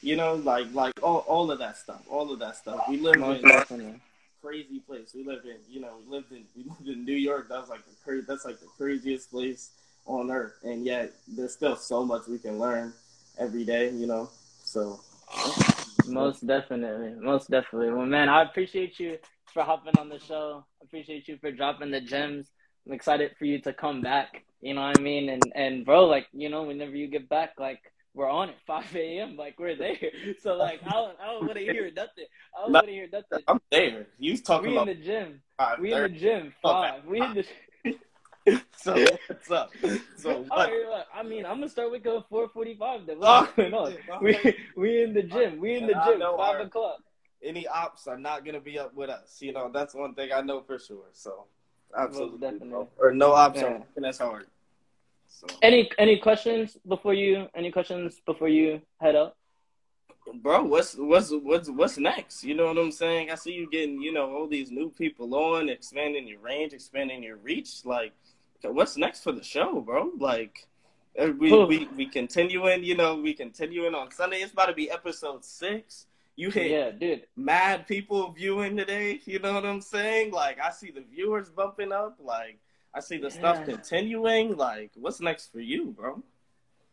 You 0.00 0.16
know, 0.16 0.34
like 0.34 0.72
like 0.72 0.94
all 1.02 1.18
all 1.26 1.50
of 1.50 1.58
that 1.58 1.76
stuff. 1.76 2.02
All 2.08 2.32
of 2.32 2.38
that 2.38 2.56
stuff. 2.56 2.84
We 2.88 2.98
live 2.98 3.16
in 3.16 4.00
crazy 4.40 4.78
place. 4.80 5.12
We 5.14 5.24
live 5.24 5.44
in 5.44 5.56
you 5.68 5.80
know 5.80 5.94
we 6.04 6.16
lived 6.16 6.32
in 6.32 6.44
we 6.56 6.64
lived 6.64 6.88
in 6.88 7.04
New 7.04 7.16
York. 7.16 7.48
That's 7.48 7.68
like 7.68 7.84
the 7.84 7.94
cra- 8.04 8.22
that's 8.22 8.44
like 8.44 8.60
the 8.60 8.68
craziest 8.76 9.30
place 9.30 9.70
on 10.06 10.30
earth, 10.30 10.54
and 10.62 10.84
yet 10.84 11.12
there's 11.26 11.52
still 11.52 11.76
so 11.76 12.04
much 12.04 12.26
we 12.28 12.38
can 12.38 12.58
learn 12.58 12.92
every 13.38 13.64
day. 13.64 13.90
You 13.90 14.06
know, 14.06 14.30
so. 14.62 15.00
Most 16.06 16.46
definitely, 16.46 17.20
most 17.20 17.50
definitely. 17.50 17.90
Well, 17.90 18.06
man, 18.06 18.30
I 18.30 18.42
appreciate 18.42 18.98
you 18.98 19.18
for 19.58 19.64
hopping 19.64 19.98
on 19.98 20.08
the 20.08 20.20
show. 20.20 20.64
Appreciate 20.84 21.26
you 21.26 21.36
for 21.38 21.50
dropping 21.50 21.90
the 21.90 22.00
gems. 22.00 22.52
I'm 22.86 22.92
excited 22.92 23.32
for 23.36 23.44
you 23.44 23.60
to 23.62 23.72
come 23.72 24.00
back. 24.00 24.44
You 24.60 24.74
know 24.74 24.82
what 24.82 25.00
I 25.00 25.02
mean? 25.02 25.28
And 25.30 25.42
and 25.56 25.84
bro, 25.84 26.06
like 26.06 26.28
you 26.32 26.48
know, 26.48 26.62
whenever 26.62 26.94
you 26.94 27.08
get 27.08 27.28
back, 27.28 27.54
like 27.58 27.80
we're 28.14 28.30
on 28.30 28.50
at 28.50 28.60
5 28.68 28.94
a.m. 28.94 29.36
Like 29.36 29.58
we're 29.58 29.74
there. 29.74 29.96
So 30.42 30.54
like 30.54 30.80
I 30.86 30.90
don't 30.90 31.16
I 31.20 31.26
don't 31.26 31.40
want 31.40 31.54
to 31.54 31.64
hear 31.64 31.90
nothing. 31.90 32.26
I 32.56 32.62
don't 32.62 32.72
want 32.72 32.86
to 32.86 32.92
hear 32.92 33.08
nothing. 33.12 33.44
I'm 33.48 33.60
there. 33.72 34.06
You 34.20 34.38
talking 34.38 34.70
we 34.70 34.76
about? 34.76 34.86
We 34.86 34.92
in 34.92 34.98
the 35.00 35.04
gym. 35.04 35.42
We 35.80 35.92
in 35.92 36.02
the 36.02 36.18
gym. 36.20 36.54
Five. 36.62 37.04
We 37.04 37.20
in 37.20 37.34
the. 37.34 37.44
so 38.76 38.94
what's 39.26 39.50
up? 39.50 39.70
So 40.16 40.44
what? 40.46 40.70
Right, 40.70 41.04
I 41.12 41.24
mean, 41.24 41.44
I'm 41.46 41.56
gonna 41.56 41.68
start 41.68 41.90
waking 41.90 42.12
up 42.12 42.30
4:45. 42.30 43.06
Then 43.06 43.18
what's 43.18 43.50
oh, 43.50 43.52
going 43.56 43.74
on? 43.74 44.22
We 44.22 44.54
we 44.76 45.02
in 45.02 45.14
the 45.14 45.24
gym. 45.24 45.58
We 45.58 45.74
in 45.74 45.88
the 45.88 46.00
gym. 46.06 46.22
Five 46.36 46.60
o'clock 46.60 47.00
any 47.42 47.66
ops 47.66 48.06
are 48.06 48.18
not 48.18 48.44
going 48.44 48.54
to 48.54 48.60
be 48.60 48.78
up 48.78 48.94
with 48.94 49.10
us. 49.10 49.38
You 49.40 49.52
know, 49.52 49.70
that's 49.72 49.94
one 49.94 50.14
thing 50.14 50.30
I 50.34 50.40
know 50.40 50.60
for 50.60 50.78
sure. 50.78 51.08
So, 51.12 51.44
absolutely. 51.96 52.38
definitely. 52.38 52.86
Or 52.98 53.12
no 53.12 53.32
ops 53.32 53.60
yeah. 53.60 53.66
are 53.66 53.82
that's 53.96 54.18
hard. 54.18 54.46
So. 55.28 55.46
Any 55.62 55.90
any 55.98 56.18
questions 56.18 56.78
before 56.86 57.14
you? 57.14 57.48
Any 57.54 57.70
questions 57.70 58.20
before 58.24 58.48
you 58.48 58.80
head 59.00 59.14
up? 59.14 59.36
Bro, 60.42 60.64
what's 60.64 60.94
what's 60.96 61.30
what's 61.30 61.70
what's 61.70 61.98
next? 61.98 62.44
You 62.44 62.54
know 62.54 62.66
what 62.66 62.78
I'm 62.78 62.92
saying? 62.92 63.30
I 63.30 63.34
see 63.34 63.52
you 63.52 63.68
getting 63.70 64.00
you 64.00 64.12
know 64.12 64.30
all 64.34 64.46
these 64.46 64.70
new 64.70 64.90
people 64.90 65.34
on, 65.34 65.68
expanding 65.68 66.26
your 66.26 66.40
range, 66.40 66.72
expanding 66.72 67.22
your 67.22 67.36
reach. 67.36 67.84
Like, 67.84 68.12
what's 68.62 68.96
next 68.96 69.22
for 69.22 69.32
the 69.32 69.42
show, 69.42 69.80
bro? 69.80 70.10
Like, 70.18 70.66
uh, 71.18 71.28
we 71.38 71.52
we 71.64 71.88
we 71.96 72.06
continuing. 72.06 72.84
You 72.84 72.96
know, 72.96 73.16
we 73.16 73.32
continuing 73.34 73.94
on 73.94 74.10
Sunday. 74.10 74.38
It's 74.38 74.52
about 74.52 74.66
to 74.66 74.74
be 74.74 74.90
episode 74.90 75.44
six. 75.44 76.06
You 76.38 76.50
hit 76.50 76.70
yeah, 76.70 76.90
dude. 76.92 77.22
mad 77.36 77.88
people 77.88 78.30
viewing 78.30 78.76
today. 78.76 79.20
You 79.24 79.40
know 79.40 79.54
what 79.54 79.66
I'm 79.66 79.80
saying? 79.80 80.30
Like 80.30 80.60
I 80.60 80.70
see 80.70 80.92
the 80.92 81.00
viewers 81.00 81.48
bumping 81.50 81.90
up. 81.90 82.16
Like 82.20 82.60
I 82.94 83.00
see 83.00 83.18
the 83.18 83.26
yeah. 83.26 83.38
stuff 83.40 83.64
continuing. 83.64 84.56
Like 84.56 84.92
what's 84.94 85.20
next 85.20 85.50
for 85.50 85.58
you, 85.58 85.86
bro? 85.86 86.22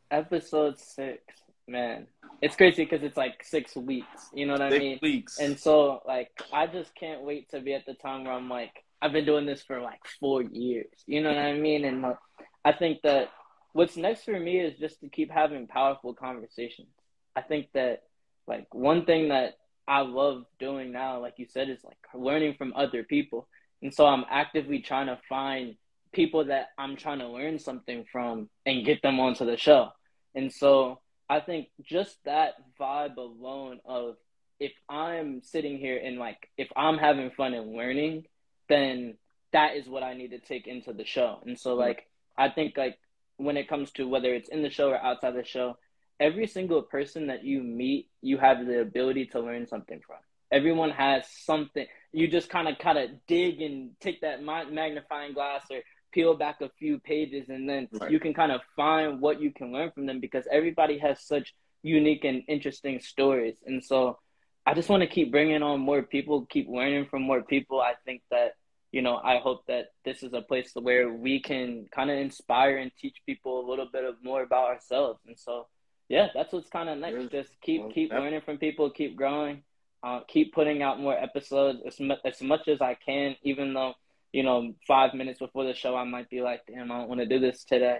Episode 0.09 0.79
six, 0.79 1.21
man. 1.67 2.07
It's 2.41 2.55
crazy 2.55 2.85
because 2.85 3.03
it's 3.03 3.17
like 3.17 3.43
six 3.43 3.75
weeks. 3.75 4.29
You 4.33 4.47
know 4.47 4.53
what 4.53 4.71
six 4.71 4.75
I 4.75 4.79
mean? 4.79 4.99
Weeks. 5.03 5.37
And 5.37 5.59
so 5.59 6.01
like 6.07 6.31
I 6.51 6.65
just 6.65 6.95
can't 6.95 7.21
wait 7.21 7.51
to 7.51 7.61
be 7.61 7.75
at 7.75 7.85
the 7.85 7.93
time 7.93 8.23
where 8.23 8.33
I'm 8.33 8.49
like 8.49 8.83
I've 8.99 9.13
been 9.13 9.25
doing 9.25 9.45
this 9.45 9.61
for 9.61 9.79
like 9.79 10.01
four 10.19 10.41
years. 10.41 11.03
You 11.05 11.21
know 11.21 11.29
what 11.29 11.37
I 11.37 11.53
mean? 11.53 11.85
And 11.85 12.01
like, 12.01 12.17
I 12.63 12.71
think 12.71 13.03
that 13.03 13.29
what's 13.73 13.95
next 13.95 14.23
for 14.23 14.39
me 14.39 14.59
is 14.59 14.79
just 14.79 15.01
to 15.01 15.07
keep 15.07 15.29
having 15.29 15.67
powerful 15.67 16.15
conversations. 16.15 16.87
I 17.35 17.41
think 17.41 17.67
that 17.75 18.01
like 18.47 18.73
one 18.73 19.05
thing 19.05 19.29
that 19.29 19.57
I 19.87 20.01
love 20.01 20.45
doing 20.59 20.91
now, 20.91 21.19
like 21.19 21.35
you 21.37 21.45
said, 21.47 21.69
is 21.69 21.83
like 21.83 21.97
learning 22.13 22.55
from 22.57 22.73
other 22.75 23.03
people. 23.03 23.47
And 23.81 23.93
so 23.93 24.05
I'm 24.05 24.25
actively 24.29 24.79
trying 24.79 25.07
to 25.07 25.19
find 25.29 25.75
people 26.13 26.45
that 26.45 26.69
I'm 26.77 26.95
trying 26.95 27.19
to 27.19 27.27
learn 27.27 27.59
something 27.59 28.05
from 28.11 28.49
and 28.65 28.85
get 28.85 29.01
them 29.01 29.19
onto 29.19 29.45
the 29.45 29.57
show. 29.57 29.89
And 30.33 30.51
so 30.51 30.99
I 31.29 31.39
think 31.39 31.67
just 31.83 32.17
that 32.25 32.53
vibe 32.79 33.17
alone 33.17 33.79
of 33.85 34.15
if 34.59 34.71
I'm 34.89 35.41
sitting 35.43 35.77
here 35.77 35.99
and 36.03 36.17
like 36.17 36.49
if 36.57 36.69
I'm 36.75 36.97
having 36.97 37.31
fun 37.31 37.53
and 37.53 37.75
learning, 37.75 38.25
then 38.69 39.17
that 39.51 39.75
is 39.75 39.87
what 39.87 40.03
I 40.03 40.13
need 40.13 40.31
to 40.31 40.39
take 40.39 40.67
into 40.67 40.93
the 40.93 41.05
show. 41.05 41.39
And 41.45 41.59
so 41.59 41.75
like 41.75 42.07
I 42.37 42.49
think 42.49 42.77
like 42.77 42.97
when 43.37 43.57
it 43.57 43.67
comes 43.67 43.91
to 43.91 44.07
whether 44.07 44.33
it's 44.33 44.49
in 44.49 44.61
the 44.61 44.69
show 44.69 44.89
or 44.89 44.97
outside 44.97 45.35
the 45.35 45.43
show, 45.43 45.77
every 46.19 46.47
single 46.47 46.81
person 46.81 47.27
that 47.27 47.43
you 47.43 47.61
meet, 47.61 48.09
you 48.21 48.37
have 48.37 48.65
the 48.65 48.81
ability 48.81 49.27
to 49.27 49.39
learn 49.39 49.67
something 49.67 50.01
from. 50.05 50.17
Everyone 50.51 50.91
has 50.91 51.25
something. 51.29 51.85
You 52.11 52.27
just 52.27 52.49
kind 52.49 52.67
of 52.67 52.77
kind 52.77 52.97
of 52.97 53.09
dig 53.27 53.61
and 53.61 53.91
take 53.99 54.21
that 54.21 54.43
magnifying 54.43 55.33
glass 55.33 55.65
or 55.69 55.79
peel 56.13 56.35
back 56.35 56.61
a 56.61 56.69
few 56.79 56.99
pages, 56.99 57.49
and 57.49 57.67
then 57.67 57.87
right. 57.91 58.11
you 58.11 58.19
can 58.19 58.33
kind 58.33 58.51
of 58.51 58.61
find 58.75 59.19
what 59.19 59.41
you 59.41 59.51
can 59.51 59.73
learn 59.73 59.91
from 59.91 60.05
them 60.05 60.19
because 60.19 60.47
everybody 60.51 60.97
has 60.99 61.21
such 61.21 61.53
unique 61.83 62.23
and 62.23 62.43
interesting 62.47 62.99
stories. 62.99 63.57
And 63.65 63.83
so, 63.83 64.19
I 64.65 64.73
just 64.73 64.87
want 64.87 65.01
to 65.01 65.07
keep 65.07 65.31
bringing 65.31 65.61
on 65.61 65.79
more 65.81 66.03
people, 66.03 66.45
keep 66.45 66.69
learning 66.69 67.07
from 67.07 67.23
more 67.23 67.41
people. 67.41 67.81
I 67.81 67.93
think 68.05 68.21
that 68.31 68.53
you 68.95 69.01
know, 69.01 69.17
I 69.21 69.39
hope 69.39 69.65
that 69.67 69.87
this 70.05 70.23
is 70.23 70.31
a 70.31 70.41
place 70.41 70.71
where 70.73 71.11
we 71.11 71.41
can 71.41 71.85
kind 71.93 72.09
of 72.09 72.17
inspire 72.17 72.77
and 72.77 72.89
teach 72.97 73.17
people 73.25 73.59
a 73.59 73.67
little 73.69 73.89
bit 73.91 74.05
of 74.05 74.15
more 74.23 74.41
about 74.41 74.69
ourselves. 74.69 75.19
And 75.27 75.37
so, 75.37 75.67
yeah, 76.09 76.27
that's 76.33 76.53
what's 76.53 76.69
kind 76.69 76.89
of 76.89 76.97
next. 76.97 77.31
Just 77.31 77.49
keep 77.61 77.93
keep 77.93 78.11
learning 78.11 78.41
from 78.41 78.57
people, 78.57 78.89
keep 78.89 79.15
growing, 79.15 79.63
uh, 80.03 80.21
keep 80.27 80.53
putting 80.53 80.81
out 80.81 80.99
more 80.99 81.17
episodes 81.17 81.79
as 81.85 81.99
much 81.99 82.19
as 82.25 82.41
much 82.41 82.67
as 82.67 82.81
I 82.81 82.95
can. 82.95 83.35
Even 83.43 83.73
though 83.73 83.93
you 84.35 84.43
know, 84.43 84.73
five 84.85 85.13
minutes 85.13 85.39
before 85.39 85.63
the 85.63 85.73
show, 85.73 85.95
I 85.95 86.03
might 86.03 86.29
be 86.29 86.41
like, 86.41 86.65
damn, 86.67 86.91
I 86.91 86.97
don't 86.99 87.07
want 87.07 87.21
to 87.21 87.25
do 87.25 87.39
this 87.39 87.63
today. 87.63 87.99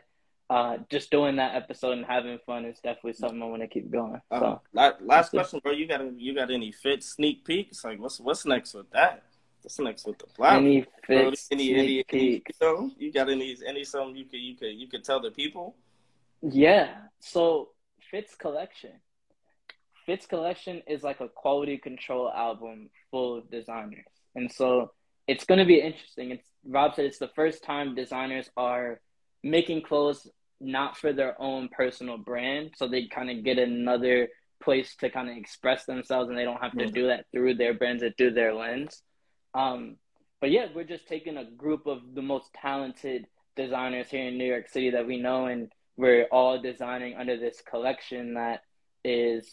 Uh, 0.49 0.77
just 0.91 1.09
doing 1.09 1.37
that 1.37 1.55
episode 1.55 1.93
and 1.93 2.05
having 2.05 2.37
fun 2.45 2.65
is 2.65 2.77
definitely 2.83 3.13
something 3.13 3.41
I 3.41 3.45
want 3.45 3.61
to 3.61 3.69
keep 3.69 3.89
going. 3.89 4.19
Uh, 4.29 4.39
so, 4.39 4.61
last, 4.73 4.95
last 5.01 5.29
question, 5.29 5.61
bro. 5.63 5.71
You 5.71 5.87
got 5.87 6.01
you 6.19 6.35
got 6.35 6.51
any 6.51 6.73
fit 6.73 7.03
sneak 7.03 7.45
peeks? 7.45 7.85
Like, 7.85 8.01
what's 8.01 8.19
what's 8.19 8.45
next 8.45 8.73
with 8.73 8.91
that? 8.91 9.23
What's 9.61 9.79
next 9.79 10.05
with 10.05 10.19
the 10.19 10.27
plan? 10.27 10.57
Any 10.57 10.85
fit 11.07 11.39
any, 11.51 11.73
any, 11.73 12.03
any, 12.11 12.43
so 12.59 12.91
you 12.97 13.13
got 13.13 13.29
any 13.29 13.55
any 13.65 13.85
something 13.85 14.17
you 14.17 14.25
could 14.25 14.39
you 14.41 14.55
could 14.55 14.75
you 14.75 14.87
could 14.87 15.05
tell 15.05 15.21
the 15.21 15.31
people? 15.31 15.77
Yeah. 16.41 16.95
So 17.21 17.69
Fits 18.15 18.33
collection. 18.33 18.91
Fits 20.05 20.25
collection 20.25 20.81
is 20.87 21.03
like 21.03 21.19
a 21.19 21.27
quality 21.27 21.77
control 21.77 22.31
album 22.31 22.89
full 23.11 23.39
of 23.39 23.51
designers, 23.51 24.05
and 24.35 24.49
so 24.49 24.91
it's 25.27 25.43
going 25.43 25.59
to 25.59 25.65
be 25.65 25.81
interesting. 25.81 26.31
It's 26.31 26.47
Rob 26.65 26.95
said 26.95 27.03
it's 27.03 27.17
the 27.17 27.31
first 27.35 27.61
time 27.61 27.93
designers 27.93 28.49
are 28.55 29.01
making 29.43 29.81
clothes 29.81 30.29
not 30.61 30.95
for 30.95 31.11
their 31.11 31.35
own 31.41 31.67
personal 31.67 32.17
brand, 32.17 32.71
so 32.77 32.87
they 32.87 33.07
kind 33.07 33.29
of 33.29 33.43
get 33.43 33.59
another 33.59 34.29
place 34.63 34.95
to 35.01 35.09
kind 35.09 35.29
of 35.29 35.35
express 35.35 35.83
themselves, 35.83 36.29
and 36.29 36.37
they 36.37 36.45
don't 36.45 36.63
have 36.63 36.77
to 36.77 36.89
do 36.89 37.07
that 37.07 37.25
through 37.33 37.55
their 37.55 37.73
brands 37.73 38.01
or 38.01 38.11
through 38.11 38.31
their 38.31 38.53
lens. 38.53 39.01
Um, 39.53 39.97
but 40.39 40.51
yeah, 40.51 40.67
we're 40.73 40.85
just 40.85 41.09
taking 41.09 41.35
a 41.35 41.51
group 41.51 41.85
of 41.85 41.99
the 42.13 42.21
most 42.21 42.53
talented 42.53 43.27
designers 43.57 44.07
here 44.07 44.25
in 44.25 44.37
New 44.37 44.47
York 44.47 44.69
City 44.69 44.91
that 44.91 45.05
we 45.05 45.17
know, 45.17 45.47
and 45.47 45.69
we're 45.97 46.25
all 46.31 46.61
designing 46.61 47.15
under 47.15 47.37
this 47.37 47.61
collection 47.61 48.33
that 48.35 48.61
is 49.03 49.49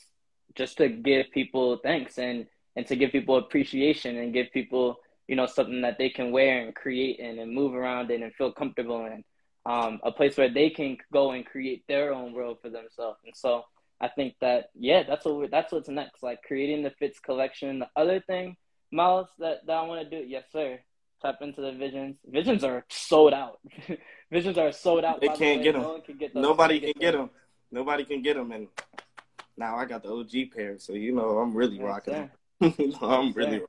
just 0.54 0.78
to 0.78 0.88
give 0.88 1.30
people 1.32 1.78
thanks 1.82 2.18
and 2.18 2.46
and 2.74 2.86
to 2.86 2.96
give 2.96 3.12
people 3.12 3.36
appreciation 3.36 4.16
and 4.16 4.32
give 4.32 4.50
people 4.52 4.98
you 5.28 5.36
know 5.36 5.46
something 5.46 5.82
that 5.82 5.98
they 5.98 6.08
can 6.08 6.32
wear 6.32 6.64
and 6.64 6.74
create 6.74 7.18
in 7.18 7.38
and 7.38 7.54
move 7.54 7.74
around 7.74 8.10
in 8.10 8.22
and 8.22 8.34
feel 8.34 8.52
comfortable 8.52 9.06
in. 9.06 9.24
Um, 9.64 10.00
a 10.02 10.10
place 10.10 10.36
where 10.36 10.52
they 10.52 10.70
can 10.70 10.96
go 11.12 11.30
and 11.30 11.46
create 11.46 11.84
their 11.86 12.12
own 12.12 12.32
world 12.32 12.58
for 12.60 12.68
themselves. 12.68 13.20
And 13.24 13.34
so 13.36 13.64
i 14.00 14.08
think 14.08 14.34
that 14.40 14.70
yeah 14.74 15.04
that's 15.04 15.24
what 15.24 15.50
that's 15.50 15.72
what's 15.72 15.88
next. 15.88 16.22
Like 16.22 16.42
creating 16.42 16.82
the 16.82 16.90
fits 16.98 17.20
collection. 17.20 17.78
The 17.78 17.88
other 17.96 18.20
thing 18.20 18.56
miles 18.92 19.28
that, 19.38 19.66
that 19.66 19.72
i 19.72 19.82
want 19.82 20.08
to 20.08 20.20
do 20.20 20.24
yes 20.24 20.44
sir 20.52 20.78
tap 21.22 21.38
into 21.40 21.60
the 21.60 21.72
visions. 21.72 22.16
Visions 22.26 22.64
are 22.64 22.84
sold 22.88 23.32
out. 23.32 23.60
Visions 24.30 24.58
are 24.58 24.72
sold 24.72 25.04
out 25.04 25.20
they 25.20 25.28
can't 25.28 25.60
the 25.60 25.64
get 25.64 25.72
them. 25.74 25.82
no 25.82 26.00
can 26.00 26.16
get 26.16 26.34
nobody 26.34 26.80
can 26.80 26.92
get 26.98 27.12
them. 27.12 27.30
Nobody 27.70 28.04
can 28.04 28.22
get 28.22 28.36
them. 28.36 28.52
And 28.52 28.68
now 29.56 29.76
i 29.76 29.84
got 29.84 30.02
the 30.02 30.08
og 30.08 30.32
pair 30.54 30.78
so 30.78 30.94
you 30.94 31.12
know 31.14 31.38
i'm 31.38 31.54
really 31.54 31.76
yes, 31.76 31.84
rocking 31.84 32.30
i'm 33.02 33.26
yes, 33.26 33.36
really 33.36 33.60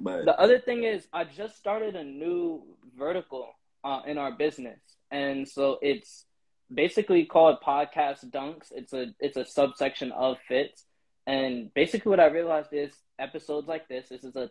but 0.00 0.24
the 0.24 0.38
other 0.38 0.58
thing 0.58 0.84
is, 0.84 1.06
I 1.12 1.24
just 1.24 1.56
started 1.56 1.96
a 1.96 2.04
new 2.04 2.62
vertical 2.96 3.48
uh, 3.84 4.02
in 4.06 4.18
our 4.18 4.32
business, 4.32 4.78
and 5.10 5.48
so 5.48 5.78
it's 5.82 6.26
basically 6.72 7.24
called 7.24 7.58
Podcast 7.66 8.30
Dunks. 8.30 8.72
It's 8.72 8.92
a 8.92 9.14
it's 9.20 9.36
a 9.36 9.44
subsection 9.44 10.12
of 10.12 10.36
Fits, 10.46 10.84
and 11.26 11.72
basically 11.74 12.10
what 12.10 12.20
I 12.20 12.26
realized 12.26 12.72
is 12.72 12.92
episodes 13.18 13.66
like 13.68 13.88
this. 13.88 14.08
This 14.08 14.24
is 14.24 14.36
a 14.36 14.50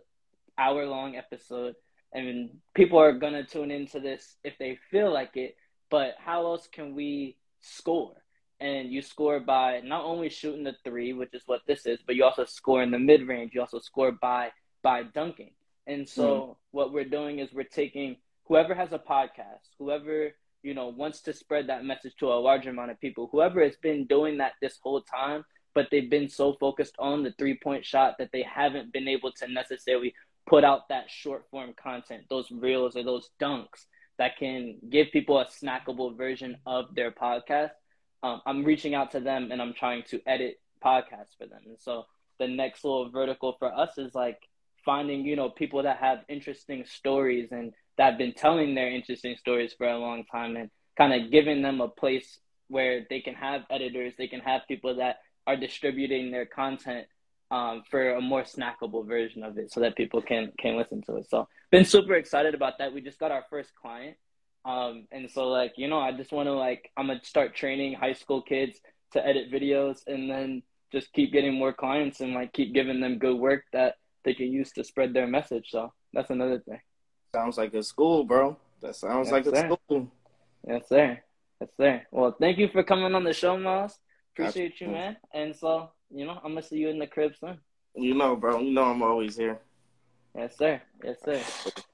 hour 0.57 0.85
long 0.85 1.15
episode, 1.15 1.75
and 2.13 2.49
people 2.73 2.99
are 2.99 3.13
gonna 3.13 3.43
tune 3.43 3.71
into 3.71 3.99
this 3.99 4.37
if 4.43 4.57
they 4.57 4.77
feel 4.91 5.13
like 5.13 5.35
it. 5.35 5.55
But 5.89 6.15
how 6.17 6.45
else 6.45 6.67
can 6.67 6.95
we 6.95 7.37
score? 7.61 8.15
And 8.59 8.91
you 8.91 9.01
score 9.01 9.39
by 9.39 9.81
not 9.81 10.03
only 10.03 10.29
shooting 10.29 10.63
the 10.63 10.75
three, 10.83 11.13
which 11.13 11.33
is 11.33 11.43
what 11.45 11.61
this 11.67 11.85
is, 11.85 11.99
but 12.05 12.15
you 12.15 12.23
also 12.23 12.45
score 12.45 12.81
in 12.81 12.91
the 12.91 12.99
mid 12.99 13.27
range. 13.27 13.51
You 13.53 13.61
also 13.61 13.79
score 13.79 14.11
by 14.11 14.51
by 14.81 15.03
dunking. 15.03 15.51
And 15.85 16.07
so 16.07 16.25
mm. 16.25 16.55
what 16.71 16.91
we're 16.91 17.05
doing 17.05 17.39
is 17.39 17.53
we're 17.53 17.63
taking 17.63 18.17
whoever 18.47 18.73
has 18.73 18.91
a 18.91 18.99
podcast, 18.99 19.69
whoever, 19.79 20.31
you 20.63 20.73
know, 20.73 20.87
wants 20.87 21.21
to 21.21 21.33
spread 21.33 21.67
that 21.67 21.85
message 21.85 22.13
to 22.19 22.27
a 22.27 22.35
larger 22.35 22.69
amount 22.69 22.91
of 22.91 22.99
people, 22.99 23.29
whoever 23.31 23.63
has 23.63 23.75
been 23.77 24.05
doing 24.05 24.37
that 24.37 24.53
this 24.61 24.79
whole 24.81 25.01
time, 25.01 25.45
but 25.73 25.87
they've 25.91 26.09
been 26.09 26.29
so 26.29 26.53
focused 26.59 26.95
on 26.99 27.23
the 27.23 27.33
three 27.37 27.57
point 27.61 27.85
shot 27.85 28.15
that 28.19 28.29
they 28.33 28.43
haven't 28.43 28.91
been 28.91 29.07
able 29.07 29.31
to 29.31 29.47
necessarily 29.47 30.13
put 30.47 30.63
out 30.63 30.89
that 30.89 31.09
short 31.09 31.45
form 31.51 31.73
content, 31.81 32.23
those 32.29 32.49
reels 32.51 32.95
or 32.95 33.03
those 33.03 33.29
dunks 33.41 33.85
that 34.17 34.37
can 34.37 34.77
give 34.89 35.07
people 35.11 35.39
a 35.39 35.45
snackable 35.45 36.15
version 36.17 36.57
of 36.65 36.95
their 36.95 37.11
podcast. 37.11 37.71
Um, 38.23 38.41
I'm 38.45 38.63
reaching 38.63 38.95
out 38.95 39.11
to 39.11 39.19
them 39.19 39.51
and 39.51 39.61
I'm 39.61 39.73
trying 39.73 40.03
to 40.09 40.19
edit 40.25 40.59
podcasts 40.83 41.37
for 41.37 41.45
them. 41.45 41.61
And 41.67 41.77
so 41.79 42.05
the 42.39 42.47
next 42.47 42.83
little 42.83 43.09
vertical 43.09 43.55
for 43.59 43.73
us 43.73 43.97
is 43.97 44.15
like 44.15 44.39
finding 44.85 45.25
you 45.25 45.35
know 45.35 45.49
people 45.49 45.83
that 45.83 45.97
have 45.97 46.19
interesting 46.29 46.85
stories 46.85 47.49
and 47.51 47.73
that 47.97 48.11
have 48.11 48.17
been 48.17 48.33
telling 48.33 48.73
their 48.73 48.89
interesting 48.89 49.35
stories 49.37 49.73
for 49.77 49.85
a 49.85 49.97
long 49.97 50.23
time 50.31 50.55
and 50.55 50.69
kind 50.97 51.13
of 51.13 51.29
giving 51.29 51.61
them 51.61 51.81
a 51.81 51.89
place 51.89 52.39
where 52.69 53.05
they 53.09 53.19
can 53.19 53.33
have 53.33 53.63
editors 53.69 54.13
they 54.17 54.29
can 54.29 54.39
have 54.39 54.61
people 54.67 54.95
that 54.95 55.17
are 55.45 55.57
distributing 55.57 56.31
their 56.31 56.45
content 56.45 57.05
um, 57.49 57.83
for 57.89 58.15
a 58.15 58.21
more 58.21 58.43
snackable 58.43 59.07
version 59.07 59.43
of 59.43 59.57
it 59.57 59.71
so 59.71 59.79
that 59.79 59.95
people 59.95 60.21
can 60.21 60.51
can 60.59 60.75
listen 60.75 61.01
to 61.01 61.15
it 61.17 61.29
so 61.29 61.47
been 61.71 61.85
super 61.85 62.15
excited 62.15 62.53
about 62.53 62.77
that 62.79 62.93
we 62.93 63.01
just 63.01 63.19
got 63.19 63.31
our 63.31 63.45
first 63.49 63.73
client 63.75 64.17
um, 64.65 65.07
and 65.11 65.29
so 65.29 65.47
like 65.47 65.73
you 65.77 65.87
know 65.87 65.99
i 65.99 66.11
just 66.11 66.31
want 66.31 66.47
to 66.47 66.53
like 66.53 66.91
i'm 66.97 67.07
gonna 67.07 67.23
start 67.23 67.55
training 67.55 67.93
high 67.93 68.13
school 68.13 68.41
kids 68.41 68.79
to 69.11 69.25
edit 69.25 69.51
videos 69.51 69.99
and 70.07 70.29
then 70.29 70.61
just 70.91 71.11
keep 71.13 71.31
getting 71.31 71.53
more 71.53 71.73
clients 71.73 72.21
and 72.21 72.33
like 72.33 72.53
keep 72.53 72.73
giving 72.73 72.99
them 72.99 73.17
good 73.17 73.37
work 73.37 73.63
that 73.73 73.95
they 74.23 74.33
can 74.33 74.51
use 74.51 74.71
to 74.73 74.83
spread 74.83 75.13
their 75.13 75.27
message. 75.27 75.67
So 75.69 75.93
that's 76.13 76.29
another 76.29 76.59
thing. 76.59 76.81
Sounds 77.33 77.57
like 77.57 77.73
a 77.73 77.83
school, 77.83 78.23
bro. 78.23 78.57
That 78.81 78.95
sounds 78.95 79.27
yes, 79.27 79.33
like 79.33 79.45
a 79.45 79.57
school. 79.57 80.11
Yes, 80.67 80.87
sir. 80.89 81.19
Yes, 81.59 81.69
sir. 81.77 82.01
Well, 82.11 82.35
thank 82.39 82.57
you 82.57 82.67
for 82.69 82.83
coming 82.83 83.15
on 83.15 83.23
the 83.23 83.33
show, 83.33 83.57
Miles. 83.57 83.97
Appreciate 84.33 84.79
you, 84.79 84.87
man. 84.87 85.17
And 85.33 85.55
so, 85.55 85.89
you 86.09 86.25
know, 86.25 86.39
I'm 86.43 86.51
gonna 86.51 86.61
see 86.61 86.77
you 86.77 86.89
in 86.89 86.99
the 86.99 87.07
crib 87.07 87.33
soon. 87.39 87.59
You 87.95 88.13
know, 88.13 88.35
bro. 88.35 88.59
You 88.59 88.71
know 88.71 88.83
I'm 88.83 89.01
always 89.01 89.35
here. 89.35 89.59
Yes, 90.35 90.57
sir. 90.57 90.81
Yes, 91.03 91.17
sir. 91.23 91.33
Let's 91.33 91.85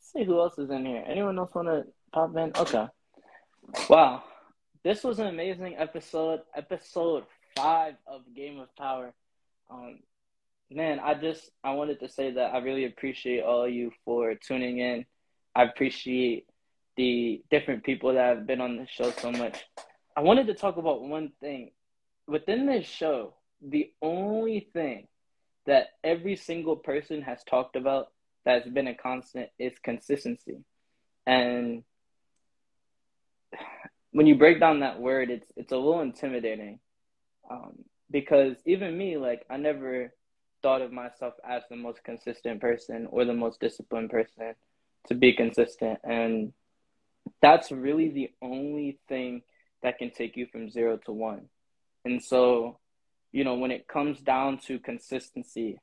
see 0.00 0.24
who 0.24 0.40
else 0.40 0.58
is 0.58 0.70
in 0.70 0.86
here. 0.86 1.04
Anyone 1.06 1.38
else 1.38 1.54
wanna 1.54 1.84
pop 2.12 2.36
in? 2.36 2.52
Okay. 2.56 2.86
Wow. 3.88 4.24
This 4.82 5.04
was 5.04 5.18
an 5.18 5.26
amazing 5.26 5.76
episode. 5.76 6.40
Episode 6.56 7.24
five 7.56 7.94
of 8.06 8.22
Game 8.34 8.58
of 8.58 8.74
Power. 8.76 9.12
Um, 9.70 10.00
man, 10.70 10.98
I 11.00 11.14
just 11.14 11.50
I 11.62 11.72
wanted 11.72 12.00
to 12.00 12.08
say 12.08 12.32
that 12.32 12.54
I 12.54 12.58
really 12.58 12.86
appreciate 12.86 13.42
all 13.42 13.64
of 13.64 13.70
you 13.70 13.92
for 14.04 14.34
tuning 14.34 14.78
in. 14.78 15.04
I 15.54 15.64
appreciate 15.64 16.46
the 16.96 17.42
different 17.50 17.84
people 17.84 18.14
that 18.14 18.36
have 18.36 18.46
been 18.46 18.60
on 18.60 18.76
the 18.76 18.86
show 18.86 19.10
so 19.10 19.30
much. 19.32 19.62
I 20.16 20.22
wanted 20.22 20.46
to 20.48 20.54
talk 20.54 20.76
about 20.76 21.02
one 21.02 21.32
thing. 21.40 21.72
Within 22.26 22.66
this 22.66 22.86
show, 22.86 23.34
the 23.62 23.92
only 24.02 24.68
thing 24.72 25.06
that 25.66 25.88
every 26.02 26.36
single 26.36 26.76
person 26.76 27.22
has 27.22 27.42
talked 27.44 27.76
about 27.76 28.08
that's 28.44 28.68
been 28.68 28.88
a 28.88 28.94
constant 28.94 29.50
is 29.58 29.74
consistency. 29.82 30.64
And 31.26 31.84
when 34.12 34.26
you 34.26 34.36
break 34.36 34.60
down 34.60 34.80
that 34.80 35.00
word, 35.00 35.30
it's 35.30 35.52
it's 35.56 35.72
a 35.72 35.76
little 35.76 36.00
intimidating. 36.00 36.80
Um, 37.50 37.84
because 38.10 38.56
even 38.66 38.96
me, 38.96 39.16
like 39.16 39.44
I 39.50 39.56
never 39.56 40.12
thought 40.62 40.82
of 40.82 40.92
myself 40.92 41.34
as 41.48 41.62
the 41.70 41.76
most 41.76 42.02
consistent 42.04 42.60
person 42.60 43.06
or 43.10 43.24
the 43.24 43.34
most 43.34 43.60
disciplined 43.60 44.10
person 44.10 44.54
to 45.08 45.14
be 45.14 45.32
consistent. 45.32 45.98
And 46.04 46.52
that's 47.40 47.70
really 47.70 48.10
the 48.10 48.30
only 48.42 48.98
thing 49.08 49.42
that 49.82 49.98
can 49.98 50.10
take 50.10 50.36
you 50.36 50.46
from 50.46 50.70
zero 50.70 50.98
to 51.06 51.12
one. 51.12 51.48
And 52.04 52.22
so, 52.22 52.78
you 53.32 53.44
know, 53.44 53.54
when 53.54 53.70
it 53.70 53.86
comes 53.86 54.20
down 54.20 54.58
to 54.66 54.78
consistency, 54.78 55.78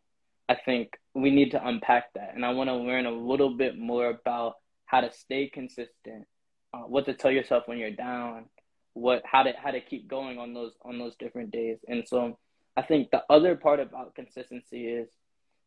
I 0.49 0.55
think 0.55 0.97
we 1.13 1.31
need 1.31 1.51
to 1.51 1.65
unpack 1.65 2.13
that. 2.13 2.33
And 2.35 2.45
I 2.45 2.51
want 2.51 2.69
to 2.69 2.75
learn 2.75 3.05
a 3.05 3.11
little 3.11 3.55
bit 3.55 3.77
more 3.77 4.09
about 4.09 4.55
how 4.85 5.01
to 5.01 5.11
stay 5.11 5.49
consistent, 5.53 6.25
uh, 6.73 6.79
what 6.79 7.05
to 7.05 7.13
tell 7.13 7.31
yourself 7.31 7.63
when 7.67 7.77
you're 7.77 7.91
down, 7.91 8.45
what 8.93 9.21
how 9.25 9.43
to 9.43 9.53
how 9.61 9.71
to 9.71 9.81
keep 9.81 10.07
going 10.07 10.39
on 10.39 10.53
those 10.53 10.73
on 10.83 10.97
those 10.97 11.15
different 11.17 11.51
days. 11.51 11.77
And 11.87 12.07
so 12.07 12.37
I 12.75 12.81
think 12.81 13.11
the 13.11 13.23
other 13.29 13.55
part 13.55 13.79
about 13.79 14.15
consistency 14.15 14.87
is 14.87 15.09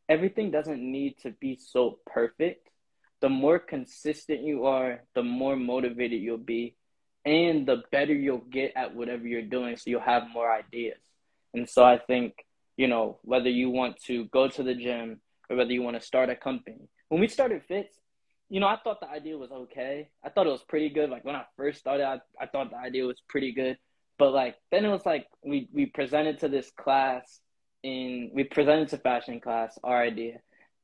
everything 0.08 0.50
doesn't 0.50 0.80
need 0.80 1.16
to 1.22 1.30
be 1.30 1.58
so 1.60 1.98
perfect. 2.06 2.68
The 3.20 3.28
more 3.28 3.58
consistent 3.58 4.42
you 4.42 4.64
are, 4.66 5.02
the 5.14 5.22
more 5.22 5.56
motivated 5.56 6.22
you'll 6.22 6.38
be, 6.38 6.74
and 7.24 7.66
the 7.66 7.82
better 7.92 8.14
you'll 8.14 8.38
get 8.38 8.72
at 8.76 8.94
whatever 8.94 9.26
you're 9.26 9.42
doing. 9.42 9.76
So 9.76 9.90
you'll 9.90 10.00
have 10.00 10.30
more 10.32 10.50
ideas. 10.50 10.98
And 11.54 11.68
so 11.68 11.84
I 11.84 11.98
think, 11.98 12.34
you 12.76 12.88
know, 12.88 13.18
whether 13.22 13.50
you 13.50 13.70
want 13.70 13.96
to 14.06 14.26
go 14.26 14.48
to 14.48 14.62
the 14.62 14.74
gym 14.74 15.20
or 15.48 15.56
whether 15.56 15.72
you 15.72 15.82
want 15.82 16.00
to 16.00 16.06
start 16.06 16.30
a 16.30 16.36
company. 16.36 16.88
When 17.08 17.20
we 17.20 17.28
started 17.28 17.62
Fits, 17.66 17.98
you 18.48 18.60
know, 18.60 18.66
I 18.66 18.76
thought 18.82 19.00
the 19.00 19.08
idea 19.08 19.38
was 19.38 19.50
okay. 19.50 20.08
I 20.24 20.28
thought 20.28 20.46
it 20.46 20.50
was 20.50 20.64
pretty 20.64 20.90
good. 20.90 21.10
Like 21.10 21.24
when 21.24 21.36
I 21.36 21.44
first 21.56 21.78
started, 21.78 22.04
I, 22.04 22.20
I 22.40 22.46
thought 22.46 22.70
the 22.70 22.78
idea 22.78 23.06
was 23.06 23.22
pretty 23.28 23.52
good. 23.52 23.78
But 24.18 24.32
like 24.32 24.56
then 24.70 24.84
it 24.84 24.90
was 24.90 25.06
like 25.06 25.26
we 25.42 25.68
we 25.72 25.86
presented 25.86 26.40
to 26.40 26.48
this 26.48 26.70
class 26.76 27.40
in 27.82 28.30
we 28.34 28.44
presented 28.44 28.88
to 28.88 28.98
fashion 28.98 29.40
class 29.40 29.78
our 29.82 30.02
idea, 30.02 30.40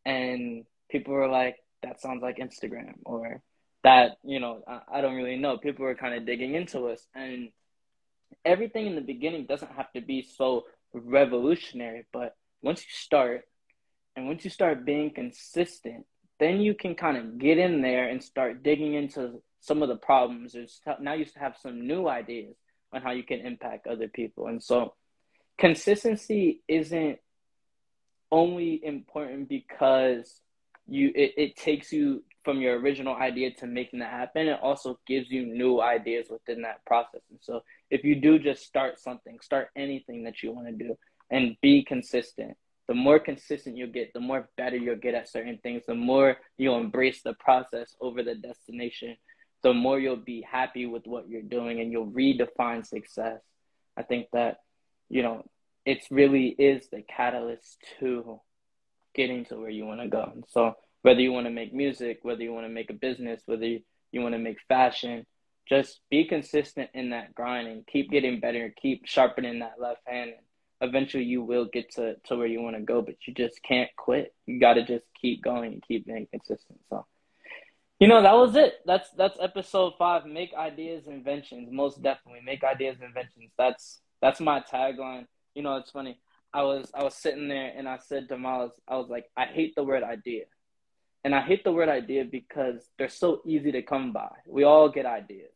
and 0.07 0.65
people 0.91 1.13
were 1.13 1.29
like, 1.29 1.57
"That 1.83 2.01
sounds 2.01 2.23
like 2.23 2.39
Instagram," 2.39 2.95
or 3.05 3.43
that 3.85 4.13
you 4.25 4.41
know 4.41 4.63
I, 4.67 4.81
I 4.91 5.01
don't 5.03 5.17
really 5.17 5.37
know. 5.37 5.59
People 5.59 5.85
were 5.85 5.95
kind 5.95 6.15
of 6.15 6.25
digging 6.25 6.55
into 6.55 6.87
us, 6.87 7.07
and 7.15 7.51
everything 8.45 8.87
in 8.87 8.95
the 8.95 9.01
beginning 9.01 9.47
doesn't 9.47 9.73
have 9.73 9.93
to 9.93 10.01
be 10.01 10.23
so 10.23 10.65
revolutionary. 10.93 12.07
But 12.13 12.37
once 12.63 12.81
you 12.81 12.91
start, 12.91 13.43
and 14.15 14.27
once 14.27 14.45
you 14.45 14.51
start 14.51 14.85
being 14.85 15.13
consistent 15.13 16.07
then 16.39 16.61
you 16.61 16.75
can 16.75 16.95
kind 16.95 17.17
of 17.17 17.39
get 17.39 17.59
in 17.59 17.81
there 17.81 18.09
and 18.09 18.23
start 18.23 18.63
digging 18.63 18.95
into 18.95 19.43
some 19.61 19.83
of 19.83 19.89
the 19.89 19.97
problems. 19.97 20.55
Now 21.01 21.15
you 21.15 21.27
have 21.37 21.57
some 21.61 21.87
new 21.87 22.09
ideas 22.09 22.55
on 22.93 23.03
how 23.03 23.13
you 23.13 23.25
can 23.25 23.41
impact 23.41 23.87
other 23.87 24.09
people. 24.09 24.47
And 24.47 24.63
so 24.63 24.95
consistency 25.59 26.63
isn't 26.69 27.19
only 28.31 28.81
important 28.85 29.49
because 29.49 30.41
you 30.89 31.11
it, 31.15 31.35
it 31.37 31.57
takes 31.57 31.93
you 31.93 32.23
from 32.47 32.63
your 32.63 32.81
original 32.81 33.15
idea 33.15 33.51
to 33.51 33.67
making 33.67 33.99
that 33.99 34.11
happen. 34.11 34.49
It 34.49 34.59
also 34.63 34.99
gives 35.07 35.31
you 35.31 35.45
new 35.45 35.83
ideas 35.83 36.29
within 36.31 36.63
that 36.63 36.83
process. 36.87 37.21
And 37.29 37.39
so 37.43 37.61
if 37.91 38.05
you 38.05 38.15
do 38.15 38.39
just 38.39 38.65
start 38.65 38.99
something, 38.99 39.39
start 39.43 39.69
anything 39.77 40.25
that 40.25 40.43
you 40.43 40.53
want 40.53 40.69
to 40.69 40.73
do 40.73 40.97
and 41.31 41.57
be 41.61 41.85
consistent 41.85 42.57
the 42.89 42.95
more 42.95 43.19
consistent 43.19 43.77
you 43.77 43.87
get, 43.87 44.13
the 44.13 44.21
more 44.21 44.49
better 44.57 44.77
you'll 44.77 44.97
get 44.97 45.15
at 45.15 45.29
certain 45.29 45.59
things, 45.63 45.83
the 45.87 45.95
more 45.95 46.37
you'll 46.57 46.79
embrace 46.79 47.23
the 47.23 47.35
process 47.35 47.97
over 48.01 48.23
the 48.23 48.37
destination, 48.37 49.17
the 49.63 49.75
more 49.75 49.99
you'll 49.99 50.17
be 50.17 50.43
happy 50.43 50.87
with 50.87 51.07
what 51.07 51.29
you're 51.29 51.43
doing 51.43 51.81
and 51.81 51.91
you'll 51.91 52.11
redefine 52.11 52.87
success. 52.87 53.41
I 53.97 54.03
think 54.03 54.29
that, 54.33 54.59
you 55.09 55.23
know, 55.23 55.45
it 55.85 56.05
really 56.11 56.49
is 56.49 56.89
the 56.89 57.03
catalyst 57.03 57.79
to 57.99 58.41
getting 59.15 59.45
to 59.47 59.57
where 59.57 59.71
you 59.71 59.85
want 59.85 60.01
to 60.01 60.09
go. 60.09 60.31
And 60.33 60.45
so 60.49 60.75
whether 61.07 61.21
you 61.21 61.33
want 61.33 61.47
to 61.47 61.53
make 61.53 61.73
music, 61.73 62.19
whether 62.23 62.43
you 62.43 62.53
want 62.53 62.67
to 62.67 62.73
make 62.73 62.91
a 62.91 62.95
business, 62.95 63.41
whether 63.47 63.67
you, 63.67 63.81
you 64.13 64.21
want 64.21 64.35
to 64.35 64.39
make 64.39 64.59
fashion, 64.69 65.25
just 65.69 66.01
be 66.11 66.25
consistent 66.25 66.91
in 66.95 67.11
that 67.11 67.35
grinding. 67.35 67.85
keep 67.91 68.11
getting 68.11 68.41
better, 68.41 68.75
keep 68.81 69.07
sharpening 69.07 69.61
that 69.61 69.81
left 69.81 70.01
hand 70.07 70.33
eventually 70.81 71.25
you 71.25 71.43
will 71.43 71.67
get 71.73 71.93
to, 71.95 72.17
to 72.27 72.37
where 72.37 72.47
you 72.47 72.61
want 72.61 72.77
to 72.77 72.83
go, 72.83 73.03
but 73.03 73.15
you 73.27 73.35
just 73.35 73.63
can't 73.63 73.91
quit. 73.97 74.35
You 74.47 74.61
got 74.61 74.75
to 74.75 74.85
just 74.85 75.05
keep 75.21 75.43
going 75.43 75.73
and 75.73 75.83
keep 75.87 76.07
being 76.07 76.27
consistent. 76.31 76.81
So, 76.91 77.07
you 77.99 78.09
know, 78.09 78.23
that 78.23 78.35
was 78.35 78.57
it. 78.57 78.75
That's 78.85 79.09
that's 79.17 79.39
episode 79.41 79.95
five. 79.99 80.27
Make 80.27 80.53
ideas, 80.55 81.07
inventions. 81.07 81.69
Most 81.73 82.03
definitely, 82.03 82.41
make 82.45 82.63
ideas, 82.63 82.97
inventions. 83.03 83.53
That's 83.57 84.01
that's 84.21 84.41
my 84.41 84.61
tagline. 84.61 85.27
You 85.55 85.63
know, 85.63 85.77
it's 85.77 85.91
funny. 85.91 86.19
I 86.53 86.63
was 86.63 86.91
I 86.95 87.03
was 87.03 87.15
sitting 87.15 87.49
there 87.49 87.73
and 87.77 87.89
I 87.89 87.99
said 87.99 88.29
to 88.29 88.37
Miles, 88.37 88.73
I 88.87 88.97
was 88.97 89.09
like, 89.09 89.25
I 89.37 89.47
hate 89.47 89.75
the 89.77 89.85
word 89.85 90.03
idea, 90.03 90.45
and 91.27 91.35
I 91.35 91.41
hate 91.41 91.65
the 91.65 91.73
word 91.73 91.89
idea 91.89 92.25
because 92.25 92.89
they're 92.97 93.09
so 93.09 93.43
easy 93.45 93.73
to 93.73 93.83
come 93.83 94.13
by. 94.13 94.31
We 94.47 94.63
all 94.63 94.89
get 94.89 95.07
ideas. 95.07 95.51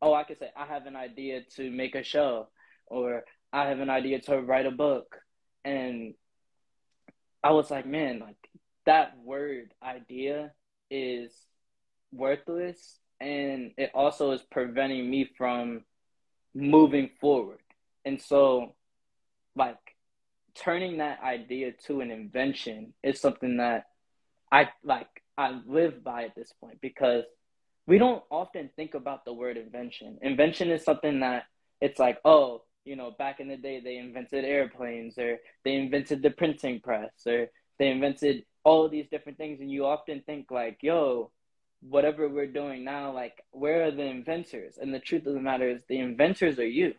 Oh, 0.00 0.14
I 0.14 0.24
could 0.24 0.38
say 0.38 0.48
I 0.56 0.64
have 0.64 0.86
an 0.86 0.96
idea 0.96 1.42
to 1.56 1.70
make 1.70 1.94
a 1.94 2.02
show, 2.02 2.48
or 2.86 3.24
I 3.52 3.66
have 3.66 3.80
an 3.80 3.90
idea 3.90 4.20
to 4.22 4.40
write 4.40 4.64
a 4.64 4.70
book. 4.70 5.18
And 5.62 6.14
I 7.44 7.50
was 7.50 7.70
like, 7.70 7.86
man, 7.86 8.20
like 8.20 8.38
that 8.86 9.18
word 9.22 9.74
idea 9.82 10.52
is 10.90 11.34
worthless 12.14 12.98
and 13.20 13.72
it 13.76 13.90
also 13.94 14.30
is 14.30 14.40
preventing 14.50 15.10
me 15.10 15.28
from 15.36 15.84
moving 16.54 17.10
forward. 17.20 17.60
And 18.06 18.22
so 18.22 18.74
like 19.54 19.76
turning 20.54 20.96
that 20.96 21.20
idea 21.22 21.72
to 21.88 22.00
an 22.00 22.10
invention 22.10 22.94
is 23.02 23.20
something 23.20 23.58
that 23.58 23.89
I 24.52 24.68
like 24.84 25.08
I 25.38 25.60
live 25.66 26.02
by 26.04 26.24
at 26.24 26.34
this 26.34 26.52
point 26.60 26.80
because 26.80 27.24
we 27.86 27.98
don't 27.98 28.22
often 28.30 28.70
think 28.76 28.94
about 28.94 29.24
the 29.24 29.32
word 29.32 29.56
invention. 29.56 30.18
Invention 30.22 30.70
is 30.70 30.84
something 30.84 31.20
that 31.20 31.44
it's 31.80 31.98
like, 31.98 32.18
oh, 32.24 32.62
you 32.84 32.96
know, 32.96 33.10
back 33.10 33.40
in 33.40 33.48
the 33.48 33.56
day, 33.56 33.80
they 33.80 33.96
invented 33.96 34.44
airplanes 34.44 35.18
or 35.18 35.38
they 35.64 35.74
invented 35.74 36.22
the 36.22 36.30
printing 36.30 36.80
press 36.80 37.10
or 37.26 37.48
they 37.78 37.88
invented 37.88 38.44
all 38.64 38.88
these 38.88 39.08
different 39.10 39.38
things. 39.38 39.60
And 39.60 39.70
you 39.70 39.86
often 39.86 40.22
think, 40.24 40.50
like, 40.50 40.78
yo, 40.82 41.30
whatever 41.80 42.28
we're 42.28 42.46
doing 42.46 42.84
now, 42.84 43.12
like, 43.12 43.42
where 43.52 43.86
are 43.86 43.90
the 43.90 44.04
inventors? 44.04 44.78
And 44.80 44.92
the 44.92 44.98
truth 45.00 45.26
of 45.26 45.34
the 45.34 45.40
matter 45.40 45.68
is, 45.68 45.82
the 45.88 45.98
inventors 45.98 46.58
are 46.58 46.66
you. 46.66 46.94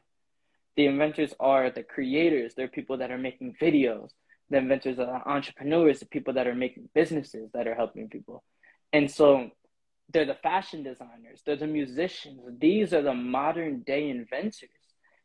The 0.76 0.86
inventors 0.86 1.34
are 1.40 1.70
the 1.70 1.84
creators, 1.84 2.54
they're 2.56 2.68
people 2.68 2.98
that 2.98 3.12
are 3.12 3.18
making 3.18 3.56
videos. 3.62 4.10
The 4.52 4.58
inventors 4.58 5.00
are 5.00 5.28
entrepreneurs, 5.28 6.00
the 6.02 6.06
people 6.06 6.36
that 6.36 6.48
are 6.48 6.56
making 6.56 6.90
businesses 6.94 7.50
that 7.56 7.68
are 7.68 7.76
helping 7.76 8.10
people. 8.10 8.44
And 8.94 9.10
so 9.10 9.50
they're 10.14 10.26
the 10.26 10.36
fashion 10.36 10.84
designers, 10.84 11.42
they're 11.46 11.56
the 11.56 11.68
musicians. 11.68 12.42
These 12.60 12.94
are 12.94 13.02
the 13.02 13.16
modern 13.16 13.80
day 13.82 14.10
inventors 14.10 14.70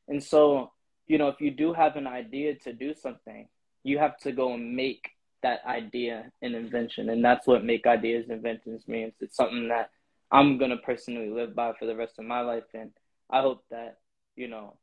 and 0.08 0.22
so, 0.22 0.72
you 1.06 1.18
know, 1.18 1.28
if 1.28 1.40
you 1.40 1.50
do 1.50 1.72
have 1.72 1.96
an 1.96 2.06
idea 2.06 2.54
to 2.60 2.72
do 2.72 2.94
something, 2.94 3.48
you 3.82 3.98
have 3.98 4.16
to 4.18 4.32
go 4.32 4.54
and 4.54 4.74
make 4.74 5.10
that 5.42 5.60
idea 5.66 6.30
an 6.42 6.54
invention. 6.54 7.08
And 7.10 7.24
that's 7.24 7.46
what 7.46 7.64
make 7.64 7.86
ideas 7.86 8.30
inventions 8.30 8.88
means. 8.88 9.14
It's 9.20 9.36
something 9.36 9.68
that 9.68 9.90
I'm 10.30 10.58
going 10.58 10.70
to 10.70 10.78
personally 10.78 11.30
live 11.30 11.54
by 11.54 11.72
for 11.78 11.86
the 11.86 11.96
rest 11.96 12.18
of 12.18 12.24
my 12.24 12.40
life. 12.40 12.64
And 12.74 12.90
I 13.30 13.40
hope 13.42 13.64
that, 13.70 13.98
you 14.34 14.48
know, 14.48 14.76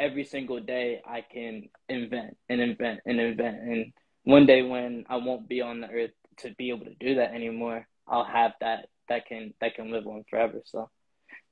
every 0.00 0.24
single 0.24 0.58
day 0.58 1.02
I 1.06 1.20
can 1.20 1.68
invent 1.88 2.36
and 2.48 2.60
invent 2.60 3.00
and 3.06 3.20
invent. 3.20 3.60
And 3.60 3.92
one 4.24 4.46
day 4.46 4.62
when 4.62 5.04
I 5.08 5.16
won't 5.16 5.48
be 5.48 5.60
on 5.60 5.82
the 5.82 5.88
earth 5.88 6.10
to 6.38 6.54
be 6.54 6.70
able 6.70 6.86
to 6.86 6.94
do 6.98 7.16
that 7.16 7.34
anymore, 7.34 7.86
I'll 8.08 8.24
have 8.24 8.52
that 8.60 8.88
that 9.08 9.26
can 9.26 9.54
that 9.60 9.74
can 9.74 9.92
live 9.92 10.06
on 10.06 10.24
forever. 10.28 10.62
So 10.64 10.90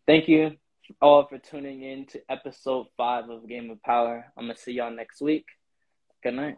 thank 0.06 0.28
you 0.28 0.56
all 1.02 1.26
for 1.26 1.38
tuning 1.38 1.82
in 1.82 2.06
to 2.06 2.20
episode 2.30 2.86
five 2.96 3.28
of 3.28 3.46
Game 3.46 3.70
of 3.70 3.82
Power. 3.82 4.32
I'm 4.36 4.44
gonna 4.44 4.56
see 4.56 4.72
y'all 4.72 4.90
next 4.90 5.20
week. 5.20 5.44
Good 6.22 6.34
night. 6.34 6.56